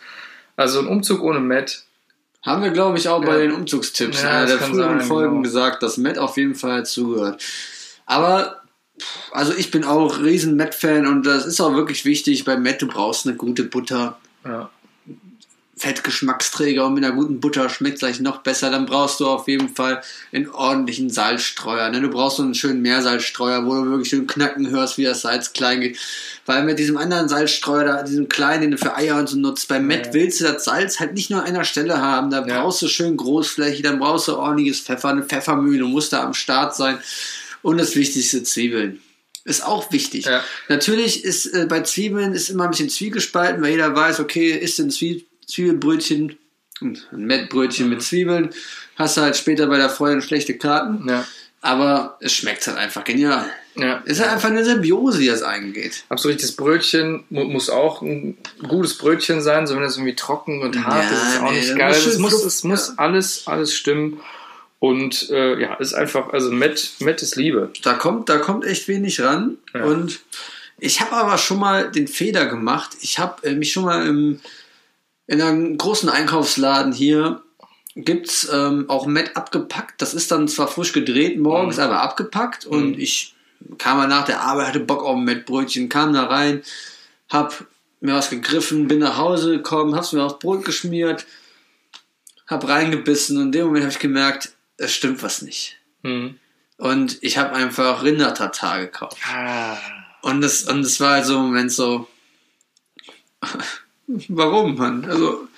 also 0.56 0.80
ein 0.80 0.86
Umzug 0.86 1.22
ohne 1.22 1.40
Matt. 1.40 1.84
Haben 2.42 2.62
wir, 2.62 2.70
glaube 2.70 2.96
ich, 2.98 3.08
auch 3.08 3.20
bei 3.22 3.32
Ja. 3.34 3.38
den 3.38 3.52
Umzugstipps 3.52 4.22
Ja, 4.22 4.42
in 4.42 4.48
das 4.48 4.58
der 4.58 4.68
früheren 4.68 4.98
sein, 5.00 5.08
Folgen 5.08 5.30
genau. 5.30 5.42
gesagt, 5.42 5.82
dass 5.82 5.98
Matt 5.98 6.18
auf 6.18 6.36
jeden 6.36 6.54
Fall 6.54 6.86
zugehört. 6.86 7.42
Aber, 8.06 8.62
also 9.32 9.52
ich 9.54 9.70
bin 9.70 9.84
auch 9.84 10.20
riesen 10.22 10.56
Matt-Fan 10.56 11.06
und 11.06 11.24
das 11.26 11.44
ist 11.46 11.60
auch 11.60 11.74
wirklich 11.74 12.04
wichtig. 12.04 12.44
Bei 12.44 12.56
Matt, 12.56 12.80
du 12.80 12.86
brauchst 12.86 13.26
eine 13.26 13.36
gute 13.36 13.64
Butter. 13.64 14.18
Ja. 14.44 14.70
Fettgeschmacksträger 15.80 16.86
und 16.86 16.94
mit 16.94 17.04
einer 17.04 17.14
guten 17.14 17.40
Butter 17.40 17.68
schmeckt 17.68 17.94
es 17.96 18.00
gleich 18.00 18.20
noch 18.20 18.38
besser. 18.42 18.70
Dann 18.70 18.86
brauchst 18.86 19.20
du 19.20 19.26
auf 19.26 19.48
jeden 19.48 19.68
Fall 19.74 20.02
einen 20.32 20.48
ordentlichen 20.48 21.10
Salzstreuer. 21.10 21.88
Ne? 21.90 22.00
Du 22.00 22.08
brauchst 22.10 22.36
so 22.36 22.42
einen 22.42 22.54
schönen 22.54 22.82
Meersalzstreuer, 22.82 23.64
wo 23.66 23.74
du 23.74 23.90
wirklich 23.90 24.08
schön 24.10 24.26
knacken 24.26 24.70
hörst, 24.70 24.98
wie 24.98 25.04
das 25.04 25.22
Salz 25.22 25.52
klein 25.52 25.80
geht. 25.80 25.98
Weil 26.46 26.64
mit 26.64 26.78
diesem 26.78 26.96
anderen 26.96 27.28
Salzstreuer, 27.28 27.84
da, 27.84 28.02
diesem 28.02 28.28
kleinen, 28.28 28.62
den 28.62 28.70
du 28.72 28.78
für 28.78 28.94
Eier 28.94 29.16
und 29.18 29.28
so 29.28 29.36
nutzt, 29.38 29.68
bei 29.68 29.80
Met 29.80 30.06
Ja. 30.08 30.14
willst 30.14 30.40
du 30.40 30.44
das 30.44 30.64
Salz 30.64 31.00
halt 31.00 31.14
nicht 31.14 31.30
nur 31.30 31.40
an 31.40 31.46
einer 31.46 31.64
Stelle 31.64 32.00
haben. 32.00 32.30
Da 32.30 32.46
Ja. 32.46 32.60
brauchst 32.62 32.82
du 32.82 32.88
schön 32.88 33.16
großflächig, 33.16 33.82
dann 33.82 33.98
brauchst 33.98 34.28
du 34.28 34.36
ordentliches 34.36 34.80
Pfeffer, 34.80 35.08
eine 35.08 35.22
Pfeffermühle, 35.22 35.84
muss 35.84 36.10
da 36.10 36.22
am 36.24 36.34
Start 36.34 36.76
sein. 36.76 36.98
Und 37.62 37.78
das 37.78 37.94
Wichtigste, 37.96 38.42
Zwiebeln. 38.42 39.00
Ist 39.44 39.64
auch 39.64 39.90
wichtig. 39.90 40.26
Ja. 40.26 40.44
Natürlich 40.68 41.24
ist 41.24 41.46
äh, 41.46 41.64
bei 41.66 41.80
Zwiebeln 41.82 42.34
ist 42.34 42.50
immer 42.50 42.64
ein 42.64 42.70
bisschen 42.70 42.90
zwiegespalten, 42.90 43.62
weil 43.62 43.70
jeder 43.70 43.94
weiß, 43.96 44.20
okay, 44.20 44.50
ist 44.50 44.78
ein 44.78 44.90
Zwie 44.90 45.26
Zwiebelbrötchen, 45.50 46.36
ein 46.80 46.96
Mettbrötchen 47.12 47.86
Mhm. 47.86 47.90
mit 47.94 48.02
Zwiebeln, 48.02 48.50
hast 48.96 49.16
du 49.16 49.20
halt 49.20 49.36
später 49.36 49.66
bei 49.66 49.76
der 49.76 49.90
Freundin 49.90 50.22
schlechte 50.22 50.56
Karten, 50.56 51.06
Ja. 51.08 51.26
aber 51.60 52.16
es 52.20 52.32
schmeckt 52.32 52.66
halt 52.66 52.78
einfach 52.78 53.04
genial. 53.04 53.44
ja. 53.76 53.98
Ist 54.06 54.20
halt 54.20 54.30
einfach 54.32 54.48
eine 54.48 54.64
Symbiose, 54.64 55.18
die 55.20 55.26
das 55.28 55.42
eingeht. 55.42 56.04
Absolut, 56.08 56.42
das 56.42 56.52
Brötchen 56.52 57.24
mu 57.30 57.44
muss 57.44 57.68
auch 57.70 58.02
ein 58.02 58.36
gutes 58.66 58.96
Brötchen 58.98 59.40
sein, 59.42 59.66
so 59.66 59.76
wenn 59.76 59.82
es 59.82 59.96
irgendwie 59.96 60.16
trocken 60.16 60.62
und 60.62 60.84
hart 60.84 61.04
Ja, 61.04 61.10
ist, 61.10 61.34
ist 61.34 61.40
auch 61.40 61.50
nee, 61.52 61.60
nicht 61.60 61.76
geil. 61.78 61.90
Es 61.92 62.18
muss, 62.18 62.44
es 62.44 62.64
muss 62.64 62.88
ja. 62.88 62.94
alles, 62.96 63.46
alles 63.46 63.74
stimmen. 63.74 64.20
Und 64.78 65.28
äh, 65.30 65.60
ja, 65.60 65.74
ist 65.74 65.92
einfach, 65.92 66.32
also 66.32 66.50
Met, 66.50 66.92
Met 67.00 67.20
ist 67.20 67.36
Liebe. 67.36 67.70
Da 67.82 67.92
kommt, 67.94 68.30
da 68.30 68.38
kommt 68.38 68.64
echt 68.64 68.88
wenig 68.88 69.20
ran. 69.20 69.58
Ja. 69.74 69.84
Und 69.84 70.20
ich 70.78 71.02
habe 71.02 71.12
aber 71.12 71.36
schon 71.36 71.58
mal 71.58 71.90
den 71.90 72.08
Fehler 72.08 72.46
gemacht. 72.46 72.96
Ich 73.02 73.18
habe 73.18 73.46
äh, 73.46 73.54
mich 73.54 73.72
schon 73.72 73.84
mal 73.84 74.06
im, 74.06 74.40
in 75.30 75.40
einem 75.40 75.78
großen 75.78 76.08
Einkaufsladen 76.08 76.92
hier 76.92 77.40
gibt's 77.94 78.48
ähm, 78.52 78.86
auch 78.88 79.06
Met 79.06 79.36
abgepackt. 79.36 80.02
Das 80.02 80.12
ist 80.12 80.32
dann 80.32 80.48
zwar 80.48 80.66
frisch 80.66 80.92
gedreht 80.92 81.38
morgens, 81.38 81.76
Mhm. 81.76 81.82
aber 81.84 82.02
abgepackt. 82.02 82.64
Und 82.66 82.98
ich 82.98 83.34
kam 83.78 83.98
mal 83.98 84.08
nach 84.08 84.24
der 84.24 84.40
Arbeit, 84.40 84.66
hatte 84.66 84.80
Bock 84.80 85.04
auf 85.04 85.14
ein 85.16 85.22
Mettbrötchen, 85.22 85.88
kam 85.88 86.12
da 86.14 86.24
rein, 86.24 86.62
hab 87.28 87.64
mir 88.00 88.14
was 88.14 88.30
gegriffen, 88.30 88.88
bin 88.88 88.98
nach 88.98 89.18
Hause 89.18 89.50
gekommen, 89.52 89.94
hab's 89.94 90.12
mir 90.12 90.24
aufs 90.24 90.40
Brot 90.40 90.64
geschmiert, 90.64 91.26
hab 92.48 92.66
reingebissen 92.66 93.36
und 93.36 93.42
in 93.44 93.52
dem 93.52 93.66
Moment 93.66 93.84
habe 93.84 93.92
ich 93.92 94.00
gemerkt, 94.00 94.52
es 94.78 94.92
stimmt 94.92 95.22
was 95.22 95.42
nicht. 95.42 95.76
Mhm. 96.02 96.40
Und 96.76 97.18
ich 97.20 97.38
habe 97.38 97.52
einfach 97.54 98.02
Rindertatar 98.02 98.80
gekauft. 98.80 99.16
Ah. 99.32 99.76
Und 100.22 100.40
das, 100.40 100.64
und 100.64 100.82
das 100.82 100.98
war 100.98 101.12
halt 101.12 101.26
so 101.26 101.36
ein 101.36 101.44
Moment 101.44 101.70
so, 101.70 102.08
warum, 104.28 104.76
Mann? 104.76 105.04
Also, 105.04 105.48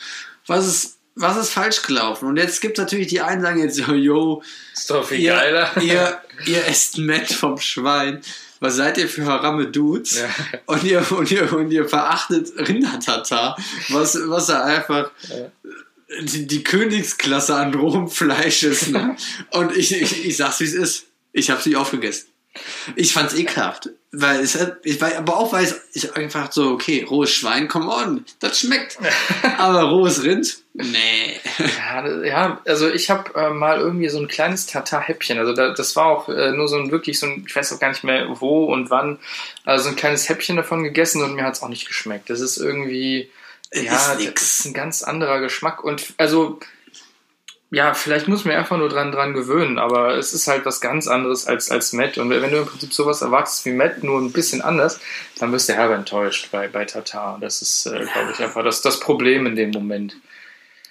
was 0.46 0.66
ist, 0.66 0.96
was 1.14 1.36
ist 1.36 1.50
falsch 1.50 1.82
gelaufen? 1.82 2.28
Und 2.28 2.36
jetzt 2.36 2.60
gibt 2.60 2.78
es 2.78 2.82
natürlich 2.82 3.08
die 3.08 3.20
einen, 3.20 3.42
sagen 3.42 3.60
jetzt 3.60 3.76
so, 3.76 3.92
yo, 3.92 4.42
Ist 4.72 4.90
doch 4.90 5.06
viel 5.06 5.20
ihr, 5.20 5.32
geiler. 5.34 5.70
ihr, 5.82 6.20
ihr 6.46 6.66
esst 6.66 6.98
Met 6.98 7.30
vom 7.32 7.58
Schwein. 7.58 8.22
Was 8.60 8.76
seid 8.76 8.96
ihr 8.96 9.08
für 9.08 9.24
haramme 9.24 9.66
Dudes? 9.66 10.20
Ja. 10.20 10.28
Und, 10.66 10.84
ihr, 10.84 11.04
und, 11.12 11.30
ihr, 11.30 11.52
und 11.52 11.70
ihr 11.72 11.88
verachtet 11.88 12.52
Rindertata, 12.56 13.56
was, 13.88 14.16
was 14.26 14.46
da 14.46 14.62
einfach 14.64 15.10
die, 16.20 16.46
die 16.46 16.62
Königsklasse 16.62 17.54
an 17.54 17.74
rohem 17.74 18.08
Fleisch 18.08 18.62
ist. 18.62 18.90
Ne? 18.90 19.16
Und 19.50 19.76
ich, 19.76 19.92
ich, 20.00 20.26
ich 20.26 20.36
sag's, 20.36 20.60
wie 20.60 20.64
es 20.64 20.74
ist. 20.74 21.06
Ich 21.32 21.50
hab's 21.50 21.64
nicht 21.66 21.76
aufgegessen. 21.76 22.28
Ich 22.96 23.12
fand's 23.12 23.34
ekelhaft. 23.34 23.90
Weil 24.14 24.40
es 24.40 24.58
ich 24.82 25.00
war, 25.00 25.16
aber 25.16 25.38
auch 25.38 25.54
weil 25.54 25.64
es 25.64 25.80
ich 25.94 26.14
einfach 26.14 26.52
so, 26.52 26.72
okay, 26.72 27.06
rohes 27.08 27.32
Schwein, 27.32 27.66
come 27.66 27.90
on, 27.90 28.26
das 28.40 28.60
schmeckt. 28.60 28.98
Aber 29.58 29.84
rohes 29.84 30.22
Rind? 30.22 30.58
Nee. 30.74 31.40
Ja, 31.58 32.22
ja, 32.22 32.60
also 32.66 32.90
ich 32.90 33.08
habe 33.08 33.34
äh, 33.34 33.48
mal 33.48 33.78
irgendwie 33.78 34.10
so 34.10 34.18
ein 34.18 34.28
kleines 34.28 34.66
Tatar-Häppchen. 34.66 35.38
Also 35.38 35.54
da, 35.54 35.72
das 35.72 35.96
war 35.96 36.06
auch 36.06 36.28
äh, 36.28 36.52
nur 36.52 36.68
so 36.68 36.76
ein 36.76 36.90
wirklich 36.90 37.18
so 37.18 37.26
ein, 37.26 37.46
ich 37.48 37.56
weiß 37.56 37.72
auch 37.72 37.80
gar 37.80 37.88
nicht 37.88 38.04
mehr 38.04 38.26
wo 38.38 38.66
und 38.66 38.90
wann, 38.90 39.18
also 39.64 39.88
ein 39.88 39.96
kleines 39.96 40.28
Häppchen 40.28 40.56
davon 40.56 40.82
gegessen 40.82 41.22
und 41.22 41.34
mir 41.34 41.44
hat's 41.44 41.62
auch 41.62 41.68
nicht 41.68 41.88
geschmeckt. 41.88 42.28
Das 42.28 42.40
ist 42.40 42.58
irgendwie, 42.58 43.30
Es 43.70 43.82
ja, 43.82 43.94
ist 43.94 44.34
das 44.34 44.42
ist 44.42 44.64
ein 44.66 44.74
ganz 44.74 45.02
anderer 45.02 45.40
Geschmack 45.40 45.82
und 45.82 46.12
also 46.18 46.60
ja, 47.72 47.94
vielleicht 47.94 48.28
muss 48.28 48.44
man 48.44 48.54
einfach 48.54 48.76
nur 48.76 48.90
dran 48.90 49.12
dran 49.12 49.32
gewöhnen, 49.32 49.78
aber 49.78 50.18
es 50.18 50.34
ist 50.34 50.46
halt 50.46 50.66
was 50.66 50.82
ganz 50.82 51.08
anderes 51.08 51.46
als 51.46 51.70
als 51.70 51.94
Met 51.94 52.18
und 52.18 52.28
wenn 52.28 52.50
du 52.50 52.58
im 52.58 52.66
Prinzip 52.66 52.92
sowas 52.92 53.22
erwartest 53.22 53.64
wie 53.64 53.70
Met, 53.70 54.04
nur 54.04 54.20
ein 54.20 54.30
bisschen 54.30 54.60
anders, 54.60 55.00
dann 55.38 55.52
wirst 55.52 55.70
du 55.70 55.72
herbe 55.72 55.94
enttäuscht 55.94 56.50
bei 56.52 56.68
bei 56.68 56.84
Tatar. 56.84 57.38
Das 57.40 57.62
ist, 57.62 57.86
äh, 57.86 58.04
glaube 58.12 58.32
ich, 58.34 58.40
einfach 58.40 58.62
das 58.62 58.82
das 58.82 59.00
Problem 59.00 59.46
in 59.46 59.56
dem 59.56 59.70
Moment. 59.70 60.16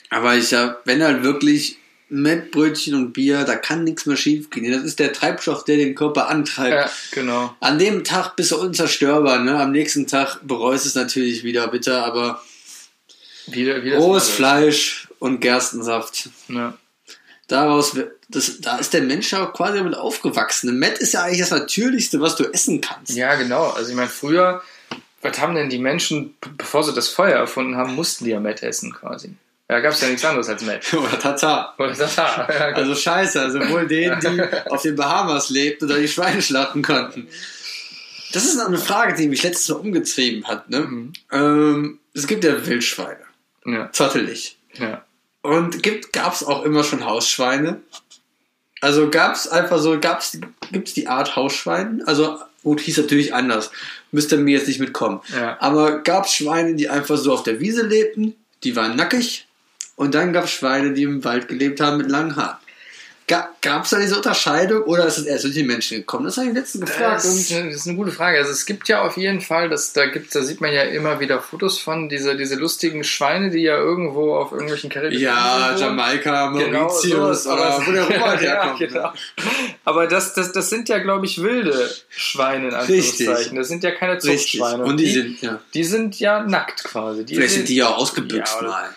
Aber 0.10 0.36
ich 0.36 0.56
hab, 0.56 0.82
wenn 0.88 1.04
halt 1.04 1.22
wirklich 1.22 1.78
Mettbrötchen 2.10 2.96
und 2.96 3.14
Bier, 3.14 3.44
da 3.44 3.56
kann 3.56 3.84
nichts 3.84 4.08
mehr 4.08 4.18
schief 4.18 4.50
gehen. 4.50 4.72
Das 4.72 4.84
ist 4.84 4.98
der 4.98 5.14
Treibstoff, 5.14 5.64
der 5.64 5.78
den 5.78 5.94
Körper 5.94 6.30
antreibt. 6.30 6.74
Ja, 6.74 6.92
genau. 7.12 7.56
An 7.60 7.78
dem 7.78 8.04
Tag 8.04 8.36
bist 8.36 8.52
du 8.52 8.58
unzerstörbar, 8.58 9.38
ne? 9.40 9.60
Am 9.60 9.72
nächsten 9.72 10.08
Tag 10.08 10.40
bereust 10.42 10.88
es 10.88 10.96
natürlich 10.96 11.44
wieder 11.44 11.68
bitter, 11.68 12.04
aber 12.04 12.42
Wieder, 13.46 13.84
wieder 13.84 13.98
rohes 13.98 14.30
Fleisch 14.30 15.01
und 15.22 15.40
Gerstensaft. 15.40 16.30
Ja. 16.48 16.74
Daraus, 17.48 17.96
das, 18.28 18.60
da 18.60 18.78
ist 18.78 18.94
der 18.94 19.04
Mensch 19.04 19.32
ja 19.32 19.46
quasi 19.46 19.78
damit 19.78 19.96
aufgewachsen. 19.96 20.78
Met 20.80 20.98
ist 20.98 21.14
ja 21.14 21.24
eigentlich 21.24 21.40
das 21.40 21.52
Natürlichste, 21.52 22.20
was 22.22 22.36
du 22.36 22.46
essen 22.46 22.82
kannst. 22.82 23.16
ja, 23.16 23.36
genau. 23.36 23.70
Also 23.70 23.92
ich 23.92 23.96
meine, 23.96 24.10
früher, 24.10 24.64
was 25.22 25.40
haben 25.40 25.54
denn 25.54 25.70
die 25.70 25.78
Menschen, 25.78 26.36
bevor 26.58 26.84
sie 26.84 26.94
das 26.94 27.08
Feuer 27.08 27.38
erfunden 27.38 27.76
haben, 27.76 27.94
mussten 27.94 28.26
die 28.26 28.32
ja 28.32 28.40
Met 28.40 28.64
essen 28.64 28.94
quasi. 28.94 29.36
Da 29.68 29.80
gab 29.80 29.94
es 29.94 30.02
ja 30.02 30.08
nichts 30.08 30.26
anderes 30.26 30.50
als 30.50 30.64
Met. 30.64 30.92
Oder 30.94 31.20
Tata. 31.20 31.76
Oder 31.78 31.94
Tatar. 31.94 32.50
Ja, 32.52 32.68
genau. 32.72 32.80
Also 32.80 32.96
scheiße, 32.96 33.40
also 33.40 33.62
sowohl 33.62 33.88
denen, 33.88 34.20
die 34.20 34.42
auf 34.72 34.82
den 34.82 34.96
Bahamas 34.96 35.50
lebten 35.50 35.86
oder 35.86 36.00
die 36.00 36.08
Schweine 36.08 36.42
schlachten 36.42 36.82
konnten. 36.82 37.28
Das 38.34 38.46
ist 38.46 38.60
eine 38.60 38.80
Frage, 38.80 39.14
die 39.14 39.28
mich 39.28 39.44
letztes 39.44 39.70
Mal 39.70 39.76
umgetrieben 39.76 40.48
hat. 40.48 40.70
Ne? 40.70 40.80
Mhm. 40.80 41.14
Ähm, 41.32 42.00
es 42.14 42.26
gibt 42.26 42.44
ja 42.44 42.66
Wildschweine, 42.66 43.22
ja, 43.66 43.92
zottelig. 43.92 44.58
ja. 44.74 45.06
Und 45.42 45.82
gibt, 45.82 46.14
gab 46.14 46.34
es 46.34 46.44
auch 46.44 46.64
immer 46.64 46.84
schon 46.84 47.06
Hausschweine? 47.06 47.82
Also 48.82 49.10
gab 49.10 49.36
es 49.36 49.48
einfach 49.48 49.80
so, 49.80 50.00
gab's, 50.00 50.38
gibt 50.72 50.88
es 50.88 50.94
die 50.94 51.08
Art 51.08 51.36
Hausschwein? 51.36 52.04
Also 52.06 52.40
gut, 52.64 52.82
hieß 52.82 52.98
natürlich 52.98 53.34
anders. 53.34 53.72
Müsste 54.12 54.38
mir 54.38 54.58
jetzt 54.58 54.68
nicht 54.68 54.80
mitkommen. 54.80 55.22
Ja. 55.34 55.58
Aber 55.60 56.00
gab 56.00 56.26
es 56.26 56.34
Schweine, 56.34 56.76
die 56.76 56.90
einfach 56.90 57.18
so 57.18 57.34
auf 57.34 57.44
der 57.44 57.60
Wiese 57.60 57.86
lebten, 57.86 58.36
die 58.64 58.76
waren 58.76 58.96
nackig. 58.96 59.48
Und 59.96 60.16
dann 60.16 60.34
gab 60.34 60.46
es 60.46 60.52
Schweine, 60.52 60.94
die 60.94 61.04
im 61.04 61.24
Wald 61.24 61.48
gelebt 61.48 61.80
haben 61.80 61.98
mit 61.98 62.10
langen 62.10 62.36
Haaren. 62.36 62.58
Gab 63.62 63.84
es 63.86 63.92
da 63.92 64.00
diese 64.00 64.18
Unterscheidung 64.18 64.84
oder 64.84 65.06
ist 65.06 65.18
es 65.18 65.26
erst 65.26 65.46
durch 65.46 65.54
die 65.54 65.64
Menschen 65.64 65.98
gekommen? 66.00 66.26
Das 66.26 66.36
habe 66.38 66.48
ich 66.48 66.54
letztens 66.54 66.86
gefragt. 66.86 67.24
Das 67.24 67.26
ist, 67.26 67.52
Und 67.52 67.58
eine, 67.58 67.68
das 67.70 67.78
ist 67.78 67.88
eine 67.88 67.96
gute 67.96 68.12
Frage. 68.12 68.38
Also 68.38 68.52
es 68.52 68.66
gibt 68.66 68.90
ja 68.90 69.04
auf 69.04 69.16
jeden 69.16 69.40
Fall, 69.40 69.70
das, 69.70 69.94
da 69.94 70.06
gibt, 70.08 70.36
da 70.36 70.42
sieht 70.42 70.60
man 70.60 70.74
ja 70.74 70.84
immer 70.84 71.20
wieder 71.22 71.42
Fotos 71.42 71.80
von 71.80 72.10
diese, 72.10 72.36
diese 72.36 72.56
lustigen 72.56 73.04
Schweine, 73.06 73.50
die 73.50 73.62
ja 73.62 73.78
irgendwo 73.78 74.36
auf 74.36 74.52
irgendwelchen 74.52 74.90
karibischen 74.90 75.24
ja. 75.24 75.76
Jamaika, 75.78 76.50
Genau, 76.52 76.88
Mauritius 76.88 77.44
sowas, 77.44 77.48
aber 77.48 77.78
oder 77.78 77.88
wo 77.88 77.92
der 77.92 78.04
Robert 78.04 78.42
ja, 78.42 78.50
herkommt. 78.50 78.80
genau. 78.80 79.14
Aber 79.86 80.08
das, 80.08 80.34
das, 80.34 80.52
das 80.52 80.70
sind 80.70 80.90
ja, 80.90 80.98
glaube 81.00 81.26
ich, 81.26 81.42
wilde 81.42 81.90
Schweine 82.10 82.68
in 82.68 82.76
Richtig. 82.76 83.28
Anführungszeichen. 83.28 83.58
Das 83.58 83.68
sind 83.70 83.84
ja 83.84 83.92
keine 83.92 84.16
Richtig. 84.16 84.42
Zuchtschweine. 84.42 84.84
Und 84.84 84.98
die 84.98 85.10
sind, 85.10 85.42
ja. 85.42 85.60
die 85.74 85.84
sind 85.84 86.20
ja 86.20 86.44
nackt 86.44 86.84
quasi. 86.84 87.24
Die 87.24 87.36
Vielleicht 87.36 87.54
sind 87.54 87.70
die 87.70 87.76
ja 87.76 87.88
ausgebüxt 87.88 88.58
Ja, 88.62 88.68
mal. 88.68 88.90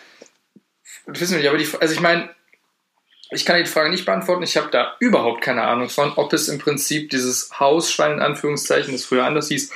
Das 1.07 1.21
wissen 1.21 1.33
wir 1.33 1.39
nicht, 1.39 1.49
aber 1.49 1.59
die, 1.59 1.69
also 1.81 1.95
ich 1.95 2.01
meine, 2.01 2.31
ich 3.35 3.45
kann 3.45 3.63
die 3.63 3.67
Frage 3.69 3.91
nicht 3.91 4.07
beantworten. 4.07 4.43
Ich 4.43 4.57
habe 4.57 4.71
da 4.71 4.97
überhaupt 5.01 5.43
keine 5.43 5.63
Ahnung 5.63 5.89
von, 5.89 6.13
ob 6.17 6.33
es 6.33 6.49
im 6.49 6.59
Prinzip 6.59 7.11
dieses 7.11 7.59
Hausschwein 7.59 8.13
in 8.13 8.21
Anführungszeichen, 8.21 8.93
das 8.93 9.05
früher 9.05 9.25
anders 9.25 9.49
hieß, 9.49 9.71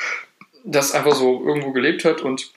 das 0.64 0.92
einfach 0.92 1.14
so 1.14 1.44
irgendwo 1.46 1.72
gelebt 1.72 2.04
hat 2.04 2.20
und 2.20 2.50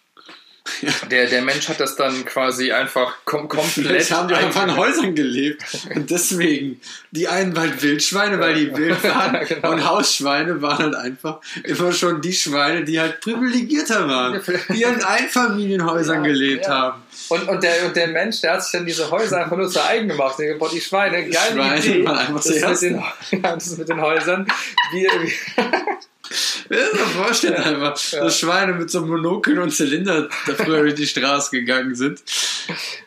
der, 1.12 1.28
der 1.28 1.42
Mensch 1.42 1.68
hat 1.70 1.80
das 1.80 1.96
dann 1.96 2.26
quasi 2.26 2.72
einfach 2.72 3.14
kom 3.26 3.48
komplett. 3.48 3.88
Vielleicht 3.88 4.12
haben 4.12 4.28
die 4.28 4.36
einfach 4.36 4.64
in 4.64 4.76
Häusern 4.76 5.16
gelebt. 5.16 5.64
Und 5.96 6.10
deswegen, 6.10 6.80
die 7.12 7.28
einen 7.28 7.56
waren 7.56 7.82
Wildschweine, 7.82 8.40
weil 8.40 8.56
die 8.56 8.76
wild 8.76 9.04
waren. 9.04 9.46
Genau. 9.48 9.72
Und 9.72 9.86
Hausschweine 9.86 10.62
waren 10.62 10.78
halt 10.78 10.96
einfach 10.96 11.40
immer 11.64 11.92
schon 11.92 12.22
die 12.22 12.34
Schweine, 12.34 12.84
die 12.84 13.00
halt 13.00 13.22
privilegierter 13.22 14.08
waren. 14.08 14.42
Die 14.70 14.84
in 14.84 15.04
Einfamilienhäusern 15.04 16.24
Ja, 16.24 16.30
gelebt 16.30 16.66
ja. 16.66 16.70
haben. 16.70 17.02
Und, 17.30 17.48
und, 17.48 17.64
der, 17.64 17.86
und 17.86 17.96
der 17.96 18.08
Mensch, 18.08 18.42
der 18.42 18.54
hat 18.54 18.64
sich 18.64 18.72
dann 18.72 18.86
diese 18.86 19.10
Häuser 19.10 19.44
einfach 19.44 19.58
nur 19.58 19.70
zu 19.70 19.84
eigen 19.84 20.08
gemacht. 20.10 20.38
Der 20.40 20.56
boah, 20.56 20.70
die 20.70 20.82
Schweine, 20.82 21.28
geile 21.30 21.54
Schweine 21.54 21.80
Idee. 21.80 22.06
waren 22.06 22.18
einfach 22.18 22.44
das, 22.44 22.82
mit 22.82 22.92
den, 22.92 23.04
ja, 23.42 23.56
das 23.56 23.78
mit 23.78 23.90
den 23.90 24.02
Häusern. 24.02 24.48
Wir, 24.94 25.10
wir, 25.22 25.32
Ja, 26.70 26.78
so 26.92 26.98
vorstellen 26.98 27.56
einfach, 27.56 27.98
Ja. 28.12 28.24
dass 28.24 28.40
Schweine 28.40 28.74
mit 28.74 28.90
so 28.90 29.00
einem 29.00 29.10
Monokel 29.10 29.60
und 29.60 29.72
Zylinder 29.72 30.30
da 30.48 30.54
früher 30.56 30.82
durch 30.82 30.96
die 30.96 31.08
Straße 31.08 31.52
gegangen 31.52 31.96
sind. 31.96 32.22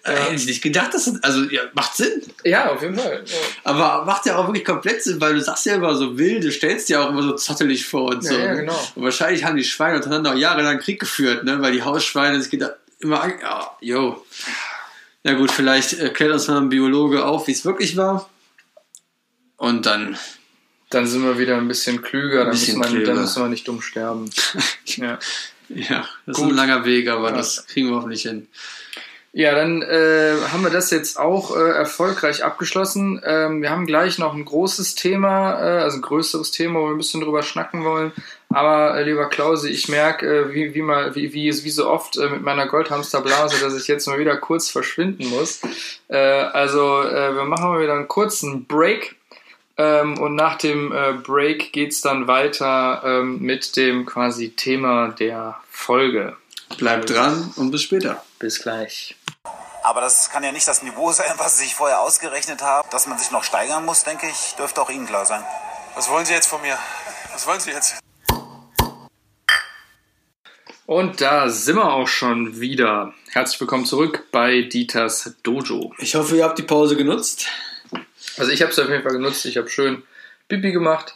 Äh, 0.02 0.12
hätte 0.14 0.34
ich 0.34 0.46
nicht 0.46 0.62
gedacht, 0.62 0.92
dass 0.94 1.04
das, 1.06 1.22
also, 1.22 1.42
ja, 1.44 1.62
macht 1.72 1.96
Sinn. 1.96 2.22
ja, 2.44 2.70
auf 2.70 2.82
jeden 2.82 2.98
Fall. 2.98 3.22
Ja. 3.26 3.36
Aber 3.64 4.04
macht 4.04 4.26
ja 4.26 4.36
auch 4.36 4.46
wirklich 4.46 4.64
komplett 4.64 5.02
Sinn, 5.02 5.20
weil 5.20 5.34
du 5.34 5.40
sagst 5.40 5.64
ja 5.66 5.76
immer 5.76 5.94
so 5.94 6.18
wild, 6.18 6.44
du 6.44 6.50
stellst 6.52 6.88
dir 6.88 7.02
auch 7.02 7.10
immer 7.10 7.22
so 7.22 7.32
zottelig 7.32 7.86
vor 7.86 8.10
und 8.10 8.24
Ja, 8.24 8.30
so. 8.30 8.38
ja, 8.38 8.52
ne? 8.54 8.60
genau. 8.60 8.88
Und 8.94 9.04
wahrscheinlich 9.04 9.44
haben 9.44 9.56
die 9.56 9.64
Schweine 9.64 9.96
untereinander 9.96 10.32
auch 10.32 10.36
jahrelang 10.36 10.78
Krieg 10.78 11.00
geführt, 11.00 11.44
ne? 11.44 11.60
weil 11.62 11.72
die 11.72 11.82
Hausschweine 11.82 12.40
sich 12.40 12.50
gedacht, 12.50 12.74
immer, 12.98 13.22
an- 13.22 13.34
ja, 13.40 13.70
jo. 13.80 14.24
Ja 15.22 15.32
gut, 15.32 15.50
vielleicht 15.50 15.94
erklärt 15.94 16.32
uns 16.32 16.48
mal 16.48 16.58
ein 16.58 16.68
Biologe 16.68 17.24
auf, 17.24 17.46
wie 17.46 17.52
es 17.52 17.64
wirklich 17.64 17.96
war. 17.96 18.28
Und 19.56 19.86
dann, 19.86 20.18
Dann 20.94 21.06
sind 21.08 21.24
wir 21.24 21.38
wieder 21.38 21.56
ein 21.56 21.66
bisschen 21.66 22.02
klüger, 22.02 22.44
dann, 22.44 22.50
bisschen 22.50 22.78
man, 22.78 22.88
klüger. 22.88 23.06
dann 23.12 23.20
müssen 23.22 23.42
wir 23.42 23.48
nicht 23.48 23.66
dumm 23.66 23.82
sterben. 23.82 24.30
ja. 24.86 25.18
ja, 25.68 26.08
das 26.26 26.36
Gut. 26.36 26.44
ist 26.46 26.50
ein 26.52 26.56
langer 26.56 26.84
Weg, 26.84 27.08
aber 27.08 27.30
Ja. 27.30 27.36
das 27.36 27.66
kriegen 27.66 27.88
wir 27.88 27.96
hoffentlich 27.96 28.22
hin. 28.22 28.46
Ja, 29.36 29.52
dann 29.52 29.82
äh, 29.82 30.36
haben 30.52 30.62
wir 30.62 30.70
das 30.70 30.92
jetzt 30.92 31.18
auch 31.18 31.56
äh, 31.56 31.70
erfolgreich 31.70 32.44
abgeschlossen. 32.44 33.20
Ähm, 33.24 33.62
wir 33.62 33.70
haben 33.70 33.84
gleich 33.84 34.16
noch 34.20 34.32
ein 34.32 34.44
großes 34.44 34.94
Thema, 34.94 35.54
äh, 35.60 35.82
also 35.82 35.98
ein 35.98 36.02
größeres 36.02 36.52
Thema, 36.52 36.78
wo 36.78 36.84
wir 36.84 36.92
ein 36.92 36.98
bisschen 36.98 37.20
drüber 37.20 37.42
schnacken 37.42 37.82
wollen. 37.82 38.12
Aber 38.50 38.96
äh, 38.96 39.02
lieber 39.02 39.28
Klausi, 39.28 39.70
ich 39.70 39.88
merke, 39.88 40.24
äh, 40.28 40.54
wie, 40.54 40.74
wie, 40.74 40.82
mal, 40.82 41.16
wie, 41.16 41.32
wie, 41.32 41.50
wie 41.64 41.70
so 41.70 41.90
oft 41.90 42.16
äh, 42.16 42.28
mit 42.28 42.42
meiner 42.42 42.68
Goldhamsterblase, 42.68 43.60
dass 43.60 43.74
ich 43.76 43.88
jetzt 43.88 44.06
mal 44.06 44.20
wieder 44.20 44.36
kurz 44.36 44.70
verschwinden 44.70 45.28
muss. 45.30 45.62
Äh, 46.06 46.16
also 46.16 47.02
äh, 47.02 47.34
wir 47.34 47.42
machen 47.42 47.70
mal 47.70 47.82
wieder 47.82 47.94
einen 47.94 48.06
kurzen 48.06 48.66
Break. 48.66 49.16
Ähm, 49.76 50.18
und 50.18 50.36
nach 50.36 50.56
dem 50.56 50.92
äh, 50.92 51.14
Break 51.14 51.72
geht's 51.72 52.00
dann 52.00 52.28
weiter 52.28 53.02
ähm, 53.04 53.40
mit 53.40 53.76
dem 53.76 54.06
quasi 54.06 54.50
Thema 54.50 55.08
der 55.08 55.56
Folge. 55.68 56.36
Bleibt 56.78 57.10
dran 57.10 57.52
und 57.56 57.70
bis 57.70 57.82
später. 57.82 58.24
Bis 58.38 58.60
gleich. 58.60 59.16
Aber 59.82 60.00
das 60.00 60.30
kann 60.30 60.44
ja 60.44 60.52
nicht 60.52 60.66
das 60.66 60.82
Niveau 60.82 61.12
sein, 61.12 61.32
was 61.36 61.58
Sie 61.58 61.64
sich 61.64 61.74
vorher 61.74 62.00
ausgerechnet 62.00 62.62
haben. 62.62 62.88
Dass 62.90 63.06
man 63.06 63.18
sich 63.18 63.30
noch 63.32 63.44
steigern 63.44 63.84
muss, 63.84 64.04
denke 64.04 64.26
ich, 64.26 64.54
dürfte 64.56 64.80
auch 64.80 64.90
Ihnen 64.90 65.06
klar 65.06 65.26
sein. 65.26 65.42
Was 65.94 66.08
wollen 66.08 66.24
Sie 66.24 66.32
jetzt 66.32 66.46
von 66.46 66.62
mir? 66.62 66.78
Was 67.32 67.46
wollen 67.46 67.60
Sie 67.60 67.70
jetzt? 67.70 67.96
Und 70.86 71.20
da 71.20 71.48
sind 71.48 71.76
wir 71.76 71.92
auch 71.92 72.08
schon 72.08 72.60
wieder. 72.60 73.12
Herzlich 73.30 73.60
willkommen 73.60 73.86
zurück 73.86 74.26
bei 74.30 74.62
Dieters 74.62 75.34
Dojo. 75.42 75.92
Ich 75.98 76.14
hoffe, 76.14 76.36
ihr 76.36 76.44
habt 76.44 76.58
die 76.58 76.62
Pause 76.62 76.96
genutzt. 76.96 77.48
Also 78.38 78.50
ich 78.50 78.62
habe 78.62 78.72
es 78.72 78.78
auf 78.78 78.88
jeden 78.88 79.02
Fall 79.02 79.12
genutzt. 79.12 79.44
Ich 79.46 79.56
habe 79.56 79.68
schön 79.68 80.02
Pipi 80.48 80.72
gemacht 80.72 81.14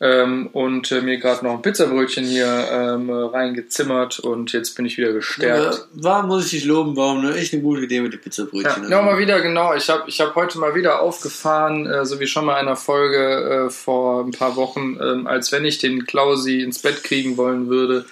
ähm, 0.00 0.48
und 0.52 0.92
äh, 0.92 1.00
mir 1.00 1.18
gerade 1.18 1.44
noch 1.44 1.54
ein 1.54 1.62
Pizzabrötchen 1.62 2.24
hier 2.24 2.46
ähm, 2.70 3.10
reingezimmert 3.10 4.20
und 4.20 4.52
jetzt 4.52 4.76
bin 4.76 4.86
ich 4.86 4.96
wieder 4.96 5.12
gestärkt. 5.12 5.74
Ja, 5.94 6.04
war, 6.04 6.22
muss 6.24 6.44
ich 6.46 6.50
dich 6.52 6.64
loben, 6.64 6.96
warum 6.96 7.22
ne? 7.22 7.34
Echt 7.34 7.52
eine 7.52 7.62
gute 7.62 7.82
Idee 7.82 8.00
mit 8.00 8.12
Ja, 8.12 8.18
Pizzabrötchen. 8.20 8.88
ja, 8.90 9.02
mal 9.02 9.18
wieder, 9.18 9.40
genau. 9.40 9.74
Ich 9.74 9.88
habe 9.90 10.04
ich 10.06 10.20
hab 10.20 10.34
heute 10.36 10.58
mal 10.58 10.74
wieder 10.76 11.00
aufgefahren, 11.02 11.86
äh, 11.86 12.06
so 12.06 12.20
wie 12.20 12.26
schon 12.28 12.44
mal 12.44 12.60
in 12.60 12.68
einer 12.68 12.76
Folge 12.76 13.66
äh, 13.66 13.70
vor 13.70 14.24
ein 14.24 14.30
paar 14.30 14.54
Wochen, 14.56 14.98
ähm, 15.02 15.26
als 15.26 15.50
wenn 15.50 15.64
ich 15.64 15.78
den 15.78 16.06
Klausi 16.06 16.60
ins 16.60 16.78
Bett 16.80 17.02
kriegen 17.02 17.36
wollen 17.36 17.68
würde, 17.68 18.04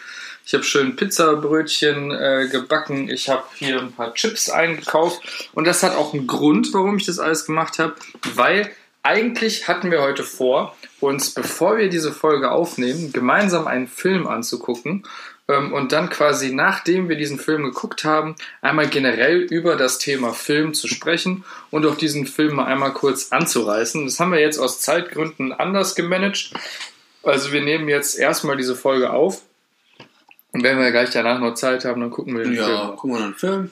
Ich 0.47 0.55
habe 0.55 0.63
schön 0.63 0.95
Pizzabrötchen 0.95 2.13
äh, 2.13 2.47
gebacken. 2.49 3.11
Ich 3.11 3.29
habe 3.29 3.43
hier 3.57 3.81
ein 3.81 3.91
paar 3.91 4.15
Chips 4.15 4.49
eingekauft. 4.49 5.51
Und 5.55 5.67
das 5.67 5.83
hat 5.83 5.97
auch 5.97 6.15
einen 6.15 6.29
Grund, 6.29 6.73
warum 6.73 6.99
ich 6.99 7.07
das 7.07 7.19
alles 7.19 7.47
gemacht 7.47 7.81
habe. 7.81 7.97
Weil 8.35 8.71
eigentlich 9.03 9.67
hatten 9.67 9.91
wir 9.91 10.03
heute 10.03 10.23
vor, 10.23 10.77
uns, 11.01 11.31
bevor 11.31 11.79
wir 11.79 11.89
diese 11.89 12.13
Folge 12.13 12.53
aufnehmen, 12.53 13.13
gemeinsam 13.13 13.67
einen 13.67 13.89
Film 13.89 14.29
anzugucken 14.29 15.05
ähm, 15.49 15.73
und 15.73 15.91
dann 15.91 16.11
quasi, 16.11 16.55
nachdem 16.55 17.09
wir 17.09 17.17
diesen 17.17 17.41
Film 17.41 17.65
geguckt 17.65 18.05
haben, 18.05 18.37
einmal 18.63 18.89
generell 18.89 19.39
über 19.39 19.75
das 19.75 19.99
Thema 19.99 20.33
Film 20.33 20.75
zu 20.75 20.87
sprechen 20.87 21.45
und 21.73 21.85
auch 21.87 21.97
diesen 21.97 22.25
Film 22.25 22.55
mal 22.55 22.67
einmal 22.67 22.93
kurz 22.93 23.33
anzureißen. 23.33 24.05
Das 24.05 24.21
haben 24.21 24.31
wir 24.31 24.41
jetzt 24.41 24.59
aus 24.59 24.81
Zeitgründen 24.81 25.53
anders 25.53 25.97
gemanagt. 25.97 26.53
Also 27.25 27.51
wir 27.51 27.63
nehmen 27.63 27.89
jetzt 27.89 28.17
erstmal 28.17 28.57
diese 28.57 28.77
Folge 28.77 29.11
auf. 29.11 29.43
Und 30.57 30.63
wenn 30.63 30.79
wir 30.79 30.91
gleich 30.91 31.11
danach 31.11 31.39
noch 31.39 31.53
Zeit 31.53 31.85
haben, 31.85 32.01
dann 32.01 32.11
gucken 32.11 32.35
wir 32.35 32.45
den 32.45 32.55
Film. 32.55 32.67
Ja, 32.67 32.95
gucken 32.97 33.11
wir 33.11 33.19
noch 33.19 33.27
einen 33.27 33.35
Film. 33.35 33.71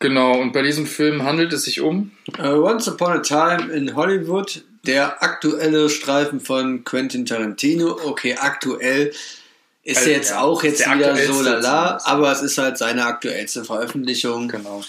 Genau, 0.00 0.38
und 0.38 0.52
bei 0.52 0.60
diesem 0.60 0.84
Film 0.84 1.22
handelt 1.22 1.50
es 1.54 1.62
sich 1.62 1.80
um. 1.80 2.10
Uh, 2.38 2.62
Once 2.62 2.86
Upon 2.88 3.12
a 3.12 3.18
Time 3.20 3.72
in 3.72 3.96
Hollywood, 3.96 4.62
der 4.86 5.22
aktuelle 5.22 5.88
Streifen 5.88 6.40
von 6.40 6.84
Quentin 6.84 7.24
Tarantino. 7.24 7.98
Okay, 8.04 8.36
aktuell 8.38 9.14
ist 9.82 9.96
Also, 9.96 10.10
er 10.10 10.16
jetzt 10.16 10.30
ja, 10.30 10.40
auch 10.42 10.62
jetzt 10.62 10.80
der 10.84 10.94
wieder 10.94 11.16
so 11.16 11.40
lala, 11.40 12.00
aber 12.04 12.30
es 12.30 12.42
ist 12.42 12.58
halt 12.58 12.76
seine 12.76 13.06
aktuellste 13.06 13.64
Veröffentlichung. 13.64 14.48
Genau. 14.48 14.84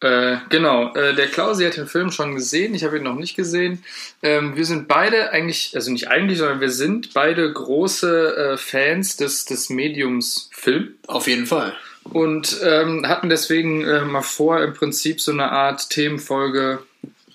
Äh, 0.00 0.36
genau, 0.48 0.94
äh, 0.94 1.14
der 1.14 1.26
Klausi 1.26 1.64
hat 1.64 1.76
den 1.76 1.88
Film 1.88 2.12
schon 2.12 2.34
gesehen, 2.36 2.72
ich 2.74 2.84
habe 2.84 2.98
ihn 2.98 3.02
noch 3.02 3.16
nicht 3.16 3.34
gesehen. 3.34 3.82
Ähm, 4.22 4.54
wir 4.56 4.64
sind 4.64 4.86
beide 4.86 5.30
eigentlich, 5.30 5.72
also 5.74 5.90
nicht 5.90 6.08
eigentlich, 6.08 6.38
sondern 6.38 6.60
wir 6.60 6.70
sind 6.70 7.14
beide 7.14 7.52
große 7.52 8.36
äh, 8.52 8.56
Fans 8.56 9.16
des, 9.16 9.44
des 9.44 9.70
Mediums 9.70 10.50
Film 10.52 10.94
Auf 11.08 11.26
jeden 11.26 11.46
Fall. 11.46 11.74
und 12.04 12.60
ähm, 12.62 13.08
hatten 13.08 13.28
deswegen 13.28 13.84
äh, 13.84 14.02
mal 14.02 14.22
vor, 14.22 14.62
im 14.62 14.72
Prinzip 14.72 15.20
so 15.20 15.32
eine 15.32 15.50
Art 15.50 15.90
Themenfolge 15.90 16.78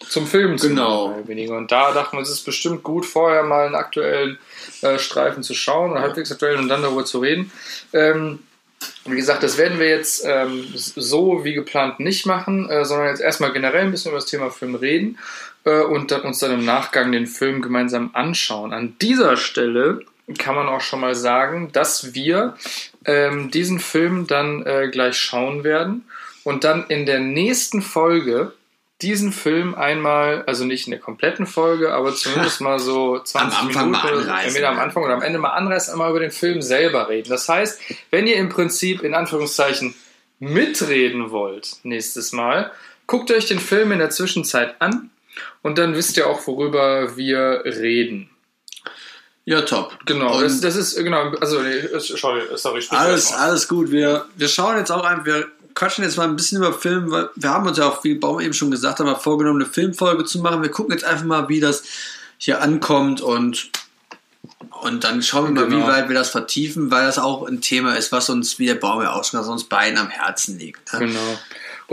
zum 0.07 0.25
Film 0.25 0.57
zu 0.57 0.69
Genau. 0.69 1.17
weniger. 1.27 1.57
Und 1.57 1.71
da 1.71 1.91
dachten 1.93 2.15
wir, 2.17 2.21
es 2.21 2.29
ist 2.29 2.43
bestimmt 2.45 2.83
gut, 2.83 3.05
vorher 3.05 3.43
mal 3.43 3.65
einen 3.65 3.75
aktuellen 3.75 4.37
äh, 4.81 4.97
Streifen 4.99 5.43
zu 5.43 5.53
schauen 5.53 5.91
oder 5.91 6.01
halbwegs 6.01 6.31
aktuellen 6.31 6.59
und 6.59 6.69
dann 6.69 6.81
darüber 6.81 7.03
zu 7.05 7.19
reden. 7.19 7.51
Ähm, 7.91 8.39
wie 9.05 9.15
gesagt, 9.15 9.43
das 9.43 9.57
werden 9.57 9.79
wir 9.79 9.89
jetzt 9.89 10.23
ähm, 10.25 10.67
so 10.73 11.43
wie 11.43 11.53
geplant 11.53 11.99
nicht 11.99 12.25
machen, 12.25 12.69
äh, 12.69 12.85
sondern 12.85 13.09
jetzt 13.09 13.21
erstmal 13.21 13.53
generell 13.53 13.85
ein 13.85 13.91
bisschen 13.91 14.11
über 14.11 14.19
das 14.19 14.29
Thema 14.29 14.49
Film 14.49 14.75
reden 14.75 15.17
äh, 15.65 15.81
und 15.81 16.11
dann, 16.11 16.21
uns 16.21 16.39
dann 16.39 16.51
im 16.51 16.65
Nachgang 16.65 17.11
den 17.11 17.27
Film 17.27 17.61
gemeinsam 17.61 18.11
anschauen. 18.13 18.73
An 18.73 18.95
dieser 19.01 19.37
Stelle 19.37 20.01
kann 20.37 20.55
man 20.55 20.67
auch 20.67 20.81
schon 20.81 21.01
mal 21.01 21.15
sagen, 21.15 21.71
dass 21.73 22.13
wir 22.13 22.55
ähm, 23.05 23.51
diesen 23.51 23.79
Film 23.79 24.27
dann 24.27 24.65
äh, 24.65 24.89
gleich 24.89 25.17
schauen 25.17 25.63
werden 25.63 26.05
und 26.43 26.63
dann 26.63 26.85
in 26.87 27.05
der 27.05 27.19
nächsten 27.19 27.81
Folge 27.81 28.53
diesen 29.03 29.31
Film 29.31 29.75
einmal, 29.75 30.43
also 30.47 30.63
nicht 30.65 30.87
in 30.87 30.91
der 30.91 30.99
kompletten 30.99 31.45
Folge, 31.45 31.93
aber 31.93 32.15
zumindest 32.15 32.61
mal 32.61 32.79
so 32.79 33.19
20 33.19 33.59
Am 33.77 33.91
Minuten 33.91 34.29
entweder 34.29 34.69
am 34.69 34.77
ja. 34.77 34.83
Anfang 34.83 35.03
oder 35.03 35.13
am 35.13 35.21
Ende 35.21 35.39
mal 35.39 35.51
anreißen, 35.51 35.93
einmal 35.93 36.09
über 36.09 36.21
den 36.21 36.31
Film 36.31 36.61
selber 36.61 37.09
reden. 37.09 37.29
Das 37.29 37.47
heißt, 37.47 37.79
wenn 38.09 38.25
ihr 38.25 38.37
im 38.37 38.49
Prinzip 38.49 39.03
in 39.03 39.13
Anführungszeichen 39.13 39.93
mitreden 40.39 41.31
wollt 41.31 41.77
nächstes 41.83 42.31
Mal, 42.31 42.71
guckt 43.05 43.29
euch 43.31 43.45
den 43.45 43.59
Film 43.59 43.91
in 43.91 43.99
der 43.99 44.09
Zwischenzeit 44.09 44.75
an 44.79 45.09
und 45.61 45.77
dann 45.77 45.95
wisst 45.95 46.17
ihr 46.17 46.27
auch, 46.27 46.45
worüber 46.47 47.17
wir 47.17 47.63
reden. 47.65 48.29
Ja, 49.45 49.61
top. 49.61 49.97
Genau, 50.05 50.39
das, 50.39 50.61
das 50.61 50.77
ist, 50.77 50.95
genau, 50.95 51.31
also, 51.41 51.57
sorry, 51.99 52.41
sorry, 52.55 52.81
alles, 52.91 53.33
alles 53.33 53.67
gut. 53.67 53.91
Wir, 53.91 54.25
wir 54.35 54.47
schauen 54.47 54.77
jetzt 54.77 54.91
auch 54.91 55.03
ein, 55.03 55.25
wir 55.25 55.47
quatschen 55.75 56.03
jetzt 56.03 56.17
mal 56.17 56.27
ein 56.27 56.35
bisschen 56.35 56.57
über 56.59 56.73
Film, 56.73 57.11
weil 57.11 57.29
wir 57.35 57.49
haben 57.49 57.67
uns 57.67 57.77
ja 57.77 57.87
auch, 57.87 58.03
wie 58.03 58.15
Baum 58.15 58.39
eben 58.39 58.53
schon 58.53 58.71
gesagt 58.71 58.99
hat, 58.99 59.05
mal 59.05 59.15
vorgenommen, 59.15 59.61
eine 59.61 59.69
Filmfolge 59.69 60.25
zu 60.25 60.39
machen. 60.39 60.61
Wir 60.61 60.69
gucken 60.71 60.93
jetzt 60.93 61.03
einfach 61.03 61.25
mal, 61.25 61.49
wie 61.49 61.59
das 61.59 61.83
hier 62.37 62.61
ankommt 62.61 63.21
und, 63.21 63.69
und 64.81 65.03
dann 65.03 65.21
schauen 65.23 65.55
wir 65.55 65.61
mal, 65.61 65.69
Genau. 65.69 65.85
wie 65.85 65.89
weit 65.89 66.09
wir 66.09 66.15
das 66.15 66.29
vertiefen, 66.29 66.91
weil 66.91 67.05
das 67.05 67.17
auch 67.17 67.47
ein 67.47 67.61
Thema 67.61 67.95
ist, 67.95 68.11
was 68.11 68.29
uns, 68.29 68.59
wie 68.59 68.65
der 68.65 68.75
Baum 68.75 69.01
ja 69.01 69.13
auch 69.13 69.23
schon 69.23 69.39
hat, 69.39 69.47
uns 69.47 69.63
beiden 69.63 69.97
am 69.97 70.09
Herzen 70.09 70.59
liegt. 70.59 70.93
Ne? 70.93 70.99
Genau. 70.99 71.39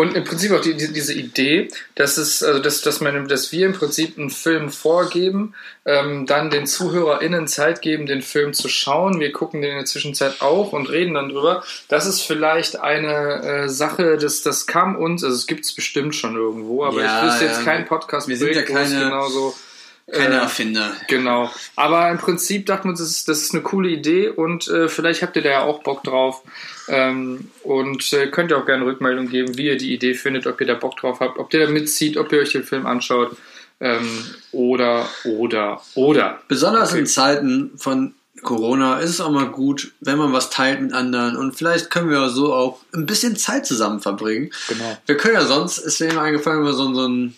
Und 0.01 0.15
im 0.17 0.25
Prinzip 0.25 0.51
auch 0.53 0.61
die, 0.63 0.75
die, 0.77 0.93
diese 0.93 1.13
Idee, 1.13 1.69
dass 1.95 2.17
es, 2.17 2.43
also 2.43 2.59
dass, 2.61 2.81
dass, 2.81 3.01
man, 3.01 3.29
dass 3.29 3.53
wir 3.53 3.67
im 3.67 3.75
Prinzip 3.75 4.17
einen 4.19 4.31
Film 4.31 4.71
vorgeben, 4.71 5.55
ähm, 5.85 6.25
dann 6.27 6.49
den 6.51 6.67
ZuhörerInnen 6.67 7.47
Zeit 7.49 7.83
geben, 7.83 8.07
den 8.07 8.23
Film 8.23 8.53
zu 8.55 8.69
schauen. 8.69 9.21
Wir 9.21 9.31
gucken 9.33 9.61
den 9.61 9.73
in 9.73 9.77
der 9.77 9.85
Zwischenzeit 9.87 10.41
auch 10.41 10.73
und 10.73 10.89
reden 10.89 11.15
dann 11.15 11.29
drüber. 11.29 11.63
Das 11.89 12.07
ist 12.07 12.23
vielleicht 12.23 12.81
eine 12.81 13.43
äh, 13.43 13.69
Sache, 13.69 14.17
das, 14.17 14.43
das 14.43 14.67
kam 14.67 14.97
uns, 14.97 15.23
also 15.23 15.37
es 15.37 15.47
gibt 15.47 15.65
es 15.67 15.75
bestimmt 15.75 16.15
schon 16.15 16.35
irgendwo, 16.37 16.85
aber 16.85 17.03
Ja, 17.03 17.19
ich 17.19 17.31
wüsste 17.31 17.45
jetzt 17.45 17.59
ja. 17.59 17.65
keinen 17.65 17.87
Podcast, 17.87 18.27
Wir 18.29 18.37
sind 18.37 18.55
ja 18.55 18.63
keine- 18.63 18.99
genauso. 19.05 19.55
Keine 20.13 20.37
äh, 20.37 20.39
Erfinder. 20.39 20.93
Genau. 21.09 21.51
Aber 21.77 22.11
im 22.11 22.19
Prinzip 22.19 22.67
dachten 22.67 22.85
wir 22.85 22.91
uns, 22.91 23.01
das 23.01 23.11
ist, 23.11 23.29
das 23.29 23.43
ist 23.43 23.55
eine 23.55 23.63
coole 23.63 23.89
Idee 23.89 24.29
und 24.29 24.69
äh, 24.69 24.89
vielleicht 24.89 25.23
habt 25.23 25.37
ihr 25.37 25.43
da 25.43 25.51
ja 25.51 25.63
auch 25.63 25.83
Bock 25.83 26.05
drauf. 26.05 26.43
Ähm, 26.89 27.51
und 27.63 28.13
äh, 28.13 28.27
könnt 28.29 28.51
ihr 28.51 28.59
auch 28.59 28.67
gerne 28.67 28.85
Rückmeldung 28.85 29.29
geben, 29.29 29.57
wie 29.57 29.67
ihr 29.67 29.77
die 29.77 29.95
Idee 29.95 30.15
findet, 30.15 30.47
ob 30.47 30.61
ihr 30.61 30.67
da 30.67 30.75
Bock 30.75 30.97
drauf 30.97 31.21
habt, 31.21 31.39
ob 31.39 31.53
ihr 31.55 31.67
da 31.67 31.71
mitzieht, 31.71 32.17
ob 32.17 32.33
ihr 32.33 32.41
euch 32.41 32.53
den 32.53 32.65
Film 32.65 32.87
anschaut. 32.87 33.37
Ähm, 33.81 34.25
oder, 34.53 35.09
oder, 35.25 35.81
oder. 35.95 36.41
Besonders 36.49 36.91
Okay. 36.91 37.01
in 37.01 37.07
Zeiten 37.07 37.71
von 37.77 38.15
Corona 38.43 38.99
ist 38.99 39.11
es 39.11 39.21
auch 39.21 39.31
mal 39.31 39.47
gut, 39.47 39.93
wenn 40.01 40.19
man 40.19 40.33
was 40.33 40.51
teilt 40.51 40.81
mit 40.81 40.93
anderen 40.93 41.37
und 41.37 41.55
vielleicht 41.55 41.91
können 41.91 42.11
wir 42.11 42.29
so 42.31 42.55
auch 42.55 42.81
ein 42.95 43.07
bisschen 43.07 43.37
Zeit 43.37 43.67
zusammen 43.67 44.01
verbringen. 44.01 44.51
Genau. 44.69 44.99
Wir 45.07 45.17
können 45.17 45.35
ja 45.35 45.45
sonst, 45.45 45.79
ist 45.79 46.01
mir 46.01 46.09
immer 46.09 46.23
eingefallen, 46.23 46.61
immer 46.61 46.73
so, 46.73 46.93
so 46.95 47.07
ein, 47.07 47.37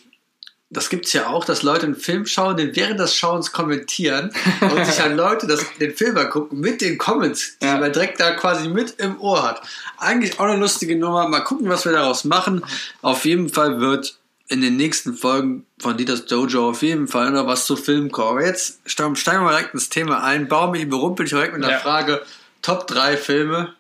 das 0.73 0.89
gibt's 0.89 1.13
ja 1.13 1.27
auch, 1.29 1.45
dass 1.45 1.63
Leute 1.63 1.87
einen 1.87 1.95
Film 1.95 2.25
schauen, 2.27 2.57
den 2.57 2.75
während 2.75 2.99
des 2.99 3.15
Schauens 3.15 3.53
kommentieren 3.53 4.33
und 4.61 4.85
sich 4.87 4.97
dann 4.97 5.17
Leute 5.17 5.47
das, 5.47 5.61
den 5.81 5.95
Film 5.95 6.17
angucken 6.17 6.61
mit 6.61 6.81
den 6.81 6.99
Comments, 6.99 7.59
die 7.61 7.67
Ja. 7.67 7.77
man 7.79 7.93
direkt 7.93 8.21
da 8.21 8.33
quasi 8.33 8.69
mit 8.69 8.95
im 8.99 9.21
Ohr 9.21 9.43
hat. 9.43 9.63
Eigentlich 9.99 10.41
auch 10.41 10.45
eine 10.45 10.57
lustige 10.59 10.97
Nummer. 10.97 11.29
Mal 11.29 11.41
gucken, 11.41 11.69
was 11.69 11.85
wir 11.85 11.93
daraus 11.93 12.25
machen. 12.25 12.65
Auf 13.03 13.25
jeden 13.25 13.49
Fall 13.51 13.81
wird 13.81 14.17
in 14.49 14.61
den 14.61 14.77
nächsten 14.77 15.15
Folgen 15.15 15.65
von 15.79 15.97
Dieters 15.97 16.27
Dojo 16.27 16.71
auf 16.71 16.83
jeden 16.83 17.09
Fall 17.09 17.31
noch 17.31 17.47
was 17.47 17.65
zu 17.67 17.77
Filmen 17.77 18.11
kommen. 18.11 18.31
Aber 18.39 18.45
jetzt 18.47 18.81
steigen 18.85 19.15
wir 19.45 19.49
direkt 19.51 19.73
ins 19.75 19.89
Thema 19.89 20.23
ein. 20.23 20.49
Baum, 20.49 20.75
ich 20.75 20.83
überrumpel 20.83 21.25
dich 21.25 21.33
direkt 21.33 21.55
mit 21.55 21.63
der 21.65 21.71
Ja. 21.71 21.79
Frage, 21.79 22.23
Top 22.61 22.87
3 22.87 23.17
Filme. 23.17 23.75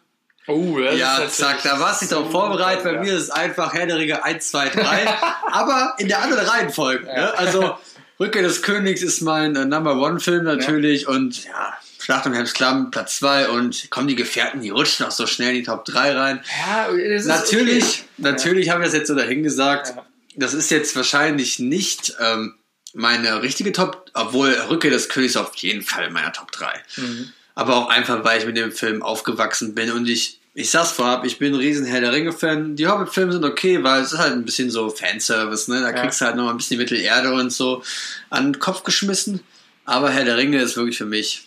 Oh, 0.47 0.79
das 0.79 0.99
Ja, 0.99 1.19
ist 1.19 1.37
zack, 1.37 1.63
da 1.63 1.79
warst 1.79 2.01
du 2.01 2.05
nicht 2.05 2.13
darauf 2.13 2.31
vorbereitet. 2.31 2.85
Bei 2.85 2.95
ja. 2.95 3.01
mir 3.01 3.15
ist 3.15 3.23
es 3.23 3.31
einfach 3.31 3.73
Herr 3.73 3.87
der 3.87 3.97
Ringe 3.97 4.25
1, 4.25 4.51
2, 4.51 4.69
3. 4.71 5.15
aber 5.53 5.95
in 5.99 6.09
der 6.09 6.23
anderen 6.23 6.47
Reihenfolge. 6.47 7.05
Ne? 7.05 7.39
Also, 7.39 7.77
Rückkehr 8.19 8.43
des 8.43 8.63
Königs 8.63 9.03
ist 9.03 9.21
mein 9.21 9.55
äh, 9.57 9.65
Number 9.65 9.97
One-Film 9.97 10.45
natürlich. 10.45 11.07
Und 11.07 11.45
ja, 11.45 11.75
Schlacht 12.03 12.27
um 12.27 12.33
Helms 12.33 12.53
Klamm, 12.53 12.91
Platz 12.91 13.19
2. 13.19 13.49
Und 13.49 13.91
kommen 13.91 14.09
die 14.09 14.17
Gefährten, 14.17 14.61
die 14.61 14.71
rutschen 14.71 15.07
auch 15.07 15.13
so 15.13 15.27
schnell 15.27 15.51
in 15.51 15.57
die 15.57 15.63
Top 15.63 15.85
3 15.85 16.17
rein. 16.17 16.45
Ja, 16.67 16.89
das 16.89 17.23
ist 17.23 17.27
Natürlich, 17.27 17.85
okay. 17.85 18.05
natürlich 18.19 18.71
haben 18.71 18.81
wir 18.81 18.87
das 18.87 18.95
jetzt 18.95 19.07
so 19.09 19.15
dahin 19.15 19.43
gesagt. 19.43 19.95
Ja. 19.95 20.07
Das 20.35 20.55
ist 20.55 20.71
jetzt 20.71 20.97
wahrscheinlich 20.97 21.59
nicht 21.59 22.15
ähm, 22.19 22.55
meine 22.93 23.43
richtige 23.43 23.71
Top, 23.73 24.11
obwohl 24.15 24.51
Rückkehr 24.69 24.91
des 24.91 25.09
Königs 25.09 25.37
auf 25.37 25.55
jeden 25.57 25.83
Fall 25.83 26.07
in 26.07 26.13
meiner 26.13 26.33
Top 26.33 26.51
3. 26.51 26.73
Mhm. 26.97 27.33
Aber 27.55 27.77
auch 27.77 27.89
einfach, 27.89 28.25
weil 28.25 28.39
ich 28.41 28.47
mit 28.47 28.57
dem 28.57 28.73
Film 28.73 29.03
aufgewachsen 29.03 29.75
bin 29.75 29.91
und 29.93 30.09
ich, 30.09 30.41
ich 30.55 30.71
sag's 30.71 30.93
vorab, 30.93 31.25
ich 31.25 31.39
bin 31.39 31.53
ein 31.53 31.59
riesen 31.59 31.85
Herr 31.87 32.01
der 32.01 32.13
Ringe-Fan. 32.13 32.77
Die 32.77 32.87
Hobbit-Filme 32.87 33.33
sind 33.33 33.45
okay, 33.45 33.83
weil 33.83 34.03
es 34.03 34.13
ist 34.13 34.19
halt 34.19 34.33
ein 34.33 34.45
bisschen 34.45 34.71
so 34.71 34.89
Fanservice, 34.91 35.71
ne? 35.71 35.81
Da 35.81 35.91
Ja. 35.91 35.93
kriegst 36.03 36.21
du 36.21 36.25
halt 36.27 36.37
noch 36.37 36.45
mal 36.45 36.51
ein 36.51 36.57
bisschen 36.57 36.79
Mittelerde 36.79 37.33
und 37.33 37.51
so 37.53 37.83
an 38.31 38.53
den 38.53 38.59
Kopf 38.61 38.83
geschmissen. 38.85 39.41
Aber 39.85 40.11
Herr 40.11 40.25
der 40.25 40.37
Ringe 40.37 40.61
ist 40.63 40.77
wirklich 40.77 40.97
für 40.99 41.07
mich 41.07 41.45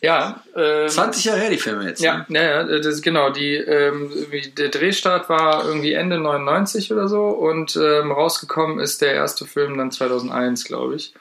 Ja, 0.00 0.42
ähm, 0.56 0.88
20 0.88 1.24
Jahre 1.26 1.40
her, 1.40 1.50
die 1.50 1.58
Filme 1.58 1.84
jetzt. 1.88 2.02
Ja, 2.02 2.26
Ne? 2.28 2.42
ja, 2.44 2.64
das 2.64 2.86
ist 2.86 3.02
genau. 3.02 3.30
Die, 3.30 3.54
ähm, 3.54 4.10
der 4.58 4.68
Drehstart 4.68 5.28
war 5.28 5.64
irgendwie 5.64 5.92
Ende 5.92 6.18
99 6.18 6.92
oder 6.92 7.06
so 7.08 7.26
und 7.28 7.76
ähm, 7.76 8.10
rausgekommen 8.10 8.80
ist 8.80 9.00
der 9.00 9.12
erste 9.14 9.46
Film 9.46 9.78
dann 9.78 9.92
2001, 9.92 10.64
glaube 10.64 10.96
ich. 10.96 11.14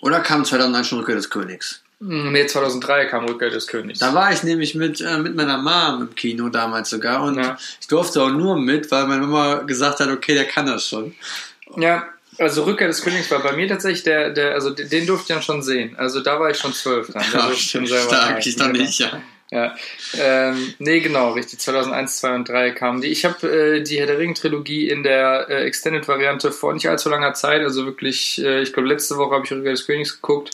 Oder 0.00 0.20
kam 0.20 0.44
2001 0.46 0.86
schon 0.88 0.98
Rückkehr 1.00 1.14
des 1.16 1.28
Königs? 1.30 1.82
Hm, 2.00 2.32
Nee, 2.32 2.46
2003 2.46 3.06
kam 3.06 3.24
Rückkehr 3.24 3.48
des 3.50 3.66
Königs. 3.66 4.00
Da 4.00 4.12
war 4.14 4.30
ich 4.32 4.42
nämlich 4.42 4.74
mit, 4.74 5.00
äh, 5.00 5.18
mit 5.18 5.34
meiner 5.34 5.56
Mom 5.58 6.02
im 6.08 6.14
Kino 6.14 6.48
damals 6.50 6.90
sogar 6.90 7.22
und 7.22 7.38
Ja. 7.38 7.56
ich 7.80 7.86
durfte 7.88 8.22
auch 8.22 8.30
nur 8.30 8.58
mit, 8.58 8.90
weil 8.90 9.06
meine 9.06 9.22
Mama 9.26 9.62
gesagt 9.62 10.00
hat, 10.00 10.08
okay, 10.10 10.34
der 10.34 10.44
kann 10.44 10.66
das 10.66 10.88
schon. 10.88 11.14
Ja, 11.76 12.06
also 12.38 12.64
Rückkehr 12.64 12.88
des 12.88 13.00
Königs 13.02 13.30
war 13.30 13.42
bei 13.42 13.52
mir 13.52 13.66
tatsächlich 13.66 14.02
der, 14.02 14.30
der 14.30 14.52
also 14.52 14.70
den 14.70 15.06
durfte 15.06 15.22
ich 15.32 15.34
dann 15.36 15.42
schon 15.42 15.62
sehen. 15.62 15.96
Also 15.96 16.20
da 16.20 16.38
war 16.38 16.50
ich 16.50 16.58
schon 16.58 16.74
zwölf 16.74 17.10
dann. 17.12 17.24
Da 17.32 17.48
Ja, 17.48 17.54
schon 17.54 17.86
stark, 17.86 18.46
ich 18.46 18.56
doch 18.56 18.66
Genau. 18.66 18.78
nicht, 18.78 18.98
ja. 19.00 19.22
Ja, 19.52 19.76
ähm, 20.18 20.74
nee, 20.80 20.98
genau, 20.98 21.30
richtig. 21.30 21.60
2001, 21.60 22.18
2 22.18 22.34
und 22.34 22.48
3 22.48 22.72
kamen 22.72 23.00
die. 23.00 23.06
Ich 23.06 23.24
habe 23.24 23.48
äh, 23.76 23.80
die 23.80 24.00
Herr 24.00 24.06
der 24.08 24.18
Ring-Trilogie 24.18 24.90
in 24.90 25.04
der 25.04 25.46
äh, 25.48 25.64
Extended-Variante 25.66 26.50
vor 26.50 26.74
nicht 26.74 26.88
allzu 26.88 27.08
langer 27.10 27.32
Zeit, 27.34 27.62
also 27.62 27.84
wirklich, 27.86 28.42
äh, 28.44 28.60
ich 28.62 28.72
glaube, 28.72 28.88
letzte 28.88 29.16
Woche 29.18 29.36
habe 29.36 29.44
ich 29.46 29.52
Rückkehr 29.52 29.70
des 29.70 29.86
Königs 29.86 30.14
geguckt 30.20 30.50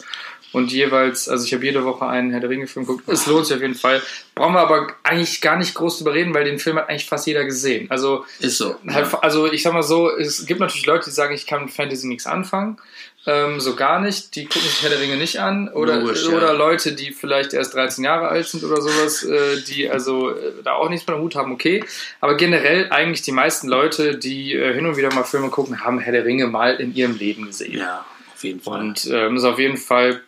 und 0.52 0.72
jeweils, 0.72 1.28
also 1.28 1.44
ich 1.44 1.52
habe 1.54 1.64
jede 1.64 1.84
Woche 1.84 2.06
einen 2.06 2.30
Herr 2.30 2.40
der 2.40 2.50
Ringe-Film 2.50 2.86
geguckt. 2.86 3.08
Es 3.08 3.26
lohnt 3.26 3.46
sich 3.46 3.56
auf 3.56 3.62
jeden 3.62 3.74
Fall. 3.74 4.02
Brauchen 4.34 4.54
wir 4.54 4.60
aber 4.60 4.88
eigentlich 5.02 5.40
gar 5.40 5.56
nicht 5.56 5.74
groß 5.74 5.98
drüber 5.98 6.14
reden, 6.14 6.34
weil 6.34 6.44
den 6.44 6.58
Film 6.58 6.76
hat 6.76 6.88
eigentlich 6.88 7.06
fast 7.06 7.26
jeder 7.26 7.44
gesehen. 7.44 7.86
Also, 7.90 8.24
Ist 8.40 8.58
so. 8.58 8.76
halt, 8.88 9.14
also 9.22 9.50
ich 9.50 9.62
sag 9.62 9.72
mal 9.72 9.82
so, 9.82 10.10
es 10.10 10.46
gibt 10.46 10.60
natürlich 10.60 10.86
Leute, 10.86 11.06
die 11.06 11.10
sagen, 11.10 11.34
ich 11.34 11.46
kann 11.46 11.64
mit 11.64 11.72
Fantasy 11.72 12.06
nichts 12.06 12.26
anfangen. 12.26 12.78
Ähm, 13.24 13.60
so 13.60 13.76
gar 13.76 14.00
nicht. 14.00 14.34
Die 14.34 14.46
gucken 14.46 14.62
sich 14.62 14.82
Herr 14.82 14.90
der 14.90 15.00
Ringe 15.00 15.16
nicht 15.16 15.38
an. 15.38 15.68
Oder, 15.68 16.00
Logisch, 16.00 16.26
ja. 16.26 16.36
oder 16.36 16.54
Leute, 16.54 16.92
die 16.92 17.12
vielleicht 17.12 17.52
erst 17.52 17.74
13 17.74 18.04
Jahre 18.04 18.28
alt 18.28 18.48
sind 18.48 18.64
oder 18.64 18.80
sowas, 18.80 19.22
äh, 19.22 19.62
die 19.62 19.88
also 19.88 20.30
äh, 20.30 20.52
da 20.64 20.72
auch 20.72 20.88
nichts 20.88 21.06
mit 21.06 21.16
dem 21.16 21.22
Hut 21.22 21.36
haben, 21.36 21.52
okay. 21.52 21.84
Aber 22.20 22.36
generell 22.36 22.90
eigentlich 22.90 23.22
die 23.22 23.32
meisten 23.32 23.68
Leute, 23.68 24.18
die 24.18 24.54
äh, 24.54 24.74
hin 24.74 24.86
und 24.86 24.96
wieder 24.96 25.14
mal 25.14 25.22
Filme 25.22 25.50
gucken, 25.50 25.84
haben 25.84 26.00
Herr 26.00 26.12
der 26.12 26.24
Ringe 26.24 26.48
mal 26.48 26.74
in 26.80 26.94
ihrem 26.94 27.16
Leben 27.16 27.46
gesehen. 27.46 27.78
Ja, 27.78 28.04
auf 28.34 28.42
jeden 28.42 28.60
Fall. 28.60 28.80
Und 28.80 29.08
ähm, 29.08 29.36
ist 29.36 29.44
auf 29.44 29.58
jeden 29.60 29.76
Fall 29.76 30.20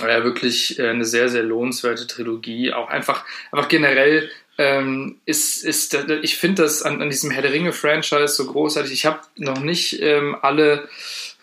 äh, 0.00 0.24
wirklich 0.24 0.78
äh, 0.78 0.88
eine 0.88 1.04
sehr, 1.04 1.28
sehr 1.28 1.42
lohnenswerte 1.42 2.06
Trilogie. 2.06 2.72
Auch 2.72 2.88
einfach, 2.88 3.24
einfach 3.52 3.68
generell 3.68 4.30
ähm, 4.58 5.20
ist, 5.24 5.64
ist, 5.64 5.94
äh, 5.94 6.16
ich 6.22 6.36
finde 6.36 6.62
das 6.62 6.82
an, 6.82 7.00
an 7.00 7.10
diesem 7.10 7.30
Herr 7.30 7.42
der 7.42 7.52
Ringe-Franchise 7.52 8.28
so 8.28 8.46
großartig. 8.46 8.92
Ich 8.92 9.06
habe 9.06 9.20
noch 9.36 9.60
nicht 9.60 10.02
ähm, 10.02 10.36
alle, 10.42 10.88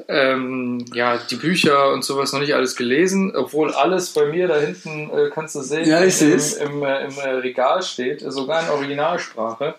ähm, 0.10 0.86
ja, 0.94 1.18
die 1.18 1.38
Bücher 1.38 1.94
und 1.94 2.04
sowas 2.04 2.34
noch 2.34 2.42
nicht 2.42 2.54
alles 2.56 2.76
gelesen, 2.76 3.34
obwohl 3.34 3.72
alles 3.74 4.10
bei 4.10 4.26
mir 4.26 4.50
da 4.50 4.60
hinten, 4.60 5.10
äh, 5.10 5.30
kannst 5.34 5.56
du 5.56 5.62
sehen, 5.62 5.88
Ja, 5.88 6.04
ich 6.04 6.22
im, 6.22 6.32
seh's. 6.32 6.54
im, 6.56 6.84
äh, 6.84 7.06
im 7.06 7.18
äh, 7.18 7.30
Regal 7.30 7.82
steht, 7.82 8.20
sogar 8.22 8.64
in 8.64 8.70
Originalsprache. 8.70 9.76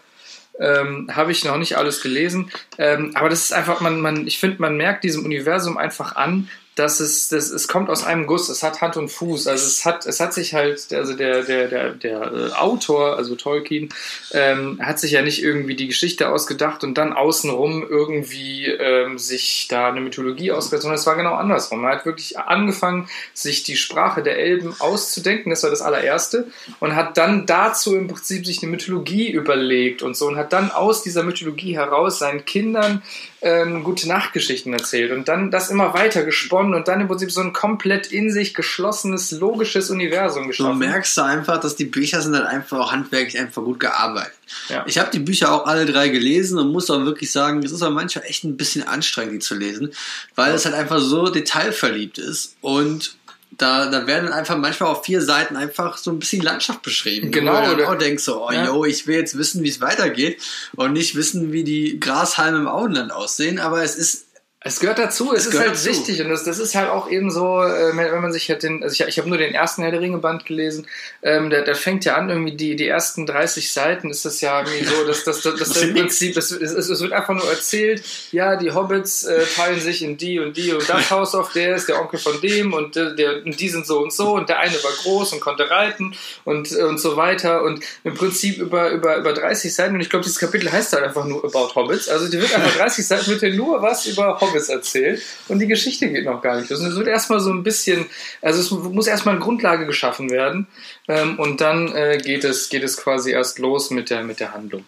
Ähm, 0.59 1.11
habe 1.15 1.33
ich 1.33 1.45
noch 1.45 1.59
nicht 1.59 1.77
alles 1.77 2.01
gelesen. 2.01 2.51
Ähm, 2.79 3.13
aber 3.15 3.29
das 3.29 3.45
ist 3.45 3.53
einfach, 3.53 3.83
man, 3.83 4.01
man, 4.01 4.27
ich 4.27 4.39
finde, 4.39 4.63
man 4.63 4.79
merkt 4.79 5.05
diesem 5.05 5.23
Universum 5.27 5.77
einfach 5.77 6.17
an, 6.17 6.49
dass 6.77 7.01
es, 7.01 7.29
das, 7.29 7.51
es 7.51 7.69
kommt 7.69 7.89
aus 7.89 8.05
einem 8.05 8.27
Guss, 8.27 8.51
es 8.51 8.63
hat 8.63 8.83
Hand 8.83 8.99
und 8.99 9.09
Fuß. 9.09 9.47
Also 9.47 9.67
es 9.67 9.87
hat, 9.87 10.05
es 10.05 10.21
hat 10.21 10.35
sich 10.35 10.53
halt, 10.53 10.93
also 10.93 11.15
der, 11.15 11.43
der, 11.43 11.69
der, 11.69 11.93
der 11.93 12.21
äh, 12.21 12.53
Autor, 12.53 13.17
also 13.17 13.35
Tolkien, 13.35 13.89
ähm, 14.33 14.79
hat 14.83 15.01
sich 15.01 15.13
ja 15.13 15.23
nicht 15.23 15.43
irgendwie 15.43 15.75
die 15.75 15.87
Geschichte 15.87 16.29
ausgedacht 16.29 16.85
und 16.85 16.99
dann 16.99 17.15
außenrum 17.15 17.87
irgendwie 17.89 18.67
ähm, 18.67 19.19
sich 19.19 19.69
da 19.71 19.89
eine 19.89 20.03
Mythologie 20.03 20.53
ausgedacht, 20.53 20.83
sondern 20.83 20.99
es 20.99 21.07
war 21.07 21.17
genau 21.17 21.35
andersrum. 21.35 21.83
Er 21.83 21.93
hat 21.93 22.05
wirklich 22.05 22.39
angefangen, 22.39 23.09
sich 23.33 23.63
die 23.63 23.77
Sprache 23.77 24.23
der 24.23 24.39
Elben 24.39 24.79
auszudenken, 24.79 25.49
das 25.49 25.63
war 25.63 25.71
das 25.71 25.81
allererste, 25.81 26.47
und 26.79 26.95
hat 26.95 27.17
dann 27.17 27.47
dazu 27.47 27.97
im 27.97 28.07
Prinzip 28.07 28.45
sich 28.45 28.63
eine 28.63 28.71
Mythologie 28.71 29.31
überlegt 29.31 30.03
und 30.03 30.15
so 30.15 30.27
und 30.27 30.37
hat 30.37 30.53
dann 30.53 30.71
aus 30.71 31.03
dieser 31.03 31.23
Mythologie 31.23 31.75
heraus 31.75 32.19
seinen 32.19 32.45
Kindern 32.45 33.03
ähm, 33.41 33.85
gute 33.85 34.09
Nachtgeschichten 34.09 34.73
erzählt 34.73 35.13
und 35.13 35.29
dann 35.29 35.51
das 35.51 35.71
immer 35.71 35.95
weiter 35.95 36.25
gesponnen 36.25 36.66
und 36.75 36.89
dann 36.89 37.01
im 37.01 37.09
Prinzip 37.09 37.31
so 37.33 37.41
ein 37.41 37.53
komplett 37.53 38.07
in 38.09 38.31
sich 38.31 38.55
geschlossenes, 38.55 39.31
logisches 39.33 39.91
Universum 39.91 40.43
Du 40.45 40.49
geschaffen. 40.49 40.79
merkst 40.79 41.17
da 41.19 41.27
einfach, 41.27 41.61
dass 41.61 41.77
die 41.77 41.85
Bücher 41.85 42.21
sind 42.23 42.35
halt 42.35 42.47
einfach 42.47 42.79
auch 42.79 42.93
handwerklich 42.93 43.39
einfach 43.39 43.63
gut 43.63 43.81
gearbeitet. 43.81 44.33
Ja. 44.69 44.85
Ich 44.87 44.99
habe 44.99 45.11
die 45.11 45.19
Bücher 45.19 45.53
auch 45.53 45.67
alle 45.67 45.87
drei 45.87 46.09
gelesen 46.09 46.59
und 46.59 46.73
muss 46.73 46.91
auch 46.91 47.05
wirklich 47.05 47.33
sagen, 47.33 47.63
es 47.63 47.73
ist 47.73 47.83
auch 47.83 47.91
manchmal 47.91 48.25
echt 48.27 48.45
ein 48.45 48.57
bisschen 48.57 48.87
anstrengend, 48.87 49.33
die 49.35 49.39
zu 49.41 49.55
lesen, 49.55 49.93
weil 50.35 50.55
es 50.55 50.65
halt 50.65 50.75
einfach 50.75 51.01
so 51.01 51.29
detailverliebt 51.29 52.19
ist 52.19 52.57
und 52.61 53.17
da, 53.59 53.89
da 53.91 54.07
werden 54.07 54.29
einfach 54.31 54.59
manchmal 54.59 54.91
auf 54.91 55.05
vier 55.05 55.23
Seiten 55.23 55.57
einfach 55.57 55.97
so 55.97 56.11
ein 56.11 56.19
bisschen 56.19 56.43
Landschaft 56.43 56.83
beschrieben. 56.83 57.31
Genau, 57.31 57.53
Wo 57.55 57.57
du 57.57 57.63
dann 57.63 57.75
oder- 57.77 57.91
auch 57.91 57.95
denkst 57.99 58.23
so, 58.25 58.45
oh 58.47 58.51
Ja. 58.53 58.67
yo, 58.67 58.85
ich 58.85 59.07
will 59.07 59.17
jetzt 59.17 59.39
wissen, 59.39 59.63
wie 59.63 59.69
es 59.71 59.81
weitergeht 59.81 60.43
und 60.75 60.93
nicht 60.93 61.15
wissen, 61.15 61.53
wie 61.53 61.65
die 61.65 61.99
Grashalme 61.99 62.59
im 62.59 62.69
Auenland 62.69 63.13
aussehen, 63.13 63.59
aber 63.59 63.83
es 63.83 63.97
ist 63.97 64.26
Es 64.67 64.81
gehört 64.81 64.99
dazu, 64.99 65.33
es, 65.33 65.47
Es 65.47 65.55
ist 65.55 65.61
halt 65.61 65.71
dazu. 65.71 65.89
wichtig 65.89 66.21
und 66.21 66.29
das, 66.29 66.43
das 66.43 66.59
ist 66.59 66.75
halt 66.75 66.91
auch 66.91 67.09
eben 67.09 67.31
so, 67.31 67.63
äh, 67.63 67.97
wenn 67.97 68.21
man 68.21 68.33
sich 68.33 68.49
halt 68.51 68.65
den, 68.65 68.83
also 68.83 68.93
ich, 68.93 69.09
ich 69.09 69.19
habe 69.19 69.29
nur 69.29 69.39
den 69.39 69.55
ersten 69.55 69.83
Herr 69.83 69.93
der 69.93 70.01
Ringe 70.01 70.19
Band 70.19 70.45
gelesen, 70.45 70.89
ähm, 71.23 71.51
der, 71.51 71.63
der 71.63 71.77
fängt 71.77 72.05
ja 72.05 72.17
an, 72.17 72.29
irgendwie 72.29 72.57
die, 72.57 72.75
die 72.75 72.89
ersten 72.89 73.27
30 73.27 73.73
Seiten 73.73 74.11
ist 74.11 74.25
das 74.25 74.41
ja 74.41 74.61
irgendwie 74.61 74.85
so, 74.85 75.05
dass 75.07 75.23
das, 75.23 75.43
das, 75.43 75.55
das, 75.57 75.69
Das 75.77 75.83
im. 75.83 75.95
Prinzip, 75.95 76.35
das, 76.35 76.51
es, 76.51 76.73
es 76.73 77.01
wird 77.01 77.13
einfach 77.13 77.35
nur 77.35 77.49
erzählt, 77.49 78.03
ja, 78.33 78.57
die 78.57 78.73
Hobbits 78.73 79.23
äh, 79.25 79.45
teilen 79.55 79.81
sich 79.81 80.03
in 80.03 80.17
die 80.17 80.41
und 80.41 80.57
die 80.57 80.73
und 80.73 80.89
das 80.89 81.11
Haus 81.13 81.37
auf, 81.37 81.53
der 81.53 81.77
ist 81.77 81.89
der 81.89 82.01
Onkel 82.01 82.19
von 82.19 82.41
dem 82.41 82.73
und, 82.73 82.97
äh, 82.97 83.15
der, 83.15 83.45
und 83.45 83.61
die 83.61 83.69
sind 83.69 83.87
so 83.87 84.01
und 84.01 84.13
so 84.13 84.35
und 84.35 84.49
der 84.49 84.59
eine 84.59 84.75
war 84.83 84.93
groß 85.03 85.33
und 85.35 85.41
konnte 85.41 85.71
reiten 85.71 86.17
und, 86.45 86.73
äh, 86.73 86.83
und 86.83 86.99
so 86.99 87.17
weiter 87.17 87.63
und 87.63 87.85
im 88.03 88.15
Prinzip 88.15 88.59
über, 88.59 88.91
über, 88.91 89.17
über 89.17 89.33
30 89.33 89.73
Seiten 89.73 89.95
und 89.95 90.01
ich 90.01 90.11
glaube, 90.11 90.25
dieses 90.25 90.41
Kapitel 90.41 90.73
heißt 90.73 90.93
halt 90.93 91.05
einfach 91.05 91.25
nur 91.25 91.45
About 91.45 91.75
Hobbits, 91.77 92.09
also 92.09 92.29
die 92.29 92.41
wird 92.41 92.53
einfach 92.53 92.75
30 92.77 93.07
Seiten, 93.07 93.27
wird 93.29 93.43
dir 93.43 93.55
nur 93.55 93.81
was 93.81 94.07
über 94.07 94.41
Hobbits 94.41 94.56
erzählt 94.57 95.23
und 95.49 95.59
die 95.59 95.67
Geschichte 95.67 96.09
geht 96.09 96.25
noch 96.25 96.43
gar 96.43 96.59
nicht 96.59 96.71
los. 96.71 96.81
Es 96.81 96.97
wird 96.97 97.09
erstmal 97.09 97.41
so 97.41 97.51
ein 97.51 97.63
bisschen, 97.63 98.07
also 98.43 98.61
es 98.61 98.71
muss 98.71 99.07
erstmal 99.07 99.35
eine 99.35 99.45
Grundlage 99.45 99.87
geschaffen 99.87 100.31
werden 100.31 100.67
ähm, 101.09 101.39
und 101.39 101.61
dann 101.61 101.95
äh, 101.95 102.19
geht, 102.19 102.45
es, 102.45 102.69
geht 102.69 102.83
es 102.83 102.97
quasi 102.97 103.31
erst 103.31 103.59
los 103.59 103.91
mit 103.91 104.11
der, 104.11 104.23
mit 104.23 104.41
der 104.41 104.53
Handlung. 104.55 104.85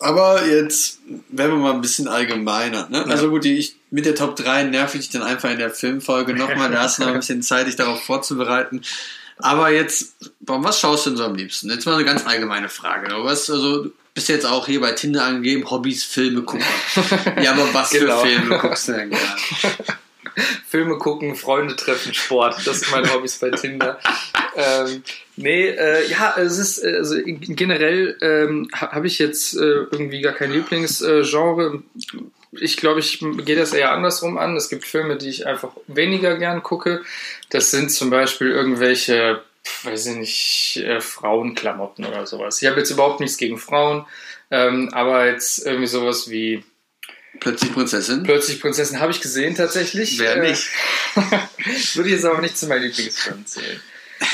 Aber 0.00 0.46
jetzt 0.46 1.00
werden 1.28 1.56
wir 1.56 1.62
mal 1.62 1.74
ein 1.74 1.82
bisschen 1.82 2.08
allgemeiner. 2.08 2.88
Ne? 2.88 3.04
Also 3.06 3.28
gut, 3.28 3.44
die, 3.44 3.58
ich, 3.58 3.76
mit 3.90 4.06
der 4.06 4.14
Top 4.14 4.34
3 4.34 4.64
nerv 4.64 4.94
ich 4.94 5.02
dich 5.02 5.10
dann 5.10 5.22
einfach 5.22 5.50
in 5.50 5.58
der 5.58 5.70
Filmfolge 5.70 6.32
nochmal. 6.32 6.70
Da 6.70 6.82
hast 6.82 6.98
du 6.98 7.02
noch 7.02 7.10
ein 7.10 7.16
bisschen 7.20 7.42
Zeit, 7.42 7.66
dich 7.66 7.76
darauf 7.76 8.02
vorzubereiten. 8.02 8.80
Aber 9.36 9.70
jetzt, 9.70 10.16
was 10.40 10.80
schaust 10.80 11.04
du 11.04 11.10
denn 11.10 11.16
so 11.18 11.24
am 11.24 11.34
liebsten? 11.34 11.70
Jetzt 11.70 11.84
mal 11.84 11.94
eine 11.94 12.04
ganz 12.04 12.26
allgemeine 12.26 12.70
Frage. 12.70 13.08
Du 13.08 13.24
was, 13.24 13.50
also, 13.50 13.90
bist 14.20 14.28
jetzt 14.28 14.44
auch 14.46 14.66
hier 14.66 14.80
bei 14.82 14.92
Tinder 14.92 15.24
angegeben, 15.24 15.70
Hobbys, 15.70 16.04
Filme 16.04 16.42
gucken. 16.42 16.62
ja, 17.42 17.52
aber 17.52 17.72
was 17.72 17.88
Genau. 18.00 18.20
für 18.20 18.28
Filme 18.28 18.58
guckst 18.58 18.88
du 18.88 18.92
denn 18.92 19.10
gerne? 19.10 19.32
Filme 20.68 20.98
gucken, 20.98 21.34
Freunde 21.36 21.74
treffen, 21.74 22.12
Sport. 22.12 22.66
Das 22.66 22.80
sind 22.80 22.90
meine 22.92 23.10
Hobbys 23.12 23.38
bei 23.38 23.50
Tinder. 23.50 23.98
Ähm, 24.54 25.02
nee, 25.36 25.68
äh, 25.68 26.06
ja, 26.08 26.34
es 26.38 26.58
ist 26.58 26.84
äh, 26.84 26.96
also 26.98 27.16
generell 27.24 28.16
ähm, 28.20 28.68
ha- 28.74 28.92
habe 28.92 29.06
ich 29.06 29.18
jetzt 29.18 29.56
äh, 29.56 29.60
irgendwie 29.90 30.20
gar 30.20 30.34
kein 30.34 30.52
Lieblingsgenre. 30.52 31.82
Ich 32.52 32.76
glaube, 32.76 33.00
ich 33.00 33.20
gehe 33.44 33.56
das 33.56 33.72
eher 33.72 33.92
andersrum 33.92 34.36
an. 34.38 34.54
Es 34.56 34.68
gibt 34.68 34.84
Filme, 34.84 35.16
die 35.16 35.28
ich 35.30 35.46
einfach 35.46 35.70
weniger 35.86 36.36
gern 36.36 36.62
gucke. 36.62 37.02
Das 37.48 37.70
sind 37.70 37.90
zum 37.90 38.10
Beispiel 38.10 38.50
irgendwelche, 38.50 39.40
weiß 39.82 40.06
ich 40.06 40.16
nicht, 40.16 40.76
äh, 40.84 41.00
Frauenklamotten 41.00 42.04
oder 42.04 42.26
sowas. 42.26 42.60
Ich 42.62 42.68
habe 42.68 42.78
jetzt 42.78 42.90
überhaupt 42.90 43.20
nichts 43.20 43.36
gegen 43.36 43.58
Frauen, 43.58 44.06
ähm, 44.50 44.90
aber 44.92 45.26
jetzt 45.26 45.66
irgendwie 45.66 45.86
sowas 45.86 46.30
wie 46.30 46.64
Plötzlich 47.38 47.72
Prinzessin? 47.72 48.22
Plötzlich 48.24 48.60
Prinzessin 48.60 49.00
habe 49.00 49.12
ich 49.12 49.20
gesehen 49.20 49.54
tatsächlich. 49.54 50.18
Wer 50.18 50.36
Äh, 50.36 50.50
nicht? 50.50 50.68
Würde 51.94 52.08
ich 52.08 52.16
jetzt 52.16 52.24
aber 52.24 52.40
nicht 52.40 52.58
zu 52.58 52.66
meinen 52.66 52.82
Lieblingsfilmen 52.82 53.46
zählen. 53.46 53.80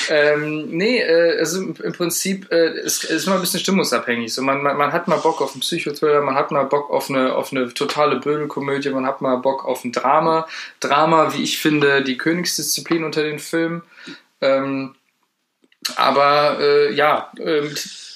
ähm, 0.08 0.70
nee, 0.70 1.00
äh, 1.00 1.38
also 1.38 1.62
im, 1.62 1.74
Prinzip 1.74 2.50
äh, 2.50 2.70
es 2.78 3.04
es 3.04 3.10
ist 3.10 3.26
immer 3.26 3.36
ein 3.36 3.40
bisschen 3.40 3.60
stimmungsabhängig. 3.60 4.32
So, 4.34 4.42
man, 4.42 4.62
man, 4.62 4.76
man 4.76 4.92
hat 4.92 5.06
mal 5.06 5.18
Bock 5.18 5.40
auf 5.40 5.52
einen 5.52 5.60
Psychothriller, 5.60 6.22
man 6.22 6.34
hat 6.34 6.50
mal 6.50 6.64
Bock 6.64 6.90
auf 6.90 7.08
eine, 7.08 7.34
auf 7.34 7.52
eine 7.52 7.72
totale 7.72 8.16
Bödelkomödie, 8.16 8.90
man 8.90 9.06
hat 9.06 9.20
mal 9.20 9.36
Bock 9.36 9.64
auf 9.64 9.84
ein 9.84 9.92
Drama. 9.92 10.48
Drama, 10.80 11.34
wie 11.34 11.42
ich 11.42 11.58
finde, 11.58 12.02
die 12.02 12.18
Königsdisziplin 12.18 13.04
unter 13.04 13.22
den 13.22 13.38
Filmen. 13.38 13.82
Ähm, 14.40 14.96
aber 15.96 16.58
äh, 16.60 16.92
ja, 16.94 17.30
t- 17.36 17.68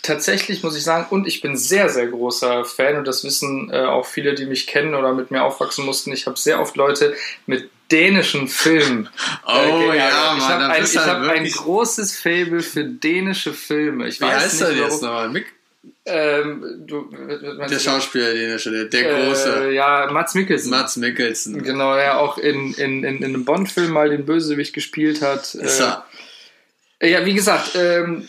tatsächlich 0.03 0.63
muss 0.63 0.77
ich 0.77 0.83
sagen, 0.83 1.07
und 1.11 1.27
ich 1.27 1.41
bin 1.41 1.57
sehr, 1.57 1.89
sehr 1.89 2.09
großer 2.09 2.65
Fan, 2.65 2.97
und 2.97 3.07
das 3.07 3.23
wissen 3.23 3.71
äh, 3.73 3.81
auch 3.81 4.07
viele, 4.07 4.35
die 4.35 4.47
mich 4.47 4.67
kennen 4.67 4.95
oder 4.95 5.13
mit 5.15 5.31
mir 5.31 5.43
aufwachsen 5.45 5.85
mussten. 5.85 6.13
Ich 6.13 6.27
habe 6.27 6.39
sehr 6.39 6.61
oft 6.61 6.77
Leute 6.77 7.15
mit 7.47 7.71
dänischen 7.93 8.49
Filmen. 8.49 9.09
Oh 9.47 9.53
geärgert. 9.53 9.97
ja, 9.97 10.35
ich 10.37 10.41
Mann, 10.43 10.49
habe 10.49 10.63
da 10.65 10.69
ein, 10.71 10.85
ich 10.85 10.93
du 10.93 11.01
hab 11.01 11.23
ein 11.23 11.51
großes 11.51 12.17
Fable 12.19 12.61
für 12.61 12.85
dänische 12.85 13.53
Filme. 13.53 14.09
Ich 14.09 14.21
Wie 14.21 14.25
heißt 14.27 14.61
nicht, 14.61 14.71
er 14.71 14.77
jetzt 14.77 15.03
nochmal? 15.03 15.29
Mick? 15.29 15.47
Ähm, 16.07 16.85
du, 16.87 17.11
Der 17.11 17.79
Schauspieler, 17.79 18.33
den 18.33 18.59
der, 18.59 18.85
der 18.85 19.25
große. 19.27 19.69
Äh, 19.69 19.75
ja, 19.75 20.09
Mats 20.11 20.35
Mikkelsen. 20.35 20.71
Mats 20.71 20.97
Mikkelsen. 20.97 21.63
Genau, 21.63 21.95
er 21.95 22.21
auch 22.21 22.39
in, 22.39 22.75
in, 22.75 23.05
in, 23.05 23.19
in 23.19 23.25
einem 23.25 23.45
Bond-Film 23.45 23.91
mal 23.93 24.09
den 24.11 24.25
Bösewicht 24.25 24.73
gespielt 24.73 25.21
hat. 25.23 25.55
Ist 25.55 25.81
Äh, 25.81 25.85
er. 25.85 26.07
Ja, 27.01 27.25
wie 27.25 27.35
gesagt, 27.35 27.75
ähm, 27.77 28.29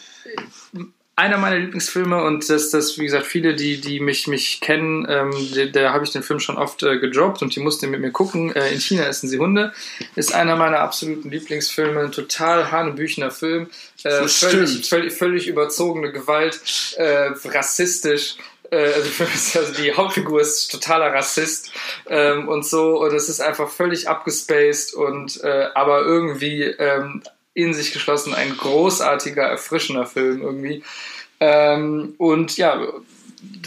einer 1.22 1.38
meiner 1.38 1.60
Lieblingsfilme 1.60 2.24
und 2.24 2.50
das, 2.50 2.72
das, 2.72 2.98
wie 2.98 3.04
gesagt, 3.04 3.28
viele, 3.28 3.56
die, 3.56 3.80
die 3.80 4.00
mich, 4.00 4.28
mich 4.28 4.62
kennen, 4.62 5.06
ähm, 5.10 5.72
da, 5.74 5.94
habe 5.94 6.04
ich 6.04 6.12
den 6.12 6.24
Film 6.24 6.40
schon 6.40 6.58
oft 6.58 6.82
äh, 6.84 6.98
gedroppt 7.00 7.42
und 7.42 7.56
die 7.56 7.60
mussten 7.60 7.92
mit 7.92 8.02
mir 8.02 8.12
gucken. 8.12 8.56
Äh, 8.56 8.72
in 8.72 8.80
China 8.80 9.04
essen 9.04 9.30
sie 9.30 9.38
Hunde. 9.38 9.74
Ist 10.16 10.34
einer 10.34 10.56
meiner 10.56 10.80
absoluten 10.80 11.30
Lieblingsfilme. 11.30 12.00
Ein 12.00 12.12
total 12.12 12.72
hanebüchener 12.72 13.30
Film. 13.30 13.70
Äh, 14.04 14.28
völlig, 14.28 14.88
völlig, 14.88 15.14
völlig 15.14 15.48
überzogene 15.48 16.12
Gewalt, 16.12 16.60
äh, 16.96 17.30
rassistisch. 17.46 18.38
Äh, 18.72 18.78
also, 18.78 19.24
also 19.60 19.74
die 19.80 19.94
Hauptfigur 19.94 20.42
ist 20.42 20.72
totaler 20.72 21.14
Rassist 21.14 21.72
ähm, 22.08 22.48
und 22.48 22.66
so 22.66 23.00
und 23.00 23.14
es 23.14 23.30
ist 23.30 23.42
einfach 23.42 23.70
völlig 23.70 24.08
abgespaced 24.08 24.96
und 24.96 25.44
äh, 25.44 25.68
aber 25.76 26.02
irgendwie 26.02 26.64
ähm, 26.64 27.22
in 27.54 27.74
sich 27.74 27.92
geschlossen 27.92 28.34
ein 28.34 28.56
großartiger, 28.56 29.44
erfrischender 29.44 30.06
Film 30.06 30.42
irgendwie. 30.42 30.84
Ähm, 31.40 32.16
und 32.18 32.58
ja, 32.58 32.88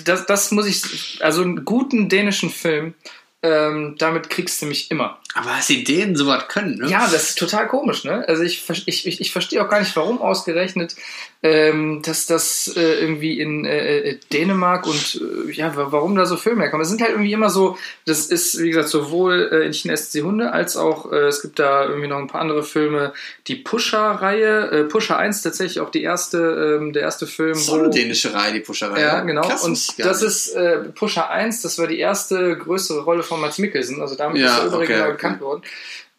das, 0.05 0.27
das 0.27 0.51
muss 0.51 0.67
ich, 0.67 1.23
also 1.23 1.43
einen 1.43 1.65
guten 1.65 2.09
dänischen 2.09 2.51
Film, 2.51 2.95
ähm, 3.43 3.97
damit 3.99 4.31
kriegst 4.31 4.63
du 4.63 4.67
mich 4.67 4.91
immer. 4.91 5.19
Aber 5.35 5.51
dass 5.51 5.67
die 5.67 5.83
Dänen 5.85 6.15
sowas 6.17 6.45
können, 6.49 6.79
ne? 6.79 6.89
Ja, 6.89 7.09
das 7.11 7.31
ist 7.31 7.39
total 7.39 7.67
komisch, 7.67 8.05
ne? 8.05 8.25
Also 8.29 8.43
ich, 8.45 8.63
ich, 8.87 9.07
ich, 9.07 9.21
ich 9.21 9.33
verstehe 9.33 9.65
auch 9.65 9.69
gar 9.69 9.81
nicht, 9.81 9.95
warum 9.97 10.21
ausgerechnet, 10.23 10.95
ähm, 11.43 12.01
dass 12.03 12.25
das 12.27 12.73
äh, 12.77 13.01
irgendwie 13.01 13.39
in 13.41 13.65
äh, 13.67 13.99
äh, 13.99 14.19
Dänemark 14.33 14.87
und 14.87 15.21
äh, 15.49 15.53
ja, 15.53 15.77
wa- 15.77 15.89
warum 15.91 16.15
da 16.15 16.25
so 16.25 16.37
Filme 16.37 16.63
herkommen. 16.63 16.83
Es 16.85 16.89
sind 16.89 17.03
halt 17.03 17.11
irgendwie 17.11 17.33
immer 17.33 17.51
so, 17.51 17.77
das 18.07 18.27
ist, 18.27 18.59
wie 18.63 18.69
gesagt, 18.71 18.89
sowohl 18.89 19.51
äh, 19.53 19.67
in 19.67 19.75
China 19.75 19.93
ist 19.93 20.15
die 20.15 20.23
Hunde, 20.23 20.53
als 20.53 20.77
auch, 20.77 21.13
äh, 21.13 21.27
es 21.27 21.43
gibt 21.43 21.59
da 21.59 21.85
irgendwie 21.85 22.09
noch 22.09 22.19
ein 22.19 22.29
paar 22.29 22.41
andere 22.41 22.63
Filme. 22.63 23.13
Die 23.49 23.57
Pusher-Reihe, 23.57 24.71
äh, 24.71 24.85
Pusher 24.85 25.19
1 25.19 25.43
tatsächlich 25.43 25.81
auch 25.81 25.91
die 25.91 26.03
erste, 26.03 26.79
ähm, 26.81 26.93
der 26.93 27.03
erste 27.03 27.27
Film, 27.27 27.55
So 27.55 27.75
eine 27.75 27.91
dänische 27.91 28.33
Reihe, 28.33 28.53
die 28.55 28.61
Puscherei. 28.61 29.01
ja, 29.01 29.21
genau. 29.21 29.43
Krass, 29.43 29.65
und 29.65 29.73
das 29.99 30.21
nicht. 30.23 30.29
ist 30.31 30.55
äh, 30.55 30.79
Pusher 30.95 31.29
1, 31.31 31.63
das 31.63 31.79
war 31.79 31.87
die 31.87 31.99
erste 31.99 32.57
größere 32.57 33.01
Rolle 33.03 33.23
von 33.23 33.41
Mats 33.41 33.59
Mikkelsen. 33.59 34.01
Also 34.01 34.15
damit 34.15 34.41
Ja, 34.41 34.59
ist 34.59 34.73
er 34.73 34.79
okay, 34.79 35.03
okay. 35.03 35.17
Bekannt 35.25 35.41
geworden. 35.41 35.63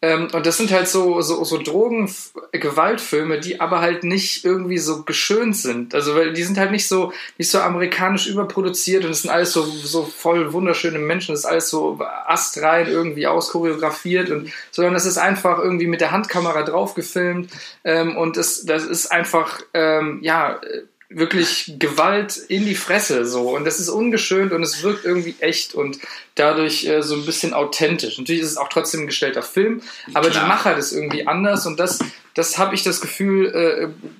Ähm, 0.02 0.28
und 0.32 0.44
das 0.44 0.58
sind 0.58 0.70
halt 0.72 0.88
so, 0.88 1.22
so, 1.22 1.42
so 1.44 1.56
Drogen-Gewaltfilme, 1.56 3.40
die 3.40 3.60
aber 3.60 3.80
halt 3.80 4.04
nicht 4.04 4.44
irgendwie 4.44 4.76
so 4.76 5.04
geschönt 5.04 5.56
sind. 5.56 5.94
Also, 5.94 6.14
weil 6.14 6.34
die 6.34 6.42
sind 6.42 6.58
halt 6.58 6.70
nicht 6.70 6.86
so, 6.86 7.12
nicht 7.38 7.50
so 7.50 7.60
amerikanisch 7.60 8.26
überproduziert 8.26 9.06
und 9.06 9.12
es 9.12 9.22
sind 9.22 9.30
alles 9.30 9.52
so, 9.52 9.62
so 9.64 10.04
voll 10.04 10.52
wunderschöne 10.52 10.98
Menschen, 10.98 11.32
das 11.32 11.40
ist 11.40 11.46
alles 11.46 11.70
so 11.70 11.98
astrein 12.26 12.88
irgendwie 12.88 13.26
auschoreografiert 13.26 14.30
und, 14.30 14.52
sondern 14.70 14.94
es 14.94 15.06
ist 15.06 15.16
einfach 15.16 15.58
irgendwie 15.58 15.86
mit 15.86 16.02
der 16.02 16.10
Handkamera 16.10 16.62
drauf 16.62 16.94
gefilmt 16.94 17.50
ähm, 17.82 18.18
und 18.18 18.36
es, 18.36 18.66
das 18.66 18.84
ist 18.84 19.10
einfach, 19.10 19.62
ähm, 19.72 20.18
ja, 20.20 20.60
wirklich 21.08 21.74
Gewalt 21.78 22.36
in 22.48 22.66
die 22.66 22.74
Fresse 22.74 23.26
so 23.26 23.54
und 23.54 23.64
das 23.64 23.78
ist 23.78 23.88
ungeschönt 23.88 24.52
und 24.52 24.62
es 24.62 24.82
wirkt 24.82 25.04
irgendwie 25.04 25.36
echt 25.40 25.74
und 25.74 25.98
dadurch 26.34 26.84
äh, 26.86 27.02
so 27.02 27.14
ein 27.14 27.24
bisschen 27.24 27.54
authentisch. 27.54 28.18
Natürlich 28.18 28.42
ist 28.42 28.50
es 28.50 28.56
auch 28.56 28.68
trotzdem 28.68 29.02
ein 29.02 29.06
gestellter 29.06 29.42
Film, 29.42 29.82
aber 30.14 30.30
Klar. 30.30 30.42
die 30.44 30.48
Machart 30.48 30.78
ist 30.78 30.92
irgendwie 30.92 31.26
anders 31.26 31.66
und 31.66 31.78
das 31.78 32.00
das 32.34 32.58
habe 32.58 32.74
ich 32.74 32.82
das 32.82 33.00
Gefühl 33.00 33.46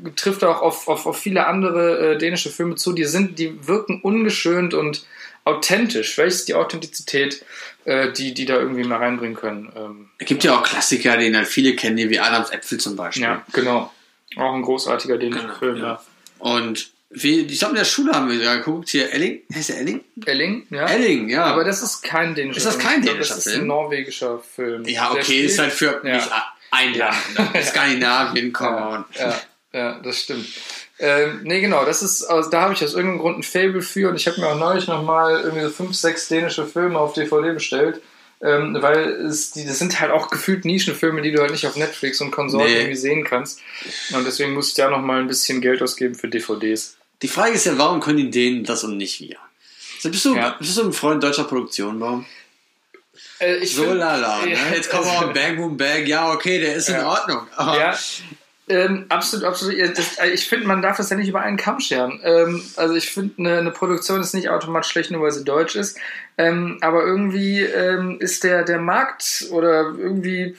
äh, 0.07 0.11
trifft 0.16 0.43
auch 0.45 0.62
auf, 0.62 0.89
auf, 0.89 1.07
auf 1.07 1.18
viele 1.18 1.47
andere 1.47 2.12
äh, 2.14 2.18
dänische 2.18 2.49
Filme 2.51 2.76
zu. 2.76 2.93
Die 2.95 3.05
sind 3.05 3.39
die 3.39 3.66
wirken 3.66 4.01
ungeschönt 4.01 4.72
und 4.72 5.05
authentisch. 5.45 6.18
Ist 6.18 6.49
die 6.49 6.55
Authentizität, 6.55 7.45
äh, 7.84 8.11
die 8.12 8.32
die 8.32 8.47
da 8.47 8.57
irgendwie 8.57 8.84
mal 8.84 8.99
reinbringen 8.99 9.37
können. 9.37 9.70
Ähm, 9.76 10.09
Es 10.18 10.26
gibt 10.26 10.45
ja 10.45 10.57
auch 10.59 10.62
Klassiker, 10.62 11.16
den 11.18 11.37
halt 11.37 11.47
viele 11.47 11.76
kennen, 11.76 11.97
die 11.97 12.09
wie 12.09 12.18
Adams 12.18 12.51
Äpfel 12.51 12.78
zum 12.78 12.97
Beispiel. 12.97 13.24
ja, 13.24 13.45
genau. 13.53 13.93
Auch 14.37 14.55
ein 14.55 14.62
großartiger 14.62 15.18
dänischer 15.18 15.43
Genau, 15.43 15.55
Film. 15.59 15.76
ja. 15.76 15.82
Ja. 15.82 16.01
Und 16.39 16.91
wie, 17.11 17.41
ich 17.43 17.59
glaube, 17.61 17.72
in 17.72 17.78
der 17.78 17.84
Schule 17.84 18.12
haben 18.12 18.28
wir 18.28 18.37
ja 18.37 18.57
geguckt, 18.57 18.89
hier 18.91 19.11
Elling, 19.12 19.41
heißt 19.55 19.70
der 19.70 19.78
Elling? 19.78 20.05
Elling, 20.26 20.66
ja. 20.70 20.87
Elling, 20.87 21.28
ja. 21.28 21.45
Aber 21.45 21.64
das 21.64 21.82
ist 21.82 22.03
kein 22.03 22.34
dänischer 22.34 22.59
Ist 22.59 22.66
das 22.66 22.76
Film. 22.76 22.87
kein 22.89 23.03
dänischer 23.03 23.34
Das 23.37 23.47
ist 23.47 23.53
Film? 23.53 23.64
ein 23.64 23.68
norwegischer 23.68 24.39
Film. 24.41 24.84
ja, 24.84 25.12
okay, 25.12 25.41
ist 25.45 25.59
halt 25.59 25.72
für 25.72 26.01
Ja. 26.05 26.14
mich 26.16 26.24
ein 26.72 26.95
Land. 26.95 27.16
Skandinavien, 27.64 28.53
come 28.53 28.76
on. 28.76 29.05
Ja, 29.18 29.41
ja, 29.72 30.01
das 30.01 30.20
stimmt. 30.20 30.47
Ähm, 30.99 31.41
nee, 31.45 31.61
genau, 31.61 31.84
das 31.84 32.03
ist, 32.03 32.24
also, 32.24 32.49
da 32.51 32.62
habe 32.62 32.72
ich 32.74 32.82
aus 32.82 32.95
irgendeinem 32.95 33.20
Grund 33.20 33.39
ein 33.39 33.43
Fable 33.43 33.82
für 33.82 34.09
und 34.09 34.16
ich 34.16 34.26
habe 34.26 34.41
mir 34.41 34.49
auch 34.49 34.59
neulich 34.59 34.87
nochmal 34.89 35.41
irgendwie 35.43 35.62
so 35.64 35.70
fünf, 35.70 35.95
sechs 35.95 36.28
dänische 36.28 36.66
Filme 36.66 36.99
auf 36.99 37.12
DVD 37.12 37.53
bestellt, 37.53 38.01
ähm, 38.43 38.76
weil 38.80 38.99
es, 39.26 39.53
die, 39.53 39.64
das 39.64 39.78
sind 39.78 39.99
halt 40.01 40.11
auch 40.12 40.28
gefühlt 40.30 40.64
Nischenfilme, 40.64 41.22
die 41.22 41.32
du 41.32 41.41
halt 41.41 41.51
nicht 41.53 41.66
auf 41.66 41.76
Netflix 41.76 42.20
und 42.20 42.30
Konsorten 42.30 42.68
Nee. 42.68 42.76
irgendwie 42.78 42.97
sehen 42.97 43.24
kannst. 43.24 43.61
Und 44.12 44.24
deswegen 44.26 44.53
muss 44.53 44.68
ich 44.68 44.74
da 44.74 44.91
nochmal 44.91 45.20
ein 45.20 45.26
bisschen 45.26 45.61
Geld 45.61 45.82
ausgeben 45.82 46.14
für 46.14 46.28
DVDs. 46.28 46.97
Die 47.22 47.28
Frage 47.28 47.53
ist 47.55 47.64
ja, 47.66 47.78
warum 47.78 48.01
können 48.01 48.18
die 48.18 48.30
Dänen 48.30 48.64
das 48.64 48.84
und 48.84 48.97
nicht 48.99 49.20
wir? 49.20 49.37
Also 49.97 50.11
bist, 50.11 50.24
du, 50.26 50.34
Ja. 50.37 50.51
bist 50.59 50.76
du 50.76 50.82
ein 50.84 50.93
Freund 50.93 51.22
deutscher 51.22 51.45
Produktion, 51.45 51.99
warum? 52.01 52.26
Äh, 53.39 53.64
So 53.64 53.93
lala. 53.93 54.45
Ne? 54.45 54.57
Jetzt 54.74 54.91
kommen 54.91 55.05
wir 55.07 55.12
also- 55.20 55.32
Bang 55.34 55.57
Boom 55.57 55.76
Bang. 55.76 56.05
Ja, 56.07 56.30
okay, 56.32 56.59
der 56.61 56.74
ist 56.76 56.89
in 56.91 56.97
Ja. 56.97 57.09
Ordnung. 57.09 57.47
Aber 57.57 57.78
Ja, 57.78 57.99
ähm, 58.68 59.06
absolut, 59.08 59.44
absolut. 59.44 59.76
Das, 59.96 60.18
äh, 60.18 60.30
ich 60.30 60.48
finde, 60.48 60.66
man 60.66 60.82
darf 60.82 60.96
das 60.96 61.10
ja 61.10 61.16
nicht 61.16 61.28
über 61.28 61.40
einen 61.40 61.56
Kamm 61.56 61.78
scheren. 61.78 62.20
Ähm, 62.24 62.62
also 62.76 62.94
ich 62.94 63.10
finde, 63.10 63.34
eine, 63.38 63.58
eine 63.58 63.70
Produktion 63.70 64.20
ist 64.20 64.34
nicht 64.34 64.48
automatisch 64.48 64.90
schlecht, 64.90 65.10
nur 65.10 65.22
weil 65.22 65.30
sie 65.30 65.44
deutsch 65.44 65.76
ist. 65.76 65.98
Ähm, 66.36 66.78
aber 66.80 67.04
irgendwie 67.04 67.60
ähm, 67.62 68.18
ist 68.18 68.42
der, 68.42 68.64
der 68.64 68.80
Markt 68.80 69.46
oder 69.50 69.94
irgendwie 69.96 70.56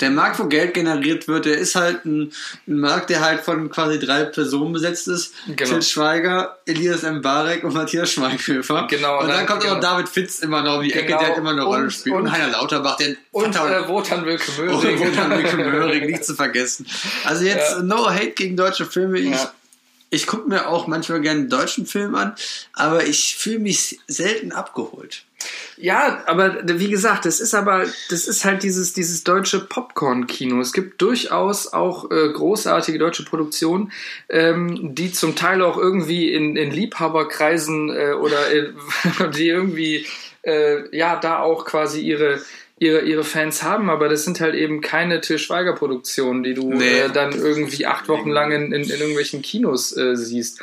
der 0.00 0.10
Markt, 0.10 0.38
wo 0.38 0.44
Geld 0.46 0.74
generiert 0.74 1.28
wird, 1.28 1.44
der 1.44 1.58
ist 1.58 1.74
halt 1.74 2.04
ein, 2.04 2.32
ein 2.66 2.78
Markt, 2.78 3.10
der 3.10 3.20
halt 3.20 3.40
von 3.42 3.70
quasi 3.70 3.98
drei 3.98 4.24
Personen 4.24 4.72
besetzt 4.72 5.08
ist. 5.08 5.34
Genau. 5.46 5.70
Til 5.70 5.82
Schweiger, 5.82 6.58
Elias 6.66 7.02
Mbarek 7.02 7.64
und 7.64 7.74
Matthias 7.74 8.10
Schweighöfer. 8.12 8.86
Genau, 8.88 9.20
Und 9.20 9.28
dann, 9.28 9.36
dann- 9.38 9.46
kommt 9.46 9.62
genau. 9.62 9.74
auch 9.76 9.80
David 9.80 10.08
Fitz 10.08 10.38
immer 10.40 10.62
noch 10.62 10.76
um 10.78 10.82
die 10.82 10.92
Ecke, 10.92 11.06
Genau. 11.06 11.18
der 11.18 11.28
hat 11.28 11.36
immer 11.38 11.50
eine 11.50 11.62
Rolle 11.62 11.84
Und- 11.84 11.92
spielt. 11.92 12.14
Und, 12.16 12.22
und- 12.22 12.32
Heiner 12.32 12.48
Lauterbach, 12.48 12.96
der 12.96 13.16
und 13.32 13.54
äh, 13.54 13.88
Wotan 13.88 14.24
Wilke 14.24 14.50
Möhring. 14.60 14.98
Wotan 15.00 15.30
Wilke 15.30 15.56
Möhring, 15.56 16.06
nicht 16.06 16.24
zu 16.24 16.34
vergessen. 16.34 16.86
Also 17.24 17.44
jetzt 17.44 17.72
Ja. 17.76 17.82
no 17.82 18.08
hate 18.10 18.30
gegen 18.30 18.56
deutsche 18.56 18.86
Filme. 18.86 19.18
Ich, 19.18 19.30
Ja. 19.30 19.52
Ich 20.10 20.26
gucke 20.26 20.48
mir 20.48 20.68
auch 20.68 20.86
manchmal 20.88 21.20
gerne 21.20 21.40
einen 21.40 21.48
deutschen 21.48 21.86
Film 21.86 22.14
an, 22.16 22.34
aber 22.74 23.06
ich 23.06 23.36
fühle 23.36 23.60
mich 23.60 24.00
selten 24.08 24.52
abgeholt. 24.52 25.24
Ja, 25.76 26.22
aber 26.26 26.58
wie 26.64 26.90
gesagt, 26.90 27.24
das 27.24 27.40
ist 27.40 27.54
aber, 27.54 27.86
das 28.10 28.28
ist 28.28 28.44
halt 28.44 28.62
dieses, 28.62 28.92
dieses 28.92 29.24
deutsche 29.24 29.60
Popcorn-Kino. 29.60 30.60
Es 30.60 30.72
gibt 30.72 31.00
durchaus 31.00 31.72
auch 31.72 32.10
äh, 32.10 32.28
großartige 32.28 32.98
deutsche 32.98 33.24
Produktionen, 33.24 33.92
ähm, 34.28 34.94
die 34.94 35.12
zum 35.12 35.36
Teil 35.36 35.62
auch 35.62 35.78
irgendwie 35.78 36.32
in, 36.34 36.56
in 36.56 36.70
Liebhaberkreisen 36.70 37.88
äh, 37.88 38.12
oder 38.12 38.50
in, 38.50 38.74
die 39.34 39.48
irgendwie 39.48 40.06
äh, 40.42 40.94
ja 40.94 41.16
da 41.16 41.38
auch 41.38 41.64
quasi 41.64 42.00
ihre 42.00 42.40
ihre, 42.80 43.02
ihre 43.02 43.24
Fans 43.24 43.62
haben, 43.62 43.88
aber 43.90 44.08
das 44.08 44.24
sind 44.24 44.40
halt 44.40 44.54
eben 44.56 44.80
keine 44.80 45.20
Till 45.20 45.38
Schweiger 45.38 45.74
Produktionen, 45.74 46.42
die 46.42 46.54
du 46.54 46.72
Nee. 46.72 47.00
äh, 47.02 47.10
dann 47.12 47.32
irgendwie 47.32 47.86
acht 47.86 48.08
Wochen 48.08 48.30
lang 48.30 48.50
in, 48.50 48.72
in, 48.72 48.82
in 48.84 48.88
irgendwelchen 48.90 49.42
Kinos 49.42 49.96
äh, 49.96 50.16
siehst. 50.16 50.60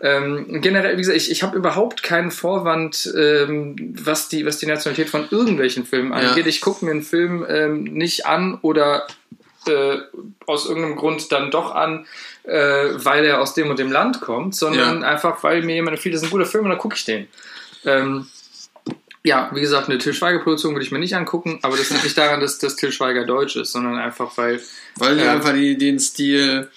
Ähm, 0.00 0.60
generell, 0.62 0.94
wie 0.94 1.00
gesagt, 1.02 1.16
ich, 1.18 1.30
ich 1.30 1.42
habe 1.42 1.56
überhaupt 1.56 2.02
keinen 2.02 2.30
Vorwand, 2.30 3.12
ähm, 3.16 3.94
was, 4.00 4.28
die, 4.28 4.46
was 4.46 4.58
die 4.58 4.66
Nationalität 4.66 5.10
von 5.10 5.28
irgendwelchen 5.30 5.84
Filmen 5.84 6.12
Ja. 6.12 6.30
angeht. 6.30 6.46
Ich 6.46 6.60
gucke 6.62 6.84
mir 6.84 6.92
einen 6.92 7.02
Film 7.02 7.44
ähm, 7.48 7.82
nicht 7.84 8.24
an 8.24 8.58
oder 8.62 9.06
äh, 9.66 9.98
aus 10.46 10.66
irgendeinem 10.68 10.96
Grund 10.96 11.30
dann 11.32 11.50
doch 11.50 11.74
an, 11.74 12.06
äh, 12.44 12.54
weil 12.94 13.26
er 13.26 13.42
aus 13.42 13.52
dem 13.54 13.68
und 13.68 13.78
dem 13.78 13.92
Land 13.92 14.20
kommt, 14.22 14.54
sondern 14.54 15.02
Ja. 15.02 15.08
einfach, 15.08 15.42
weil 15.42 15.62
mir 15.62 15.74
jemand 15.74 15.96
empfiehlt, 15.96 16.14
das 16.14 16.22
ist 16.22 16.28
ein 16.28 16.30
guter 16.32 16.46
Film 16.46 16.64
und 16.64 16.70
dann 16.70 16.78
gucke 16.78 16.94
ich 16.96 17.04
den. 17.04 17.26
Ähm, 17.84 18.26
ja, 19.24 19.50
wie 19.52 19.60
gesagt, 19.60 19.88
eine 19.88 19.98
Till 19.98 20.14
Schweiger-Produktion 20.14 20.74
würde 20.74 20.84
ich 20.84 20.92
mir 20.92 20.98
nicht 20.98 21.14
angucken, 21.14 21.58
aber 21.62 21.76
das 21.76 21.90
liegt 21.90 22.04
nicht 22.04 22.16
daran, 22.16 22.40
dass, 22.40 22.58
dass 22.58 22.76
Till 22.76 22.92
Schweiger 22.92 23.24
deutsch 23.24 23.56
ist, 23.56 23.72
sondern 23.72 23.96
einfach, 23.96 24.36
weil 24.36 24.60
Weil 24.96 25.16
du 25.16 25.24
Ja. 25.24 25.32
einfach 25.32 25.52
die, 25.52 25.76
den 25.76 25.98
Stil, 25.98 26.68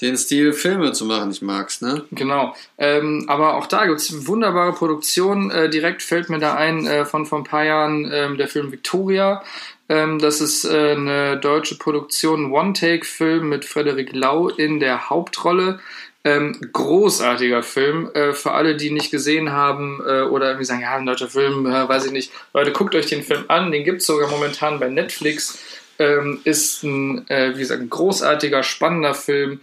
den 0.00 0.16
Stil 0.16 0.52
Filme 0.52 0.92
zu 0.92 1.04
machen 1.06 1.28
nicht 1.28 1.42
magst, 1.42 1.82
ne? 1.82 2.04
Genau. 2.12 2.54
Ähm, 2.78 3.24
aber 3.28 3.54
auch 3.56 3.66
da 3.66 3.86
gibt 3.86 4.00
es 4.00 4.26
wunderbare 4.26 4.72
Produktionen. 4.72 5.50
Äh, 5.50 5.70
direkt 5.70 6.02
fällt 6.02 6.28
mir 6.30 6.38
da 6.38 6.54
ein 6.54 6.86
äh, 6.86 7.04
von 7.04 7.26
vor 7.26 7.38
ein 7.38 7.44
paar 7.44 7.64
Jahren 7.64 8.08
ähm, 8.12 8.36
der 8.38 8.48
Film 8.48 8.70
Victoria. 8.70 9.42
Ähm, 9.88 10.18
das 10.18 10.40
ist 10.40 10.64
äh, 10.64 10.92
eine 10.92 11.38
deutsche 11.38 11.78
Produktion, 11.78 12.52
One-Take-Film 12.52 13.48
mit 13.48 13.64
Frederik 13.64 14.12
Lau 14.14 14.48
in 14.48 14.80
der 14.80 15.08
Hauptrolle. 15.10 15.80
Ähm, 16.28 16.60
großartiger 16.72 17.62
Film. 17.62 18.10
Äh, 18.14 18.32
für 18.32 18.52
alle, 18.52 18.76
die 18.76 18.90
nicht 18.90 19.10
gesehen 19.10 19.52
haben 19.52 20.00
äh, 20.06 20.22
oder 20.22 20.46
irgendwie 20.46 20.64
sagen, 20.64 20.82
ja, 20.82 20.96
ein 20.96 21.06
deutscher 21.06 21.28
Film, 21.28 21.66
äh, 21.66 21.88
weiß 21.88 22.06
ich 22.06 22.12
nicht. 22.12 22.32
Leute, 22.52 22.72
guckt 22.72 22.94
euch 22.94 23.06
den 23.06 23.22
Film 23.22 23.44
an. 23.48 23.70
Den 23.72 23.84
gibt 23.84 24.00
es 24.00 24.06
sogar 24.06 24.28
momentan 24.28 24.78
bei 24.78 24.88
Netflix. 24.88 25.58
Ähm, 25.98 26.40
ist 26.44 26.84
ein, 26.84 27.28
äh, 27.28 27.54
wie 27.54 27.60
gesagt, 27.60 27.80
ein 27.80 27.90
großartiger, 27.90 28.62
spannender 28.62 29.14
Film 29.14 29.60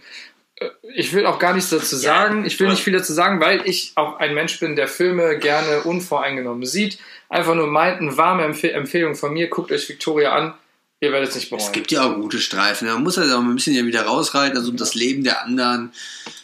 ich 0.94 1.12
will 1.12 1.26
auch 1.26 1.38
gar 1.38 1.52
nichts 1.52 1.70
dazu 1.70 1.96
sagen. 1.96 2.46
Ich 2.46 2.58
will 2.58 2.68
nicht 2.68 2.82
viel 2.82 2.94
dazu 2.94 3.12
sagen, 3.12 3.40
weil 3.40 3.68
ich 3.68 3.92
auch 3.94 4.18
ein 4.18 4.34
Mensch 4.34 4.58
bin, 4.58 4.74
der 4.74 4.88
Filme 4.88 5.38
gerne 5.38 5.82
unvoreingenommen 5.82 6.64
sieht. 6.64 6.98
Einfach 7.28 7.54
nur 7.54 7.66
meint, 7.66 8.00
eine 8.00 8.16
warme 8.16 8.44
Empf 8.44 8.64
Empfehlung 8.64 9.14
von 9.16 9.34
mir. 9.34 9.48
Guckt 9.48 9.70
euch 9.70 9.88
Victoria 9.88 10.32
an. 10.32 10.54
Ihr 11.00 11.12
werdet 11.12 11.28
es 11.30 11.34
nicht 11.36 11.50
bereuen. 11.50 11.64
Es 11.66 11.72
gibt 11.72 11.90
ja 11.92 12.04
auch 12.04 12.14
gute 12.14 12.38
Streifen. 12.40 12.88
Man 12.88 13.02
muss 13.02 13.18
halt 13.18 13.30
auch 13.30 13.40
ein 13.40 13.54
bisschen 13.54 13.74
hier 13.74 13.84
wieder 13.86 14.02
rausreiten, 14.02 14.56
also 14.56 14.70
das 14.72 14.94
Leben 14.94 15.24
der 15.24 15.42
anderen. 15.44 15.92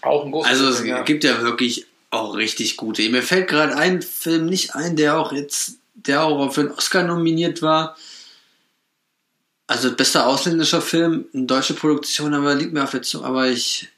auch 0.02 0.24
ein 0.24 0.30
großer 0.32 0.48
Also 0.48 0.68
es 0.68 0.76
Film, 0.78 0.88
ja. 0.88 1.02
gibt 1.02 1.24
ja 1.24 1.40
wirklich 1.42 1.86
auch 2.10 2.36
richtig 2.36 2.76
gute. 2.76 3.08
Mir 3.08 3.22
fällt 3.22 3.48
gerade 3.48 3.74
ein 3.76 4.02
Film 4.02 4.46
nicht 4.46 4.74
ein, 4.74 4.96
der 4.96 5.18
auch 5.18 5.32
jetzt, 5.32 5.76
der 5.94 6.22
auch 6.24 6.52
für 6.52 6.60
einen 6.62 6.70
Oscar 6.72 7.02
nominiert 7.04 7.62
war. 7.62 7.96
Also 9.66 9.90
bester 9.94 10.26
ausländischer 10.26 10.82
Film, 10.82 11.24
eine 11.32 11.46
deutsche 11.46 11.72
Produktion, 11.74 12.34
aber 12.34 12.54
liegt 12.54 12.74
mir 12.74 12.82
auf 12.84 12.90
der 12.90 13.00
Zunge, 13.02 13.24
aber 13.26 13.48
ich 13.48 13.88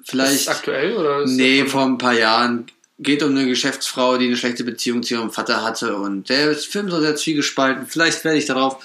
Ist 0.00 0.10
vielleicht. 0.10 0.32
es 0.42 0.48
aktuell 0.48 0.94
oder 0.96 1.22
ist 1.22 1.30
Nee, 1.30 1.62
das- 1.62 1.72
vor 1.72 1.84
ein 1.84 1.96
paar 1.98 2.12
Jahren. 2.12 2.66
Geht 2.98 3.22
um 3.22 3.30
eine 3.30 3.46
Geschäftsfrau, 3.46 4.18
die 4.18 4.26
eine 4.26 4.36
schlechte 4.36 4.62
Beziehung 4.62 5.02
zu 5.02 5.14
ihrem 5.14 5.30
Vater 5.32 5.62
hatte 5.64 5.96
und 5.96 6.28
der 6.28 6.54
Film 6.54 6.90
so 6.90 7.00
sehr 7.00 7.16
zwiegespalten. 7.16 7.86
Vielleicht 7.86 8.22
werde 8.24 8.38
ich 8.38 8.44
darauf. 8.44 8.84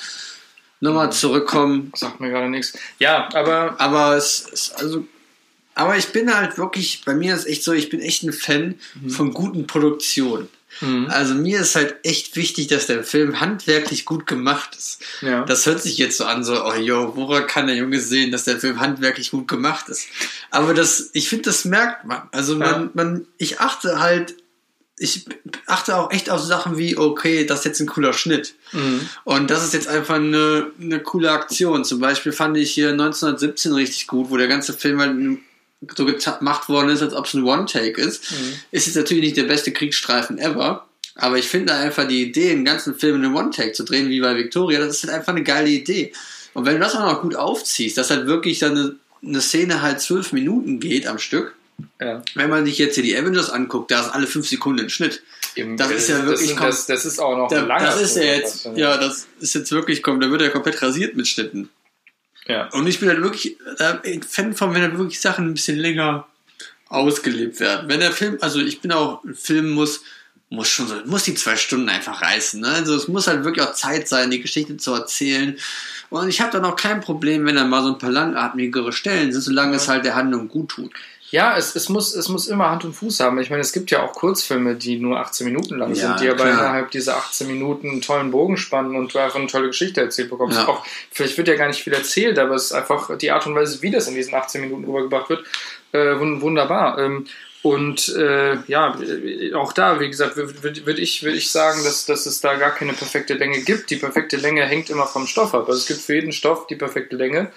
Nochmal 0.79 1.11
zurückkommen. 1.11 1.91
sagt 1.95 2.19
mir 2.19 2.29
gerade 2.29 2.49
nichts. 2.49 2.73
Ja, 2.99 3.29
aber 3.33 3.75
Aber 3.79 4.15
es 4.17 4.41
ist 4.41 4.71
also. 4.77 5.05
Aber 5.75 5.95
ich 5.95 6.07
bin 6.07 6.35
halt 6.35 6.57
wirklich, 6.57 7.03
bei 7.05 7.13
mir 7.13 7.35
ist 7.35 7.45
echt 7.45 7.63
so, 7.63 7.71
ich 7.71 7.89
bin 7.89 7.99
echt 8.01 8.23
ein 8.23 8.33
Fan 8.33 8.79
Mhm. 9.01 9.09
von 9.11 9.31
guten 9.33 9.67
Produktionen. 9.67 10.47
Mhm. 10.81 11.07
Also 11.09 11.35
mir 11.35 11.59
ist 11.61 11.75
halt 11.75 11.95
echt 12.03 12.35
wichtig, 12.35 12.65
dass 12.67 12.87
der 12.87 13.03
Film 13.03 13.39
handwerklich 13.39 14.05
gut 14.05 14.25
gemacht 14.25 14.75
ist. 14.75 15.01
Ja. 15.21 15.43
Das 15.45 15.65
hört 15.67 15.81
sich 15.81 15.97
jetzt 15.99 16.17
so 16.17 16.25
an, 16.25 16.43
so, 16.43 16.63
oh 16.65 16.73
yo, 16.73 17.13
woran 17.15 17.45
kann 17.47 17.67
der 17.67 17.75
Junge 17.75 17.99
sehen, 17.99 18.31
dass 18.31 18.43
der 18.43 18.59
Film 18.59 18.79
handwerklich 18.79 19.29
gut 19.31 19.47
gemacht 19.47 19.87
ist? 19.89 20.07
Aber 20.49 20.73
das, 20.73 21.09
ich 21.13 21.29
finde, 21.29 21.43
das 21.45 21.63
merkt 21.65 22.05
man. 22.05 22.23
Also 22.31 22.55
man, 22.55 22.67
Ja. 22.85 22.89
man, 22.95 23.27
ich 23.37 23.59
achte 23.59 23.99
halt, 23.99 24.35
ich 24.99 25.25
achte 25.67 25.95
auch 25.95 26.11
echt 26.11 26.29
auf 26.29 26.41
Sachen 26.41 26.77
wie, 26.77 26.97
okay, 26.97 27.45
das 27.45 27.59
ist 27.59 27.65
jetzt 27.65 27.79
ein 27.81 27.87
cooler 27.87 28.13
Schnitt. 28.13 28.55
Mhm. 28.71 29.07
Und 29.25 29.51
das 29.51 29.63
ist 29.63 29.73
jetzt 29.73 29.87
einfach 29.87 30.15
eine, 30.15 30.71
eine 30.81 30.99
coole 30.99 31.31
Aktion. 31.31 31.85
Zum 31.85 31.99
Beispiel 31.99 32.31
fand 32.31 32.57
ich 32.57 32.71
hier 32.71 32.89
1917 32.89 33.73
richtig 33.73 34.07
gut, 34.07 34.31
wo 34.31 34.37
der 34.37 34.47
ganze 34.47 34.73
Film 34.73 34.99
halt 34.99 35.39
so 35.95 36.05
gemacht 36.05 36.67
worden 36.69 36.89
ist, 36.89 37.03
als 37.03 37.13
ob 37.13 37.25
es 37.25 37.35
ein 37.35 37.43
One-Take 37.43 38.01
ist. 38.01 38.33
Ist 38.71 38.87
jetzt 38.87 38.95
natürlich 38.95 39.23
nicht 39.23 39.37
der 39.37 39.43
beste 39.43 39.71
Kriegsstreifen 39.71 40.39
ever. 40.39 40.87
Aber 41.13 41.37
ich 41.37 41.47
finde 41.47 41.73
einfach 41.73 42.07
die 42.07 42.23
Idee, 42.23 42.51
einen 42.51 42.65
ganzen 42.65 42.95
Film 42.95 43.17
in 43.17 43.25
einem 43.25 43.35
One-Take 43.35 43.73
zu 43.73 43.83
drehen, 43.83 44.09
wie 44.09 44.21
bei 44.21 44.35
Victoria, 44.35 44.79
das 44.79 44.97
ist 44.97 45.03
halt 45.03 45.13
einfach 45.13 45.33
eine 45.33 45.43
geile 45.43 45.69
Idee. 45.69 46.13
Und 46.53 46.65
wenn 46.65 46.75
du 46.75 46.79
das 46.79 46.95
auch 46.95 47.11
noch 47.11 47.21
gut 47.21 47.35
aufziehst, 47.35 47.97
dass 47.97 48.09
halt 48.09 48.25
wirklich 48.25 48.59
dann 48.59 48.77
eine, 48.77 48.95
eine 49.23 49.41
Szene 49.41 49.81
halt 49.81 49.99
zwölf 49.99 50.31
Minuten 50.31 50.79
geht 50.79 51.05
am 51.05 51.19
Stück, 51.19 51.55
Ja. 52.01 52.23
wenn 52.35 52.49
man 52.49 52.65
sich 52.65 52.77
jetzt 52.77 52.95
hier 52.95 53.03
die 53.03 53.15
Avengers 53.15 53.49
anguckt, 53.49 53.91
da 53.91 54.01
ist 54.01 54.09
alle 54.09 54.27
fünf 54.27 54.47
Sekunden 54.47 54.85
ein 54.85 54.89
Schnitt. 54.89 55.21
Eben, 55.55 55.77
Das 55.77 55.91
ist 55.91 56.09
ja 56.09 56.25
wirklich 56.25 56.55
das, 56.55 56.59
das, 56.59 56.85
das 56.85 57.05
ist 57.05 57.19
auch 57.19 57.35
noch 57.37 57.49
Da, 57.49 57.59
ein 57.61 57.67
langer 57.67 57.85
das 57.85 58.01
ist 58.01 58.17
ja 58.17 58.23
jetzt, 58.23 58.69
ja, 58.75 58.97
das 58.97 59.27
ist 59.39 59.55
jetzt 59.55 59.71
wirklich, 59.71 60.01
kommt, 60.03 60.23
da 60.23 60.29
wird 60.31 60.41
er 60.41 60.49
komplett 60.49 60.81
rasiert 60.81 61.15
mit 61.15 61.27
Schnitten. 61.27 61.69
ja. 62.47 62.67
Und 62.69 62.87
ich 62.87 62.99
bin 62.99 63.09
halt 63.09 63.21
wirklich 63.21 63.57
äh, 63.77 64.19
Fan 64.27 64.53
von, 64.53 64.73
wenn 64.73 64.81
halt 64.81 64.97
wirklich 64.97 65.19
Sachen 65.19 65.45
ein 65.47 65.53
bisschen 65.53 65.77
länger 65.77 66.27
ausgelebt 66.89 67.59
werden. 67.59 67.89
Wenn 67.89 67.99
der 67.99 68.11
Film, 68.11 68.37
also 68.41 68.59
ich 68.59 68.81
bin 68.81 68.91
auch, 68.91 69.23
ein 69.23 69.35
Film 69.35 69.71
muss, 69.71 70.01
muss 70.49 70.69
schon 70.69 70.87
so, 70.87 70.95
muss 71.05 71.23
die 71.23 71.33
zwei 71.35 71.57
Stunden 71.57 71.89
einfach 71.89 72.21
reißen. 72.21 72.61
Ne? 72.61 72.69
Also 72.69 72.95
es 72.95 73.07
muss 73.07 73.27
halt 73.27 73.43
wirklich 73.43 73.65
auch 73.65 73.73
Zeit 73.73 74.07
sein, 74.07 74.31
die 74.31 74.41
Geschichte 74.41 74.77
zu 74.77 74.93
erzählen. 74.93 75.57
Und 76.09 76.29
ich 76.29 76.39
habe 76.39 76.51
dann 76.51 76.63
auch 76.63 76.77
kein 76.77 77.01
Problem, 77.01 77.45
wenn 77.45 77.55
da 77.55 77.65
mal 77.65 77.83
so 77.83 77.89
ein 77.89 77.97
paar 77.97 78.11
langatmigere 78.11 78.93
Stellen 78.93 79.31
sind, 79.33 79.41
solange 79.41 79.75
es 79.75 79.89
halt 79.89 80.05
der 80.05 80.15
Handlung 80.15 80.47
gut 80.47 80.69
tut. 80.69 80.93
Ja, 81.29 81.57
es, 81.57 81.75
es, 81.75 81.89
muss, 81.89 82.15
es 82.15 82.29
muss 82.29 82.47
immer 82.47 82.69
Hand 82.69 82.85
und 82.85 82.93
Fuß 82.93 83.19
haben. 83.19 83.37
Ich 83.39 83.49
meine, 83.49 83.61
es 83.61 83.73
gibt 83.73 83.91
ja 83.91 84.01
auch 84.01 84.13
Kurzfilme, 84.13 84.75
die 84.75 84.97
nur 84.97 85.19
18 85.19 85.45
Minuten 85.45 85.77
lang 85.77 85.89
Ja, 85.93 85.95
sind, 86.07 86.21
die 86.21 86.29
aber 86.29 86.45
klar. 86.45 86.51
innerhalb 86.53 86.91
dieser 86.91 87.17
18 87.17 87.47
Minuten 87.47 87.89
einen 87.89 88.01
tollen 88.01 88.31
Bogen 88.31 88.55
spannen 88.55 88.95
und 88.95 89.13
du 89.13 89.19
einfach 89.19 89.37
eine 89.39 89.47
tolle 89.47 89.67
Geschichte 89.67 89.99
erzählt 89.99 90.29
bekommst. 90.29 90.57
Ja. 90.57 90.67
Auch, 90.69 90.85
vielleicht 91.11 91.37
wird 91.37 91.49
ja 91.49 91.55
gar 91.55 91.67
nicht 91.67 91.83
viel 91.83 91.93
erzählt, 91.93 92.39
aber 92.39 92.55
es 92.55 92.65
ist 92.65 92.71
einfach 92.71 93.17
die 93.17 93.31
Art 93.31 93.45
und 93.45 93.55
Weise, 93.55 93.81
wie 93.81 93.91
das 93.91 94.07
in 94.07 94.15
diesen 94.15 94.33
18 94.35 94.61
Minuten 94.61 94.85
rübergebracht 94.85 95.29
wird, 95.29 95.43
äh, 95.91 96.15
wun- 96.17 96.39
wunderbar. 96.39 96.97
Ähm, 96.97 97.25
und 97.61 98.07
äh, 98.15 98.55
ja, 98.67 98.97
äh, 99.01 99.53
auch 99.53 99.73
da, 99.73 99.99
wie 99.99 100.07
gesagt, 100.07 100.37
würde 100.37 100.63
würd, 100.63 100.85
würd 100.85 100.99
ich, 100.99 101.23
würd 101.23 101.35
ich 101.35 101.51
sagen, 101.51 101.83
dass, 101.83 102.05
dass 102.05 102.25
es 102.25 102.39
da 102.39 102.55
gar 102.55 102.71
keine 102.71 102.93
perfekte 102.93 103.33
Länge 103.33 103.59
gibt. 103.63 103.89
Die 103.89 103.97
perfekte 103.97 104.37
Länge 104.37 104.63
hängt 104.65 104.89
immer 104.89 105.07
vom 105.07 105.27
Stoff 105.27 105.53
ab. 105.53 105.67
Also 105.67 105.79
es 105.79 105.87
gibt 105.87 105.99
für 105.99 106.13
jeden 106.15 106.31
Stoff 106.31 106.67
die 106.67 106.75
perfekte 106.75 107.17
Länge. 107.17 107.51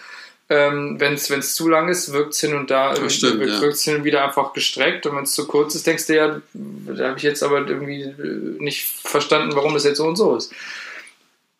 Ähm, 0.52 0.98
wenn 0.98 1.14
es 1.14 1.54
zu 1.54 1.68
lang 1.68 1.88
ist, 1.88 2.12
wirkt 2.12 2.34
es 2.34 2.40
hin 2.40 2.54
und 2.54 2.70
da 2.70 2.92
Das 2.92 3.14
stimmt, 3.14 3.38
wirkt 3.38 3.52
ja. 3.52 3.60
wirkt's 3.60 3.84
hin 3.84 3.96
und 3.96 4.04
wieder 4.04 4.24
einfach 4.24 4.52
gestreckt. 4.52 5.06
Und 5.06 5.16
wenn 5.16 5.22
es 5.22 5.32
zu 5.32 5.46
kurz 5.46 5.76
ist, 5.76 5.86
denkst 5.86 6.08
du 6.08 6.16
ja, 6.16 6.42
da 6.52 7.08
habe 7.08 7.18
ich 7.18 7.22
jetzt 7.22 7.44
aber 7.44 7.66
irgendwie 7.68 8.02
äh, 8.02 8.56
nicht 8.58 8.84
verstanden, 8.84 9.54
warum 9.54 9.74
das 9.74 9.84
jetzt 9.84 9.98
so 9.98 10.04
und 10.06 10.16
so 10.16 10.36
ist. 10.36 10.52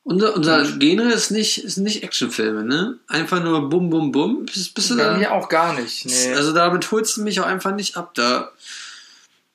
Unser, 0.02 0.34
unser 0.34 0.64
Genre 0.78 1.12
ist 1.12 1.30
nicht, 1.30 1.62
ist 1.62 1.76
nicht 1.76 2.02
Actionfilme, 2.02 2.64
ne? 2.64 2.98
Einfach 3.06 3.40
nur 3.40 3.68
bum, 3.68 3.90
bum, 3.90 4.10
bum. 4.10 4.44
Bist, 4.46 4.74
bist 4.74 4.90
du 4.90 4.96
Bei 4.96 5.04
da? 5.04 5.16
mir 5.16 5.30
auch 5.32 5.48
gar 5.48 5.78
nicht. 5.78 6.06
Nee. 6.06 6.34
Also 6.34 6.52
damit 6.52 6.90
holst 6.90 7.16
du 7.16 7.22
mich 7.22 7.38
auch 7.40 7.46
einfach 7.46 7.72
nicht 7.74 7.96
ab. 7.96 8.12
Da, 8.14 8.50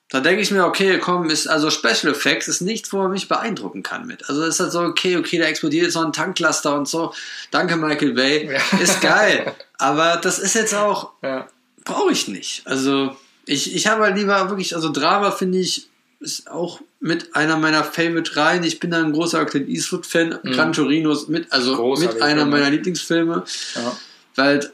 da 0.10 0.20
denke 0.20 0.42
ich 0.42 0.52
mir, 0.52 0.66
okay, 0.66 1.00
komm, 1.00 1.30
ist, 1.30 1.48
also 1.48 1.70
Special 1.72 2.14
Effects 2.14 2.48
ist 2.48 2.62
nichts, 2.62 2.94
wo 2.94 2.98
man 2.98 3.12
mich 3.12 3.28
beeindrucken 3.28 3.82
kann 3.84 4.06
mit. 4.06 4.30
Also 4.30 4.44
ist 4.44 4.60
halt 4.60 4.72
so, 4.72 4.82
okay, 4.82 5.18
okay, 5.18 5.40
da 5.40 5.46
explodiert 5.46 5.86
jetzt 5.86 5.96
noch 5.96 6.06
ein 6.06 6.14
Tanklaster 6.14 6.76
und 6.78 6.88
so. 6.88 7.14
Danke, 7.52 7.76
Michael 7.76 8.14
Bay. 8.14 8.50
Ja. 8.52 8.80
Ist 8.80 9.02
geil. 9.02 9.56
Aber 9.78 10.18
das 10.18 10.38
ist 10.40 10.54
jetzt 10.54 10.76
auch, 10.76 11.12
ja. 11.24 11.48
brauche 11.84 12.12
ich 12.12 12.28
nicht. 12.28 12.62
Also 12.66 13.16
ich, 13.46 13.76
ich 13.76 13.88
habe 13.88 14.04
halt 14.04 14.16
lieber 14.16 14.48
wirklich, 14.50 14.76
also 14.76 14.92
Drama 14.92 15.32
finde 15.32 15.58
ich, 15.58 15.90
ist 16.20 16.50
auch 16.50 16.80
mit 17.00 17.36
einer 17.36 17.58
meiner 17.58 17.84
Favorite 17.84 18.36
Reihen. 18.36 18.64
Ich 18.64 18.80
bin 18.80 18.92
da 18.92 19.00
ein 19.00 19.12
großer 19.12 19.44
Clint 19.46 19.68
Eastwood-Fan. 19.70 20.40
Gran 20.44 20.72
Torino 20.74 21.12
ist 21.12 21.30
mit, 21.30 21.52
also 21.52 21.74
Mhm. 21.74 21.78
Großartig, 21.78 22.14
mit 22.16 22.24
einer 22.24 22.46
meiner 22.46 22.70
Lieblingsfilme 22.70 23.44
Ja. 23.76 23.98
weil 24.36 24.72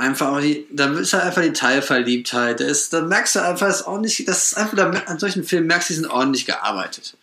einfach 0.00 0.28
auch 0.28 0.40
die, 0.40 0.66
da 0.70 0.92
ist 0.98 1.12
halt 1.12 1.24
einfach 1.24 1.42
die 1.42 1.52
Teilverliebtheit. 1.52 2.60
Da, 2.60 2.64
ist, 2.64 2.92
da 2.92 3.02
merkst 3.02 3.36
du 3.36 3.42
einfach, 3.44 3.68
ist 3.68 3.86
ordentlich, 3.86 4.24
das 4.26 4.46
ist 4.52 4.54
einfach, 4.54 4.76
da, 4.76 4.90
an 4.90 5.18
solchen 5.18 5.44
Filmen 5.44 5.66
merkst 5.66 5.90
du, 5.90 5.94
die 5.94 6.00
sind 6.00 6.10
ordentlich 6.10 6.46
gearbeitet. 6.46 7.16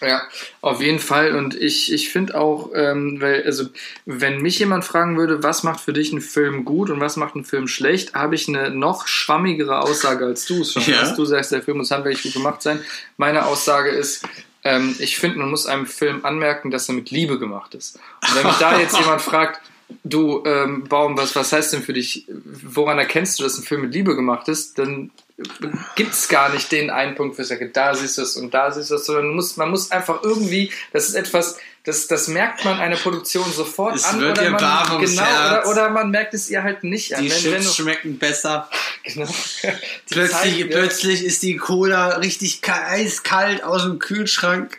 Ja, 0.00 0.22
auf 0.60 0.82
jeden 0.82 0.98
Fall. 0.98 1.34
Und 1.34 1.54
ich, 1.54 1.92
ich 1.92 2.10
finde 2.10 2.34
auch, 2.38 2.70
ähm, 2.74 3.18
weil, 3.20 3.44
also, 3.44 3.66
wenn 4.04 4.42
mich 4.42 4.58
jemand 4.58 4.84
fragen 4.84 5.16
würde, 5.16 5.42
was 5.42 5.62
macht 5.62 5.80
für 5.80 5.92
dich 5.92 6.12
einen 6.12 6.20
Film 6.20 6.64
gut 6.64 6.90
und 6.90 7.00
was 7.00 7.16
macht 7.16 7.34
einen 7.36 7.44
Film 7.44 7.68
schlecht, 7.68 8.14
habe 8.14 8.34
ich 8.34 8.48
eine 8.48 8.70
noch 8.70 9.06
schwammigere 9.06 9.80
Aussage 9.80 10.26
als 10.26 10.44
du 10.46 10.60
es 10.60 10.72
schon 10.72 10.82
Ja. 10.84 11.02
hast. 11.02 11.16
Du 11.16 11.24
sagst, 11.24 11.52
der 11.52 11.62
Film 11.62 11.78
muss 11.78 11.90
handwerklich 11.90 12.24
gut 12.24 12.34
gemacht 12.34 12.60
sein. 12.60 12.80
Meine 13.16 13.46
Aussage 13.46 13.90
ist, 13.90 14.24
ähm, 14.62 14.94
ich 14.98 15.16
finde, 15.18 15.38
man 15.38 15.50
muss 15.50 15.66
einem 15.66 15.86
Film 15.86 16.24
anmerken, 16.24 16.70
dass 16.70 16.88
er 16.88 16.94
mit 16.94 17.10
Liebe 17.10 17.38
gemacht 17.38 17.74
ist. 17.74 17.98
Und 18.28 18.34
wenn 18.36 18.46
mich 18.46 18.56
da 18.56 18.78
jetzt 18.78 18.98
jemand 18.98 19.22
fragt, 19.22 19.60
du, 20.02 20.42
ähm, 20.46 20.84
Baum, 20.88 21.16
was, 21.16 21.34
was 21.36 21.52
heißt 21.52 21.72
denn 21.72 21.82
für 21.82 21.92
dich, 21.92 22.26
woran 22.28 22.98
erkennst 22.98 23.38
du, 23.38 23.42
dass 23.42 23.58
ein 23.58 23.64
Film 23.64 23.82
mit 23.82 23.94
Liebe 23.94 24.14
gemacht 24.16 24.48
ist, 24.48 24.78
dann 24.78 25.10
gibt's 25.96 26.28
gar 26.28 26.52
nicht 26.52 26.70
den 26.70 26.90
einen 26.90 27.16
Punkt, 27.16 27.36
wo 27.36 27.42
ich 27.42 27.48
sage, 27.48 27.68
da 27.68 27.94
siehst 27.94 28.18
du 28.18 28.22
es 28.22 28.36
und 28.36 28.54
da 28.54 28.70
siehst 28.70 28.90
du 28.90 28.94
es, 28.94 29.06
sondern 29.06 29.26
man 29.26 29.34
muss, 29.36 29.56
man 29.56 29.70
muss 29.70 29.90
einfach 29.90 30.22
irgendwie, 30.22 30.70
das 30.92 31.08
ist 31.08 31.14
etwas, 31.14 31.58
das, 31.82 32.06
das 32.06 32.28
merkt 32.28 32.64
man 32.64 32.78
einer 32.78 32.96
Produktion 32.96 33.44
sofort 33.52 33.96
Es 33.96 34.04
an 34.04 34.20
wird 34.20 34.38
oder 34.38 34.44
ihr 34.44 34.50
man, 34.52 35.00
genau, 35.00 35.22
oder, 35.22 35.68
oder 35.68 35.90
man 35.90 36.10
merkt 36.10 36.32
es 36.34 36.48
ihr 36.48 36.62
halt 36.62 36.82
nicht 36.84 37.14
an. 37.14 37.22
Die 37.22 37.30
wenn, 37.30 37.44
wenn 37.44 37.52
Chips 37.62 37.76
du, 37.76 37.82
schmecken 37.82 38.18
besser. 38.18 38.70
genau, 39.02 39.28
Plötzlich, 40.08 40.30
Zeit, 40.30 40.56
ja. 40.56 40.66
plötzlich 40.66 41.24
ist 41.24 41.42
die 41.42 41.56
Cola 41.56 42.16
richtig 42.16 42.62
ka- 42.62 42.86
eiskalt 42.86 43.62
aus 43.64 43.82
dem 43.82 43.98
Kühlschrank. 43.98 44.78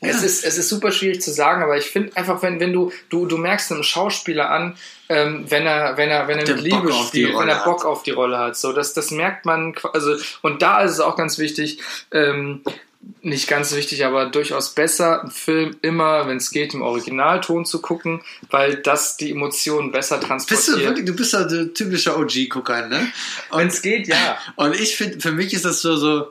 Es, 0.00 0.22
ist, 0.22 0.44
es 0.44 0.58
ist 0.58 0.68
super 0.68 0.92
schwierig 0.92 1.20
zu 1.20 1.32
sagen, 1.32 1.62
aber 1.62 1.76
ich 1.76 1.86
finde 1.86 2.16
einfach, 2.16 2.40
wenn, 2.42 2.60
wenn 2.60 2.72
du, 2.72 2.92
du, 3.08 3.26
du 3.26 3.36
merkst 3.36 3.72
einem 3.72 3.82
Schauspieler 3.82 4.48
an, 4.48 4.76
ähm, 5.08 5.44
wenn 5.48 5.66
er, 5.66 5.96
wenn 5.96 6.08
er, 6.08 6.28
wenn 6.28 6.38
er 6.38 6.54
mit 6.54 6.62
Liebe 6.62 6.92
spielt, 6.92 7.36
wenn 7.36 7.48
er 7.48 7.56
hat. 7.56 7.64
Bock 7.64 7.84
auf 7.84 8.04
die 8.04 8.12
Rolle 8.12 8.38
hat. 8.38 8.56
So, 8.56 8.72
das, 8.72 8.92
das 8.94 9.10
merkt 9.10 9.44
man, 9.44 9.74
also, 9.92 10.14
und 10.42 10.62
da 10.62 10.82
ist 10.82 10.92
es 10.92 11.00
auch 11.00 11.16
ganz 11.16 11.38
wichtig, 11.38 11.80
ähm, 12.12 12.62
nicht 13.22 13.48
ganz 13.48 13.74
wichtig, 13.74 14.04
aber 14.04 14.26
durchaus 14.26 14.74
besser, 14.74 15.22
einen 15.22 15.30
Film 15.30 15.76
immer, 15.82 16.26
wenn 16.26 16.36
es 16.36 16.50
geht, 16.50 16.74
im 16.74 16.82
Originalton 16.82 17.64
zu 17.64 17.80
gucken, 17.80 18.22
weil 18.50 18.76
das 18.76 19.16
die 19.16 19.30
Emotionen 19.30 19.92
besser 19.92 20.16
Bist 20.16 20.24
du 20.24 20.28
transportiert. 20.28 20.80
wirklich, 20.80 21.06
du 21.06 21.14
bist 21.14 21.32
ja 21.32 21.44
der 21.44 21.72
typische 21.74 22.16
OG-Gucker, 22.16 22.88
ne? 22.88 23.10
Wenn 23.52 23.68
es 23.68 23.82
geht, 23.82 24.08
ja. 24.08 24.38
Und 24.56 24.78
ich 24.78 24.96
finde, 24.96 25.20
für 25.20 25.32
mich 25.32 25.54
ist 25.54 25.64
das 25.64 25.80
so, 25.80 25.96
so, 25.96 26.28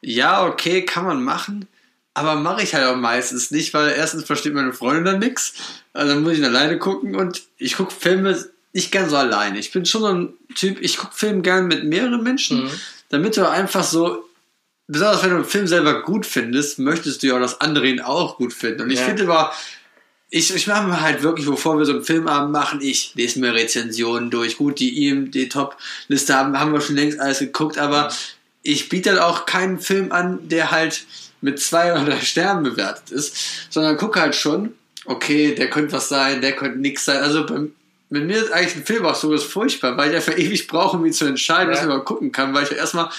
ja, 0.00 0.44
okay, 0.46 0.84
kann 0.84 1.04
man 1.04 1.22
machen, 1.22 1.68
aber 2.14 2.36
mache 2.36 2.62
ich 2.62 2.74
halt 2.74 2.86
auch 2.86 2.96
meistens 2.96 3.50
nicht, 3.50 3.72
weil 3.74 3.90
erstens 3.96 4.24
versteht 4.24 4.54
meine 4.54 4.72
Freundin 4.72 5.04
dann 5.04 5.18
nichts, 5.18 5.54
also 5.92 6.12
dann 6.14 6.22
muss 6.22 6.32
ich 6.34 6.38
ihn 6.38 6.44
alleine 6.44 6.78
gucken 6.78 7.14
und 7.16 7.42
ich 7.58 7.76
gucke 7.76 7.92
Filme 7.94 8.44
nicht 8.72 8.90
gern 8.92 9.08
so 9.10 9.16
alleine. 9.16 9.58
Ich 9.58 9.70
bin 9.72 9.84
schon 9.84 10.00
so 10.02 10.08
ein 10.08 10.32
Typ, 10.54 10.80
ich 10.80 10.96
gucke 10.96 11.14
Filme 11.14 11.42
gern 11.42 11.66
mit 11.68 11.84
mehreren 11.84 12.22
Menschen, 12.22 12.70
damit 13.10 13.36
du 13.36 13.48
einfach 13.48 13.84
so, 13.84 14.24
besonders 14.86 15.22
wenn 15.22 15.30
du 15.30 15.36
einen 15.36 15.44
Film 15.44 15.66
selber 15.66 16.02
gut 16.02 16.26
findest, 16.26 16.78
möchtest 16.78 17.22
du 17.22 17.28
ja 17.28 17.36
auch, 17.36 17.40
dass 17.40 17.60
andere 17.60 17.86
ihn 17.86 18.00
auch 18.00 18.36
gut 18.36 18.52
finden. 18.52 18.82
Und 18.82 18.90
ich 18.90 19.00
Ja. 19.00 19.06
finde 19.06 19.24
aber, 19.24 19.52
ich, 20.30 20.54
ich 20.54 20.66
mache 20.66 20.86
mir 20.86 21.00
halt 21.02 21.22
wirklich, 21.22 21.46
bevor 21.46 21.76
wir 21.78 21.84
so 21.84 21.92
einen 21.92 22.04
Filmabend 22.04 22.52
machen, 22.52 22.80
ich 22.80 23.12
lese 23.14 23.38
mir 23.38 23.52
Rezensionen 23.52 24.30
durch. 24.30 24.56
Gut, 24.56 24.80
die 24.80 25.06
IMD-Top-Liste 25.08 26.34
haben, 26.34 26.58
haben 26.58 26.72
wir 26.72 26.80
schon 26.80 26.96
längst 26.96 27.20
alles 27.20 27.40
geguckt, 27.40 27.76
aber 27.76 28.10
ich 28.62 28.88
biete 28.88 29.10
halt 29.10 29.20
auch 29.20 29.44
keinen 29.44 29.78
Film 29.80 30.10
an, 30.12 30.48
der 30.48 30.70
halt 30.70 31.04
mit 31.42 31.60
zwei 31.60 31.92
oder 31.92 32.04
drei 32.04 32.20
Sternen 32.20 32.62
bewertet 32.62 33.10
ist, 33.10 33.36
sondern 33.70 33.96
gucke 33.98 34.20
halt 34.20 34.34
schon, 34.34 34.72
okay, 35.04 35.54
der 35.54 35.68
könnte 35.68 35.92
was 35.92 36.08
sein, 36.08 36.40
der 36.40 36.52
könnte 36.56 36.78
nix 36.78 37.04
sein. 37.04 37.18
Also 37.22 37.44
bei, 37.44 37.60
mit 38.08 38.26
mir 38.26 38.36
ist 38.42 38.52
eigentlich 38.52 38.76
ein 38.76 38.86
Film 38.86 39.04
auch 39.04 39.14
so 39.14 39.32
ist 39.34 39.44
furchtbar, 39.44 39.96
weil 39.96 40.10
ich 40.10 40.16
einfach 40.16 40.38
ewig 40.38 40.66
brauche, 40.68 40.96
um 40.96 41.04
ihn 41.04 41.12
zu 41.12 41.24
entscheiden, 41.26 41.70
was 41.70 41.78
Ja. 41.78 41.84
ich 41.84 41.88
mal 41.88 42.04
gucken 42.04 42.32
kann, 42.32 42.54
weil 42.54 42.64
ich 42.64 42.70
ja 42.70 42.76
erstmal 42.76 43.10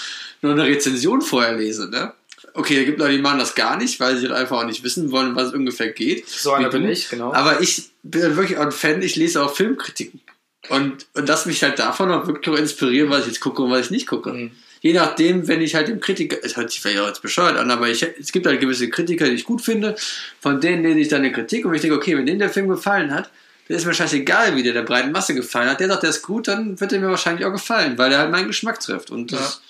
nur 0.41 0.53
eine 0.53 0.63
Rezension 0.65 1.21
vorher 1.21 1.53
lese, 1.53 1.89
ne? 1.89 2.13
Okay, 2.55 2.79
es 2.79 2.85
gibt 2.85 2.99
Leute, 2.99 3.13
die 3.15 3.21
machen 3.21 3.39
das 3.39 3.55
gar 3.55 3.77
nicht, 3.77 3.99
weil 3.99 4.15
sie 4.17 4.27
halt 4.27 4.35
einfach 4.35 4.57
auch 4.59 4.65
nicht 4.65 4.83
wissen 4.83 5.11
wollen, 5.11 5.35
was 5.35 5.47
es 5.47 5.53
ungefähr 5.53 5.89
geht. 5.91 6.29
So 6.29 6.51
einer 6.51 6.69
bin 6.69 6.87
ich, 6.87 7.09
genau. 7.09 7.33
Aber 7.33 7.61
ich 7.61 7.89
bin 8.03 8.35
wirklich 8.35 8.57
auch 8.59 8.63
ein 8.63 8.71
Fan, 8.71 9.01
ich 9.01 9.15
lese 9.15 9.43
auch 9.43 9.55
Filmkritiken. 9.55 10.21
Und, 10.69 11.07
und 11.13 11.27
das 11.27 11.45
mich 11.45 11.63
halt 11.63 11.79
davon 11.79 12.11
auch 12.11 12.27
wirklich 12.27 12.55
auch 12.55 12.59
inspirieren, 12.59 13.09
was 13.09 13.21
ich 13.21 13.27
jetzt 13.27 13.39
gucke 13.39 13.63
und 13.63 13.71
was 13.71 13.85
ich 13.85 13.91
nicht 13.91 14.07
gucke. 14.07 14.31
Mhm. 14.31 14.51
Je 14.83 14.91
nachdem, 14.91 15.47
wenn 15.47 15.61
ich 15.61 15.75
halt 15.75 15.87
dem 15.87 16.01
Kritiker, 16.01 16.37
es 16.43 16.57
hört 16.57 16.69
sich 16.69 16.81
vielleicht 16.81 16.99
auch 16.99 17.07
jetzt 17.07 17.21
bescheuert 17.21 17.55
an, 17.55 17.71
aber 17.71 17.87
ich, 17.87 18.03
es 18.03 18.33
gibt 18.33 18.45
halt 18.45 18.59
gewisse 18.59 18.89
Kritiker, 18.89 19.25
die 19.25 19.31
ich 19.31 19.45
gut 19.45 19.61
finde, 19.61 19.95
von 20.41 20.59
denen 20.59 20.83
lese 20.83 20.99
ich 20.99 21.07
dann 21.07 21.21
eine 21.21 21.31
Kritik 21.31 21.65
und 21.65 21.73
ich 21.73 21.79
denke, 21.79 21.95
okay, 21.95 22.17
wenn 22.17 22.25
denen 22.25 22.39
der 22.39 22.49
Film 22.49 22.67
gefallen 22.67 23.11
hat, 23.11 23.29
der 23.69 23.77
ist 23.77 23.85
mir 23.85 23.93
scheißegal, 23.93 24.57
wie 24.57 24.63
der 24.63 24.73
der 24.73 24.81
breiten 24.81 25.13
Masse 25.13 25.35
gefallen 25.35 25.69
hat. 25.69 25.79
Der 25.79 25.87
sagt, 25.87 26.03
der 26.03 26.09
ist 26.09 26.21
gut, 26.21 26.49
dann 26.49 26.77
wird 26.81 26.91
er 26.91 26.99
mir 26.99 27.07
wahrscheinlich 27.07 27.45
auch 27.45 27.53
gefallen, 27.53 27.97
weil 27.97 28.11
er 28.11 28.19
halt 28.19 28.31
meinen 28.31 28.47
Geschmack 28.47 28.81
trifft. 28.81 29.09
Und 29.09 29.31
das, 29.31 29.61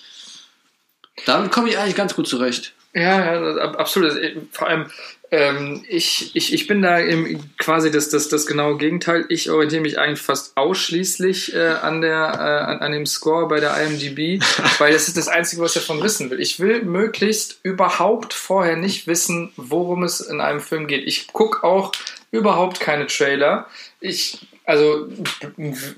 Damit 1.26 1.52
komme 1.52 1.68
ich 1.68 1.78
eigentlich 1.78 1.94
ganz 1.94 2.14
gut 2.14 2.26
zurecht. 2.26 2.74
Ja, 2.94 3.34
ja, 3.34 3.56
ab- 3.56 3.76
absolut. 3.80 4.12
Vor 4.52 4.68
allem, 4.68 4.86
ähm, 5.32 5.84
ich, 5.88 6.30
ich, 6.36 6.52
ich 6.54 6.66
bin 6.68 6.80
da 6.80 6.98
im, 6.98 7.40
quasi 7.58 7.90
das, 7.90 8.08
das, 8.08 8.28
das 8.28 8.46
genaue 8.46 8.78
Gegenteil. 8.78 9.24
Ich 9.30 9.50
orientiere 9.50 9.82
mich 9.82 9.98
eigentlich 9.98 10.20
fast 10.20 10.56
ausschließlich 10.56 11.54
äh, 11.56 11.70
an, 11.82 12.00
der, 12.02 12.14
äh, 12.14 12.70
an, 12.70 12.78
an 12.80 12.92
dem 12.92 13.04
Score 13.06 13.48
bei 13.48 13.58
der 13.58 13.74
IMDb, 13.82 14.40
weil 14.78 14.92
das 14.92 15.08
ist 15.08 15.16
das 15.16 15.26
Einzige, 15.26 15.60
was 15.62 15.74
ich 15.74 15.82
davon 15.82 16.02
wissen 16.04 16.30
will. 16.30 16.40
Ich 16.40 16.60
will 16.60 16.84
möglichst 16.84 17.58
überhaupt 17.64 18.32
vorher 18.32 18.76
nicht 18.76 19.08
wissen, 19.08 19.50
worum 19.56 20.04
es 20.04 20.20
in 20.20 20.40
einem 20.40 20.60
Film 20.60 20.86
geht. 20.86 21.04
Ich 21.06 21.26
gucke 21.32 21.64
auch 21.64 21.90
überhaupt 22.30 22.78
keine 22.78 23.08
Trailer. 23.08 23.66
Ich, 24.00 24.46
also 24.64 25.08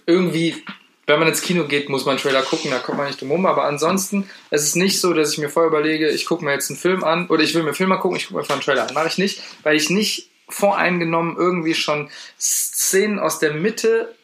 irgendwie 0.07 0.65
wenn 1.07 1.19
man 1.21 1.29
ins 1.29 1.41
Kino 1.41 1.65
geht, 1.65 1.89
muss 1.89 2.05
man 2.05 2.13
einen 2.17 2.23
Trailer 2.23 2.43
gucken, 2.43 2.71
da 2.71 2.79
kommt 2.79 2.99
man 2.99 3.07
nicht 3.07 3.21
drum 3.21 3.31
rum. 3.31 3.47
Aber 3.47 3.65
ansonsten, 3.65 4.29
es 4.51 4.65
ist 4.65 4.77
nicht 4.77 5.01
so, 5.01 5.13
dass 5.13 5.33
ich 5.33 5.39
mir 5.39 5.49
vorher 5.49 5.69
überlege, 5.71 6.09
ich 6.09 6.27
gucke 6.27 6.45
mir 6.45 6.53
jetzt 6.53 6.71
einen 6.71 6.79
Film 6.79 7.05
an 7.05 7.29
oder 7.29 7.43
ich 7.43 7.55
will 7.55 7.63
mir 7.63 7.69
einen 7.69 7.77
Film 7.77 7.91
mal 7.91 7.99
gucken, 7.99 8.17
ich 8.17 8.25
gucke 8.25 8.35
mir 8.35 8.41
einfach 8.41 8.55
einen 8.55 8.63
Trailer 8.63 8.89
an. 8.89 8.95
Mache 8.95 9.09
ich 9.09 9.19
nicht, 9.19 9.43
weil 9.63 9.77
ich 9.77 9.89
nicht 9.91 10.31
voreingenommen 10.49 11.37
irgendwie 11.37 11.75
schon 11.75 12.11
Szenen 12.39 13.19
aus 13.19 13.39
der 13.39 13.55
Mitte 13.55 14.15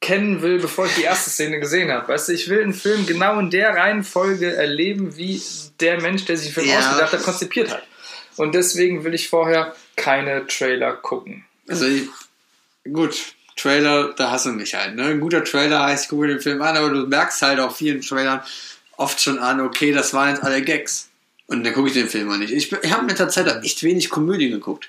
kennen 0.00 0.40
will, 0.40 0.58
bevor 0.58 0.86
ich 0.86 0.94
die 0.94 1.02
erste 1.02 1.30
Szene 1.30 1.60
gesehen 1.60 1.90
habe. 1.90 2.08
Weißt 2.08 2.28
du, 2.28 2.32
ich 2.32 2.48
will 2.48 2.62
einen 2.62 2.74
Film 2.74 3.06
genau 3.06 3.38
in 3.38 3.50
der 3.50 3.76
Reihenfolge 3.76 4.54
erleben, 4.54 5.16
wie 5.16 5.42
der 5.80 6.00
Mensch, 6.00 6.24
der 6.24 6.36
sich 6.36 6.48
den 6.48 6.54
Film 6.54 6.68
Ja. 6.68 6.78
ausgedacht 6.78 7.12
hat, 7.12 7.22
konzipiert 7.22 7.70
hat. 7.70 7.82
Und 8.36 8.54
deswegen 8.54 9.04
will 9.04 9.14
ich 9.14 9.28
vorher 9.28 9.74
keine 9.96 10.46
Trailer 10.46 10.94
gucken. 10.94 11.44
Also, 11.68 11.86
gut, 12.90 13.34
Trailer, 13.60 14.12
da 14.16 14.30
hast 14.30 14.46
du 14.46 14.50
mich 14.50 14.74
halt. 14.74 14.96
Ne? 14.96 15.04
Ein 15.04 15.20
guter 15.20 15.44
Trailer 15.44 15.84
heißt, 15.84 16.04
ich 16.04 16.10
gucke 16.10 16.22
mir 16.22 16.28
den 16.28 16.40
Film 16.40 16.62
an, 16.62 16.76
aber 16.76 16.90
du 16.90 17.06
merkst 17.06 17.42
halt 17.42 17.60
auf 17.60 17.76
vielen 17.76 18.00
Trailern 18.00 18.40
oft 18.96 19.20
schon 19.20 19.38
an, 19.38 19.60
okay, 19.60 19.92
das 19.92 20.12
waren 20.14 20.30
jetzt 20.30 20.42
alle 20.42 20.62
Gags. 20.62 21.08
Und 21.46 21.64
dann 21.64 21.72
gucke 21.72 21.88
ich 21.88 21.94
den 21.94 22.08
Film 22.08 22.28
mal 22.28 22.38
nicht. 22.38 22.52
Ich, 22.52 22.70
ich 22.70 22.92
habe 22.92 23.02
in 23.02 23.08
letzter 23.08 23.28
Zeit 23.28 23.64
echt 23.64 23.82
wenig 23.82 24.08
Komödien 24.08 24.52
geguckt. 24.52 24.88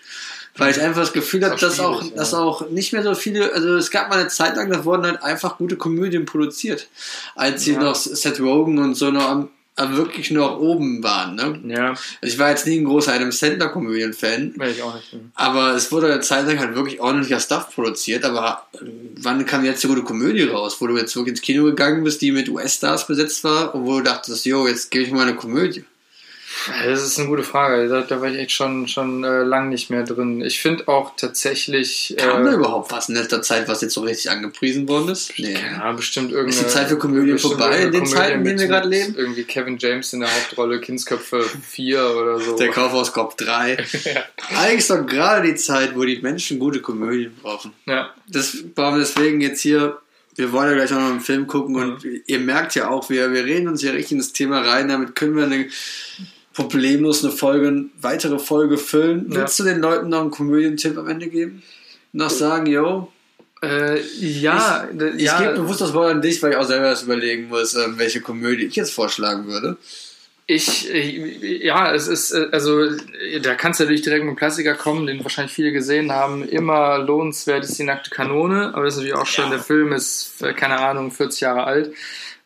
Weil 0.57 0.71
ich 0.71 0.81
einfach 0.81 1.01
das 1.01 1.13
Gefühl 1.13 1.43
habe, 1.45 1.55
auch 1.55 1.59
dass 1.59 1.79
auch, 1.79 2.01
schwierig, 2.01 2.15
dass 2.15 2.33
ja. 2.33 2.39
auch 2.39 2.69
nicht 2.69 2.91
mehr 2.91 3.03
so 3.03 3.15
viele, 3.15 3.53
also 3.53 3.77
es 3.77 3.89
gab 3.89 4.09
mal 4.09 4.19
eine 4.19 4.27
Zeit 4.27 4.57
lang, 4.57 4.69
da 4.69 4.83
wurden 4.83 5.05
halt 5.05 5.23
einfach 5.23 5.57
gute 5.57 5.77
Komödien 5.77 6.25
produziert. 6.25 6.89
Als 7.35 7.63
sie 7.63 7.73
Ja. 7.73 7.79
noch 7.79 7.95
Seth 7.95 8.39
Rogen 8.41 8.77
und 8.77 8.95
so 8.95 9.11
noch 9.11 9.29
am 9.29 9.49
wirklich 9.95 10.31
noch 10.31 10.59
oben 10.59 11.03
waren. 11.03 11.35
Ne? 11.35 11.59
Ja, 11.75 11.89
Also 11.89 12.05
ich 12.21 12.37
war 12.39 12.49
jetzt 12.49 12.67
nie 12.67 12.77
ein 12.79 12.85
großer 12.85 13.13
Adam 13.13 13.31
Sandler-Komödien-Fan. 13.31 14.53
will 14.57 14.69
ich 14.69 14.81
auch 14.83 14.95
nicht. 14.95 15.15
Aber 15.35 15.75
es 15.75 15.91
wurde 15.91 16.07
eine 16.11 16.21
Zeit 16.21 16.45
lang 16.47 16.59
halt 16.59 16.75
wirklich 16.75 16.99
ordentlicher 16.99 17.39
Stuff 17.39 17.73
produziert. 17.73 18.23
Aber 18.25 18.67
äh, 18.73 18.79
wann 19.17 19.45
kam 19.45 19.65
jetzt 19.65 19.83
die 19.83 19.87
gute 19.87 20.03
Komödie 20.03 20.43
raus, 20.43 20.77
wo 20.79 20.87
du 20.87 20.97
jetzt 20.97 21.15
wirklich 21.15 21.33
ins 21.33 21.41
Kino 21.41 21.63
gegangen 21.65 22.03
bist, 22.03 22.21
die 22.21 22.31
mit 22.31 22.49
US-Stars 22.49 23.07
besetzt 23.07 23.43
war 23.43 23.73
und 23.75 23.85
wo 23.85 23.97
du 23.97 24.03
dachtest, 24.03 24.45
jo, 24.45 24.67
jetzt 24.67 24.91
gebe 24.91 25.05
ich 25.05 25.11
mal 25.11 25.27
eine 25.27 25.35
Komödie. 25.35 25.85
Das 26.85 27.01
ist 27.03 27.17
eine 27.17 27.27
gute 27.27 27.43
Frage. 27.43 27.87
Da, 27.87 28.01
da 28.01 28.21
war 28.21 28.29
ich 28.29 28.37
echt 28.37 28.51
schon, 28.51 28.87
schon 28.87 29.23
äh, 29.23 29.43
lang 29.43 29.69
nicht 29.69 29.89
mehr 29.89 30.03
drin. 30.03 30.41
Ich 30.41 30.61
finde 30.61 30.87
auch 30.87 31.15
tatsächlich. 31.15 32.13
Kam 32.17 32.43
da 32.45 32.51
äh, 32.51 32.55
überhaupt 32.55 32.91
was 32.91 33.09
in 33.09 33.15
letzter 33.15 33.41
Zeit, 33.41 33.67
was 33.67 33.81
jetzt 33.81 33.93
so 33.93 34.01
richtig 34.01 34.29
angepriesen 34.31 34.87
worden 34.87 35.09
ist? 35.09 35.33
Nee. 35.37 35.53
ja, 35.53 35.91
bestimmt 35.93 36.31
irgendeine. 36.31 36.49
Ist 36.61 36.69
die 36.69 36.73
Zeit 36.73 36.89
für 36.89 36.97
Komödien 36.97 37.33
bestimmt 37.33 37.53
vorbei 37.55 37.77
in 37.77 37.91
den 37.91 37.93
irgendeine 37.93 38.09
Zeiten, 38.15 38.39
in 38.39 38.45
denen 38.45 38.59
wir 38.59 38.67
gerade 38.67 38.87
leben? 38.87 39.15
Irgendwie 39.17 39.43
Kevin 39.43 39.77
James 39.77 40.13
in 40.13 40.19
der 40.19 40.29
Hauptrolle, 40.33 40.79
Kindsköpfe 40.81 41.41
4 41.43 42.05
oder 42.15 42.39
so. 42.39 42.55
Der 42.57 42.69
Kaufhauskopf 42.69 43.35
3. 43.37 43.77
Eigentlich 44.57 44.77
ist 44.79 44.89
doch 44.89 45.05
gerade 45.05 45.47
die 45.47 45.55
Zeit, 45.55 45.95
wo 45.95 46.03
die 46.03 46.19
Menschen 46.21 46.59
gute 46.59 46.81
Komödien 46.81 47.35
brauchen. 47.41 47.73
ja. 47.85 48.09
Das 48.27 48.55
brauchen 48.75 48.95
wir 48.95 48.99
deswegen 48.99 49.41
jetzt 49.41 49.61
hier. 49.61 49.97
Wir 50.35 50.53
wollen 50.53 50.69
ja 50.69 50.75
gleich 50.75 50.93
auch 50.93 51.01
noch 51.01 51.09
einen 51.09 51.19
Film 51.19 51.45
gucken 51.47 51.75
und 51.75 52.03
Mhm. 52.05 52.21
ihr 52.25 52.39
merkt 52.39 52.75
ja 52.75 52.89
auch, 52.89 53.09
wir, 53.09 53.33
wir 53.33 53.43
reden 53.43 53.67
uns 53.67 53.81
ja 53.83 53.91
richtig 53.91 54.13
ins 54.13 54.31
Thema 54.31 54.61
rein. 54.61 54.87
Damit 54.87 55.15
können 55.15 55.35
wir 55.35 55.43
eine 55.43 55.67
problemlos 56.53 57.23
eine 57.23 57.33
Folge, 57.33 57.85
weitere 58.01 58.39
Folge 58.39 58.77
füllen. 58.77 59.31
Ja. 59.31 59.41
Willst 59.41 59.59
du 59.59 59.63
den 59.63 59.79
Leuten 59.79 60.09
noch 60.09 60.21
einen 60.21 60.31
Komödientipp 60.31 60.97
am 60.97 61.07
Ende 61.07 61.27
geben? 61.27 61.63
Noch 62.13 62.29
sagen, 62.29 62.65
yo, 62.65 63.11
Äh, 63.63 64.01
ja, 64.19 64.87
ich 65.15 65.21
ja. 65.21 65.39
gebe 65.39 65.53
bewusst 65.61 65.81
das 65.81 65.93
Wort 65.93 66.09
an 66.11 66.21
dich, 66.21 66.41
weil 66.41 66.51
ich 66.51 66.57
auch 66.57 66.63
selber 66.63 66.87
erst 66.87 67.03
überlegen 67.03 67.47
muss, 67.47 67.75
ähm, 67.75 67.93
welche 67.97 68.19
Komödie 68.19 68.65
ich 68.65 68.75
jetzt 68.75 68.91
vorschlagen 68.91 69.45
würde. 69.45 69.77
Ich, 70.47 70.91
äh, 70.91 71.63
ja, 71.63 71.93
es 71.93 72.07
ist, 72.07 72.31
äh, 72.31 72.47
also, 72.51 72.89
da 73.41 73.53
kannst 73.53 73.79
du 73.79 73.83
natürlich 73.83 74.01
direkt 74.01 74.25
mit 74.25 74.33
dem 74.33 74.37
Klassiker 74.37 74.73
kommen, 74.73 75.05
den 75.05 75.23
wahrscheinlich 75.23 75.53
viele 75.53 75.71
gesehen 75.71 76.11
haben. 76.11 76.43
Immer 76.49 76.97
lohnenswert 76.97 77.63
ist 77.63 77.77
die 77.77 77.83
nackte 77.83 78.09
Kanone, 78.09 78.73
aber 78.73 78.85
das 78.85 78.95
ist 78.95 79.01
natürlich 79.01 79.21
auch 79.21 79.27
schon, 79.27 79.51
der 79.51 79.59
Film 79.59 79.93
ist, 79.93 80.41
äh, 80.41 80.53
keine 80.53 80.79
Ahnung, 80.79 81.11
40 81.11 81.41
Jahre 81.41 81.63
alt. 81.65 81.93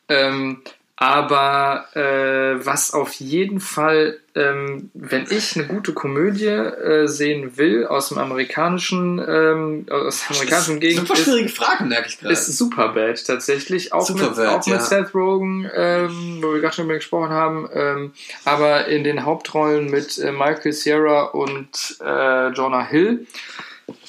Ähm, 0.09 0.61
aber 0.97 1.87
äh, 1.93 2.65
was 2.65 2.93
auf 2.93 3.11
jeden 3.15 3.59
Fall, 3.59 4.17
ähm, 4.33 4.91
wenn 4.93 5.25
ich 5.29 5.57
eine 5.57 5.67
gute 5.67 5.93
Komödie 5.93 6.45
äh, 6.45 7.07
sehen 7.07 7.57
will 7.57 7.85
aus 7.85 8.09
dem 8.09 8.17
amerikanischen, 8.17 9.19
ähm, 9.19 9.87
aus 9.89 10.21
der 10.21 10.37
amerikanischen 10.37 10.79
Gegend, 10.79 11.05
Super 11.05 11.19
schwierige 11.19 11.49
Fragen, 11.49 11.89
merke 11.89 12.07
ich 12.07 12.19
gerade. 12.19 12.33
ist 12.33 12.57
Superbad 12.57 13.25
tatsächlich. 13.27 13.91
Auch 13.91 14.07
mit, 14.09 14.19
Superbad, 14.19 14.47
auch 14.47 14.65
mit 14.67 14.75
ja. 14.75 14.81
Seth 14.81 15.13
Rogen, 15.13 15.69
ähm, 15.73 16.39
wo 16.41 16.53
wir 16.53 16.61
gerade 16.61 16.75
schon 16.75 16.85
über 16.85 16.93
gesprochen 16.93 17.29
haben. 17.29 17.67
Ähm, 17.73 18.13
aber 18.45 18.87
in 18.87 19.03
den 19.03 19.25
Hauptrollen 19.25 19.89
mit 19.89 20.17
äh, 20.17 20.31
Michael 20.31 20.71
Sierra 20.71 21.23
und 21.23 21.97
äh, 22.01 22.49
Jonah 22.49 22.87
Hill. 22.87 23.27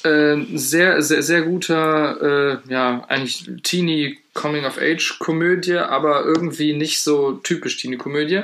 Ähm, 0.06 0.56
sehr, 0.56 1.02
sehr, 1.02 1.22
sehr 1.22 1.42
guter, 1.42 2.60
äh, 2.68 2.72
ja, 2.72 3.04
eigentlich 3.08 3.50
Teenie 3.64 4.18
Coming-of-Age-Komödie, 4.34 5.78
aber 5.78 6.24
irgendwie 6.24 6.74
nicht 6.74 7.02
so 7.02 7.32
typisch 7.32 7.78
Teenie-Komödie. 7.78 8.42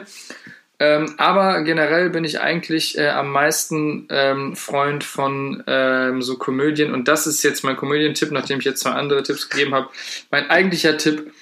Ähm, 0.81 1.15
aber 1.19 1.63
generell 1.63 2.11
bin 2.11 2.25
ich 2.25 2.41
eigentlich 2.41 2.99
äh, 2.99 3.11
am 3.11 3.31
meisten 3.31 4.09
ähm, 4.11 4.57
Freund 4.57 5.05
von 5.05 5.63
ähm, 5.69 6.23
so 6.23 6.37
Komödien 6.39 6.93
und 6.93 7.07
das 7.07 7.29
ist 7.29 7.45
jetzt 7.45 7.63
mein 7.63 7.77
Komödientipp, 7.77 8.33
nachdem 8.33 8.59
ich 8.59 8.65
jetzt 8.65 8.81
zwei 8.81 8.91
andere 8.91 9.23
Tipps 9.23 9.49
gegeben 9.49 9.75
habe. 9.75 9.91
Mein 10.33 10.51
eigentlicher 10.51 10.97
Tipp 10.97 11.33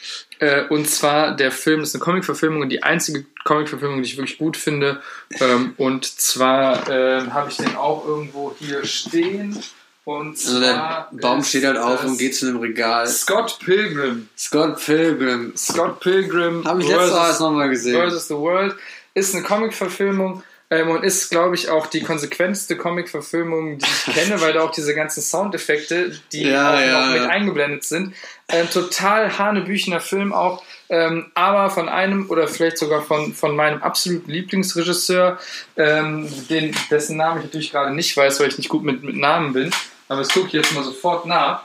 äh, 0.40 0.64
und 0.68 0.90
zwar 0.90 1.34
der 1.34 1.52
Film 1.52 1.80
ist 1.80 1.94
eine 1.94 2.04
Comic-Verfilmung 2.04 2.60
und 2.60 2.68
die 2.68 2.82
einzige 2.82 3.24
Comic-Verfilmung, 3.44 4.02
die 4.02 4.10
ich 4.10 4.18
wirklich 4.18 4.36
gut 4.36 4.58
finde. 4.58 5.00
Ähm, 5.40 5.72
und 5.78 6.04
zwar 6.04 6.90
äh, 6.90 7.30
habe 7.30 7.48
ich 7.50 7.56
den 7.56 7.76
auch 7.76 8.06
irgendwo 8.06 8.54
hier 8.58 8.84
stehen. 8.84 9.58
Und 10.04 10.30
also 10.30 10.60
der 10.60 11.08
Baum 11.12 11.44
steht 11.44 11.64
halt 11.64 11.76
auf 11.76 12.04
und 12.04 12.18
geht 12.18 12.34
zu 12.34 12.46
einem 12.46 12.58
Regal. 12.58 13.06
Scott 13.06 13.58
Pilgrim. 13.64 14.28
Scott 14.36 14.84
Pilgrim. 14.84 15.52
Scott 15.56 16.00
Pilgrim. 16.00 16.64
Habe 16.64 16.82
ich 16.82 16.88
letztes 16.88 17.12
Mal 17.12 17.38
nochmal 17.38 17.68
gesehen. 17.68 17.94
versus 17.94 18.28
the 18.28 18.34
World 18.34 18.74
ist 19.14 19.34
eine 19.34 19.44
Comic-Verfilmung 19.44 20.42
ähm, 20.70 20.88
und 20.90 21.04
ist, 21.04 21.30
glaube 21.30 21.56
ich, 21.56 21.68
auch 21.68 21.88
die 21.88 22.00
konsequenteste 22.00 22.76
Comic-Verfilmung, 22.76 23.78
die 23.78 23.84
ich 23.84 24.14
kenne, 24.14 24.40
weil 24.40 24.52
da 24.52 24.62
auch 24.62 24.70
diese 24.70 24.94
ganzen 24.94 25.20
Soundeffekte, 25.20 26.18
die 26.32 26.44
Ja, 26.44 26.74
auch 26.74 26.80
ja, 26.80 27.06
noch 27.06 27.12
mit 27.12 27.22
ja. 27.22 27.28
eingeblendet 27.28 27.84
sind. 27.84 28.14
Ein 28.46 28.70
total 28.70 29.36
hanebüchener 29.36 30.00
Film 30.00 30.32
auch, 30.32 30.62
ähm, 30.88 31.30
aber 31.34 31.70
von 31.70 31.88
einem 31.88 32.30
oder 32.30 32.46
vielleicht 32.46 32.78
sogar 32.78 33.02
von, 33.02 33.34
von 33.34 33.56
meinem 33.56 33.82
absoluten 33.82 34.30
Lieblingsregisseur, 34.30 35.38
ähm, 35.76 36.28
den, 36.48 36.74
dessen 36.90 37.16
Namen 37.16 37.38
ich 37.38 37.46
natürlich 37.46 37.72
gerade 37.72 37.94
nicht 37.94 38.16
weiß, 38.16 38.40
weil 38.40 38.48
ich 38.48 38.58
nicht 38.58 38.70
gut 38.70 38.84
mit, 38.84 39.02
mit 39.02 39.16
Namen 39.16 39.52
bin. 39.52 39.70
Aber 40.10 40.22
das 40.22 40.30
gucke 40.30 40.48
ich 40.48 40.52
jetzt 40.54 40.74
mal 40.74 40.82
sofort 40.82 41.24
nach. 41.24 41.62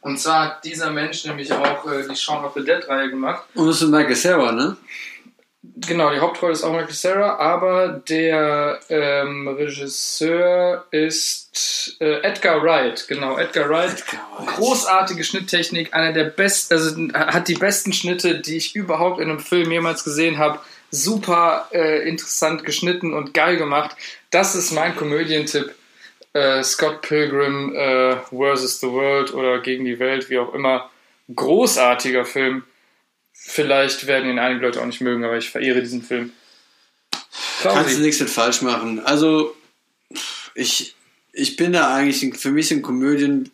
Und 0.00 0.18
zwar 0.18 0.46
hat 0.46 0.64
dieser 0.64 0.90
Mensch 0.90 1.26
nämlich 1.26 1.52
auch 1.52 1.86
äh, 1.86 2.08
die 2.08 2.16
Shaun 2.16 2.42
of 2.42 2.54
the 2.54 2.64
Dead-Reihe 2.64 3.10
gemacht. 3.10 3.42
Und 3.54 3.66
das 3.66 3.82
ist 3.82 3.88
Michael 3.90 4.16
Sarah, 4.16 4.52
ne? 4.52 4.78
Genau, 5.62 6.10
die 6.10 6.20
Hauptrolle 6.20 6.54
ist 6.54 6.62
auch 6.62 6.72
Michael 6.72 6.94
Cera, 6.94 7.36
aber 7.36 8.00
der 8.08 8.80
ähm, 8.88 9.46
Regisseur 9.46 10.86
ist 10.90 11.98
äh, 12.00 12.22
Edgar 12.22 12.62
Wright. 12.62 13.06
Genau, 13.08 13.36
Edgar 13.36 13.68
Wright. 13.68 13.92
Edgar 13.92 14.22
Wright. 14.38 14.56
Großartige 14.56 15.22
Schnitttechnik, 15.22 15.92
einer 15.92 16.14
der 16.14 16.24
besten, 16.24 16.72
also 16.72 16.96
hat 17.12 17.48
die 17.48 17.56
besten 17.56 17.92
Schnitte, 17.92 18.40
die 18.40 18.56
ich 18.56 18.74
überhaupt 18.74 19.20
in 19.20 19.28
einem 19.28 19.40
Film 19.40 19.70
jemals 19.70 20.02
gesehen 20.02 20.38
habe. 20.38 20.60
Super 20.90 21.68
äh, 21.72 22.08
interessant 22.08 22.64
geschnitten 22.64 23.12
und 23.12 23.34
geil 23.34 23.58
gemacht. 23.58 23.94
Das 24.30 24.54
ist 24.54 24.70
mein 24.72 24.96
Komödientipp. 24.96 25.74
Äh, 26.32 26.62
Scott 26.62 27.02
Pilgrim 27.02 27.74
äh, 27.74 28.16
versus 28.30 28.80
the 28.80 28.86
World 28.86 29.34
oder 29.34 29.60
gegen 29.60 29.84
die 29.84 29.98
Welt, 29.98 30.30
wie 30.30 30.38
auch 30.38 30.54
immer. 30.54 30.90
Großartiger 31.34 32.24
Film. 32.24 32.62
Vielleicht 33.32 34.06
werden 34.06 34.28
ihn 34.28 34.38
einige 34.38 34.66
Leute 34.66 34.80
auch 34.80 34.86
nicht 34.86 35.00
mögen, 35.00 35.24
aber 35.24 35.38
ich 35.38 35.50
verehre 35.50 35.80
diesen 35.80 36.02
Film. 36.02 36.32
Kannst 37.62 37.98
du 37.98 38.02
nichts 38.02 38.20
mit 38.20 38.30
falsch 38.30 38.62
machen. 38.62 39.00
Also, 39.00 39.54
ich, 40.54 40.94
ich 41.32 41.56
bin 41.56 41.72
da 41.72 41.94
eigentlich, 41.94 42.36
für 42.36 42.50
mich 42.50 42.68
sind 42.68 42.82
Komödien, 42.82 43.50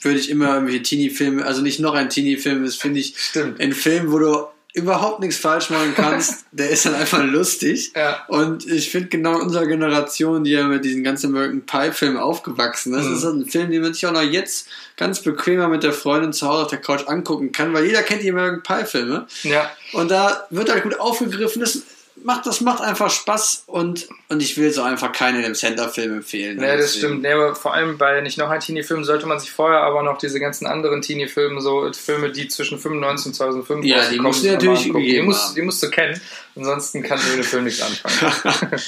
würde 0.00 0.18
ich 0.18 0.30
immer 0.30 0.54
irgendwelche 0.54 0.82
Teenie-Filme, 0.82 1.44
also 1.44 1.62
nicht 1.62 1.80
noch 1.80 1.94
ein 1.94 2.10
Teenie-Film, 2.10 2.64
das 2.64 2.76
finde 2.76 3.00
ich 3.00 3.14
Stimmt. 3.16 3.60
ein 3.60 3.72
Film, 3.72 4.12
wo 4.12 4.18
du 4.18 4.46
überhaupt 4.74 5.20
nichts 5.20 5.36
falsch 5.36 5.70
machen 5.70 5.92
kannst, 5.96 6.44
der 6.52 6.70
ist 6.70 6.86
dann 6.86 6.94
einfach 6.94 7.22
lustig. 7.24 7.92
Ja. 7.96 8.24
Und 8.28 8.66
ich 8.66 8.90
finde 8.90 9.08
genau 9.08 9.36
in 9.36 9.42
unserer 9.46 9.66
Generation, 9.66 10.44
die 10.44 10.52
ja 10.52 10.64
mit 10.66 10.84
diesen 10.84 11.02
ganzen 11.02 11.26
American 11.34 11.62
Pie-Filmen 11.66 12.16
aufgewachsen 12.18 12.94
ist, 12.94 13.06
Mhm. 13.06 13.14
ist 13.14 13.24
das 13.24 13.32
ein 13.32 13.46
Film, 13.46 13.70
den 13.70 13.82
man 13.82 13.92
sich 13.94 14.06
auch 14.06 14.12
noch 14.12 14.22
jetzt 14.22 14.68
ganz 14.96 15.20
bequemer 15.20 15.68
mit 15.68 15.82
der 15.82 15.92
Freundin 15.92 16.32
zu 16.32 16.46
Hause 16.46 16.62
auf 16.64 16.68
der 16.70 16.80
Couch 16.80 17.06
angucken 17.08 17.52
kann, 17.52 17.72
weil 17.72 17.84
jeder 17.86 18.02
kennt 18.02 18.22
die 18.22 18.30
American 18.30 18.62
Pie-Filme. 18.62 19.26
Ja, 19.42 19.70
Und 19.92 20.10
da 20.10 20.46
wird 20.50 20.70
halt 20.70 20.82
gut 20.82 21.00
aufgegriffen. 21.00 21.60
Das 21.60 21.82
macht, 22.24 22.46
das 22.46 22.60
macht 22.60 22.82
einfach 22.82 23.10
Spaß 23.10 23.64
und, 23.66 24.08
und 24.28 24.42
ich 24.42 24.56
will 24.56 24.70
so 24.72 24.82
einfach 24.82 25.12
keinen 25.12 25.42
im 25.44 25.54
Center-Film 25.54 26.14
empfehlen. 26.18 26.60
Ja, 26.60 26.76
das 26.76 26.92
Deswegen. 26.92 27.06
stimmt. 27.06 27.22
Nee, 27.22 27.32
aber 27.32 27.54
vor 27.54 27.74
allem 27.74 27.98
bei 27.98 28.20
nicht 28.20 28.38
noch 28.38 28.50
ein 28.50 28.60
Teenie-Film 28.60 29.04
sollte 29.04 29.26
man 29.26 29.38
sich 29.40 29.50
vorher 29.50 29.80
aber 29.80 30.02
noch 30.02 30.18
diese 30.18 30.40
ganzen 30.40 30.66
anderen 30.66 31.02
Teenie-Filme, 31.02 31.60
so 31.60 31.90
Filme, 31.92 32.30
die 32.30 32.48
zwischen 32.48 32.78
95 32.78 33.26
und 33.26 33.34
2005 33.34 33.84
Ja, 33.84 34.08
die 34.08 34.18
musst 34.18 34.44
du 34.44 34.52
natürlich 34.52 34.82
die 34.82 35.22
musst, 35.22 35.56
die 35.56 35.62
musst 35.62 35.82
du 35.82 35.90
kennen, 35.90 36.20
ansonsten 36.56 37.02
kannst 37.02 37.24
du 37.26 37.30
mit 37.30 37.38
dem 37.38 37.44
Film 37.44 37.64
nichts 37.64 37.82
anfangen. 37.82 38.72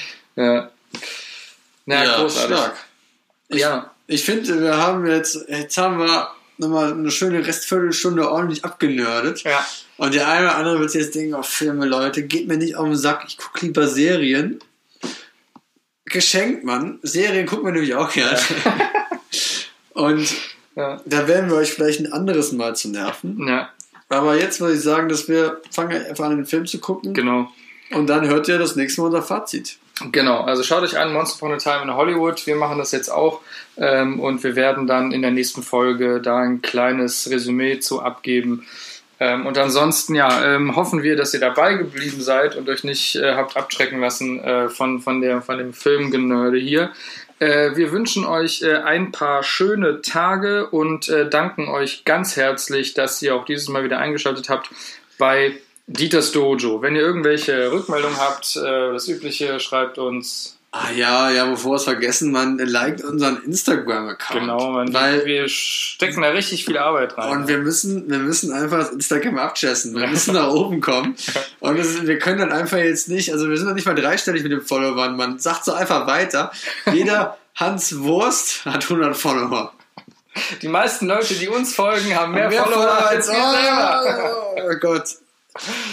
ja. 0.36 0.70
Na, 1.86 2.16
großartig. 2.16 2.56
stark. 2.56 2.76
Ich, 3.48 3.60
Ja. 3.60 3.90
ich 4.06 4.24
finde, 4.24 4.60
wir 4.60 4.76
haben 4.76 5.06
jetzt, 5.06 5.38
jetzt 5.48 5.76
haben 5.78 5.98
wir 5.98 6.30
nochmal 6.58 6.92
eine 6.92 7.10
schöne 7.10 7.46
Restviertelstunde 7.46 8.30
ordentlich 8.30 8.64
abgenördet. 8.64 9.42
Ja. 9.44 9.64
Und 9.96 10.14
der 10.14 10.28
eine 10.28 10.46
oder 10.46 10.56
andere 10.56 10.80
wird 10.80 10.90
sich 10.90 11.02
jetzt 11.02 11.14
denken, 11.14 11.34
oh 11.34 11.42
Filme, 11.42 11.86
Leute, 11.86 12.22
geht 12.24 12.46
mir 12.48 12.56
nicht 12.56 12.76
auf 12.76 12.84
den 12.86 12.96
Sack, 12.96 13.24
ich 13.26 13.38
gucke 13.38 13.64
lieber 13.66 13.86
Serien. 13.88 14.58
Geschenkt, 16.04 16.64
Mann. 16.64 16.98
Serien 17.02 17.46
gucken 17.46 17.66
wir 17.66 17.72
nämlich 17.72 17.94
auch 17.94 18.10
gerne. 18.12 18.38
Und 19.92 20.28
Ja. 20.76 21.00
da 21.04 21.26
werden 21.28 21.50
wir 21.50 21.56
euch 21.56 21.72
vielleicht 21.72 22.00
ein 22.00 22.12
anderes 22.12 22.52
Mal 22.52 22.74
zu 22.76 22.88
nerven. 22.88 23.46
ja, 23.46 23.68
Aber 24.08 24.36
jetzt 24.38 24.60
würde 24.60 24.74
ich 24.74 24.80
sagen, 24.82 25.08
dass 25.08 25.28
wir 25.28 25.60
fangen 25.70 26.04
einfach 26.06 26.24
an, 26.26 26.36
den 26.36 26.46
Film 26.46 26.66
zu 26.66 26.78
gucken. 26.78 27.12
genau. 27.14 27.50
Und 27.90 28.06
dann 28.06 28.26
hört 28.28 28.48
ihr 28.48 28.58
das 28.58 28.76
nächste 28.76 29.00
Mal 29.00 29.06
unser 29.08 29.22
Fazit. 29.22 29.78
Genau, 30.12 30.42
also 30.42 30.62
schaut 30.62 30.82
euch 30.82 30.96
an, 30.96 31.16
Once 31.16 31.34
Upon 31.34 31.52
a 31.52 31.56
Time 31.56 31.82
in 31.82 31.94
Hollywood. 31.94 32.46
Wir 32.46 32.56
machen 32.56 32.78
das 32.78 32.92
jetzt 32.92 33.08
auch 33.08 33.40
ähm, 33.76 34.20
und 34.20 34.44
wir 34.44 34.54
werden 34.54 34.86
dann 34.86 35.12
in 35.12 35.22
der 35.22 35.32
nächsten 35.32 35.62
Folge 35.62 36.20
da 36.20 36.38
ein 36.38 36.62
kleines 36.62 37.28
Resümee 37.30 37.80
zu 37.80 38.00
abgeben. 38.00 38.66
Ähm, 39.20 39.46
und 39.46 39.58
ansonsten, 39.58 40.14
ja, 40.14 40.54
ähm, 40.54 40.76
hoffen 40.76 41.02
wir, 41.02 41.16
dass 41.16 41.34
ihr 41.34 41.40
dabei 41.40 41.74
geblieben 41.74 42.20
seid 42.20 42.54
und 42.54 42.68
euch 42.68 42.84
nicht 42.84 43.16
äh, 43.16 43.34
habt 43.34 43.56
abschrecken 43.56 44.00
lassen 44.00 44.38
äh, 44.40 44.68
von, 44.68 45.00
von, 45.00 45.20
der, 45.20 45.42
von 45.42 45.58
dem 45.58 45.72
Filmgenörde 45.72 46.58
hier. 46.58 46.92
Äh, 47.40 47.74
wir 47.74 47.90
wünschen 47.90 48.24
euch 48.24 48.62
äh, 48.62 48.76
ein 48.76 49.10
paar 49.10 49.42
schöne 49.42 50.02
Tage 50.02 50.68
und 50.68 51.08
äh, 51.08 51.28
danken 51.28 51.68
euch 51.68 52.04
ganz 52.04 52.36
herzlich, 52.36 52.94
dass 52.94 53.20
ihr 53.22 53.34
auch 53.34 53.44
dieses 53.44 53.68
Mal 53.68 53.82
wieder 53.82 53.98
eingeschaltet 53.98 54.48
habt 54.48 54.70
bei 55.18 55.54
Dieters 55.88 56.32
Dojo. 56.32 56.82
Wenn 56.82 56.94
ihr 56.94 57.02
irgendwelche 57.02 57.72
Rückmeldungen 57.72 58.18
habt, 58.18 58.56
äh, 58.56 58.92
das 58.92 59.08
Übliche, 59.08 59.58
schreibt 59.58 59.98
uns. 59.98 60.54
Ah 60.70 60.90
ja, 60.94 61.30
ja, 61.30 61.46
bevor 61.46 61.72
wir 61.72 61.76
es 61.76 61.84
vergessen, 61.84 62.30
man 62.30 62.58
liked 62.58 63.02
unseren 63.02 63.42
Instagram-Account. 63.42 64.40
Genau, 64.40 64.70
man, 64.72 64.92
Weil, 64.92 65.24
wir 65.24 65.48
stecken 65.48 66.20
da 66.20 66.28
richtig 66.28 66.66
viel 66.66 66.76
Arbeit 66.76 67.16
rein. 67.16 67.30
und 67.38 67.48
wir 67.48 67.56
müssen, 67.56 68.10
wir 68.10 68.18
müssen 68.18 68.52
einfach 68.52 68.80
das 68.80 68.90
Instagram 68.90 69.38
abchessen. 69.38 69.96
Wir 69.96 70.06
müssen 70.08 70.34
nach 70.34 70.50
oben 70.50 70.82
kommen. 70.82 71.16
Und 71.60 71.78
das, 71.78 72.06
wir 72.06 72.18
können 72.18 72.38
dann 72.38 72.52
einfach 72.52 72.76
jetzt 72.76 73.08
nicht, 73.08 73.32
also 73.32 73.48
wir 73.48 73.56
sind 73.56 73.66
noch 73.68 73.74
nicht 73.74 73.86
mal 73.86 73.94
dreistellig 73.94 74.42
mit 74.42 74.52
den 74.52 74.60
Followern. 74.60 75.16
Man 75.16 75.38
sagt 75.38 75.64
so 75.64 75.72
einfach 75.72 76.06
weiter. 76.06 76.52
Jeder 76.92 77.38
Hans 77.56 77.98
Wurst 78.00 78.66
hat 78.66 78.84
100 78.84 79.16
Follower. 79.16 79.72
Die 80.60 80.68
meisten 80.68 81.06
Leute, 81.06 81.32
die 81.34 81.48
uns 81.48 81.74
folgen, 81.74 82.14
haben 82.14 82.34
mehr, 82.34 82.50
Mehr 82.50 82.62
Follower 82.62 83.06
als 83.08 83.26
wir 83.26 83.34
selber. 83.34 84.70
oh 84.70 84.76
Gott. 84.80 85.16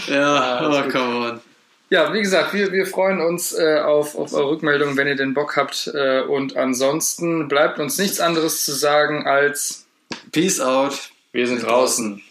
Ja, 0.07 0.67
oh, 0.67 0.89
come 0.89 1.31
on. 1.31 1.41
Ja, 1.89 2.11
wie 2.13 2.21
gesagt, 2.21 2.53
wir, 2.53 2.71
wir 2.71 2.87
freuen 2.87 3.21
uns 3.21 3.53
äh, 3.53 3.79
auf, 3.79 4.15
auf 4.15 4.33
eure 4.33 4.49
Rückmeldung, 4.49 4.97
wenn 4.97 5.07
ihr 5.07 5.15
den 5.15 5.33
Bock 5.33 5.55
habt. 5.55 5.87
Äh, 5.93 6.21
und 6.21 6.57
ansonsten 6.57 7.47
bleibt 7.47 7.79
uns 7.79 7.97
nichts 7.97 8.19
anderes 8.19 8.65
zu 8.65 8.71
sagen 8.71 9.27
als 9.27 9.85
Peace 10.31 10.59
out. 10.59 11.11
wir 11.31 11.47
sind 11.47 11.63
draußen. 11.63 12.21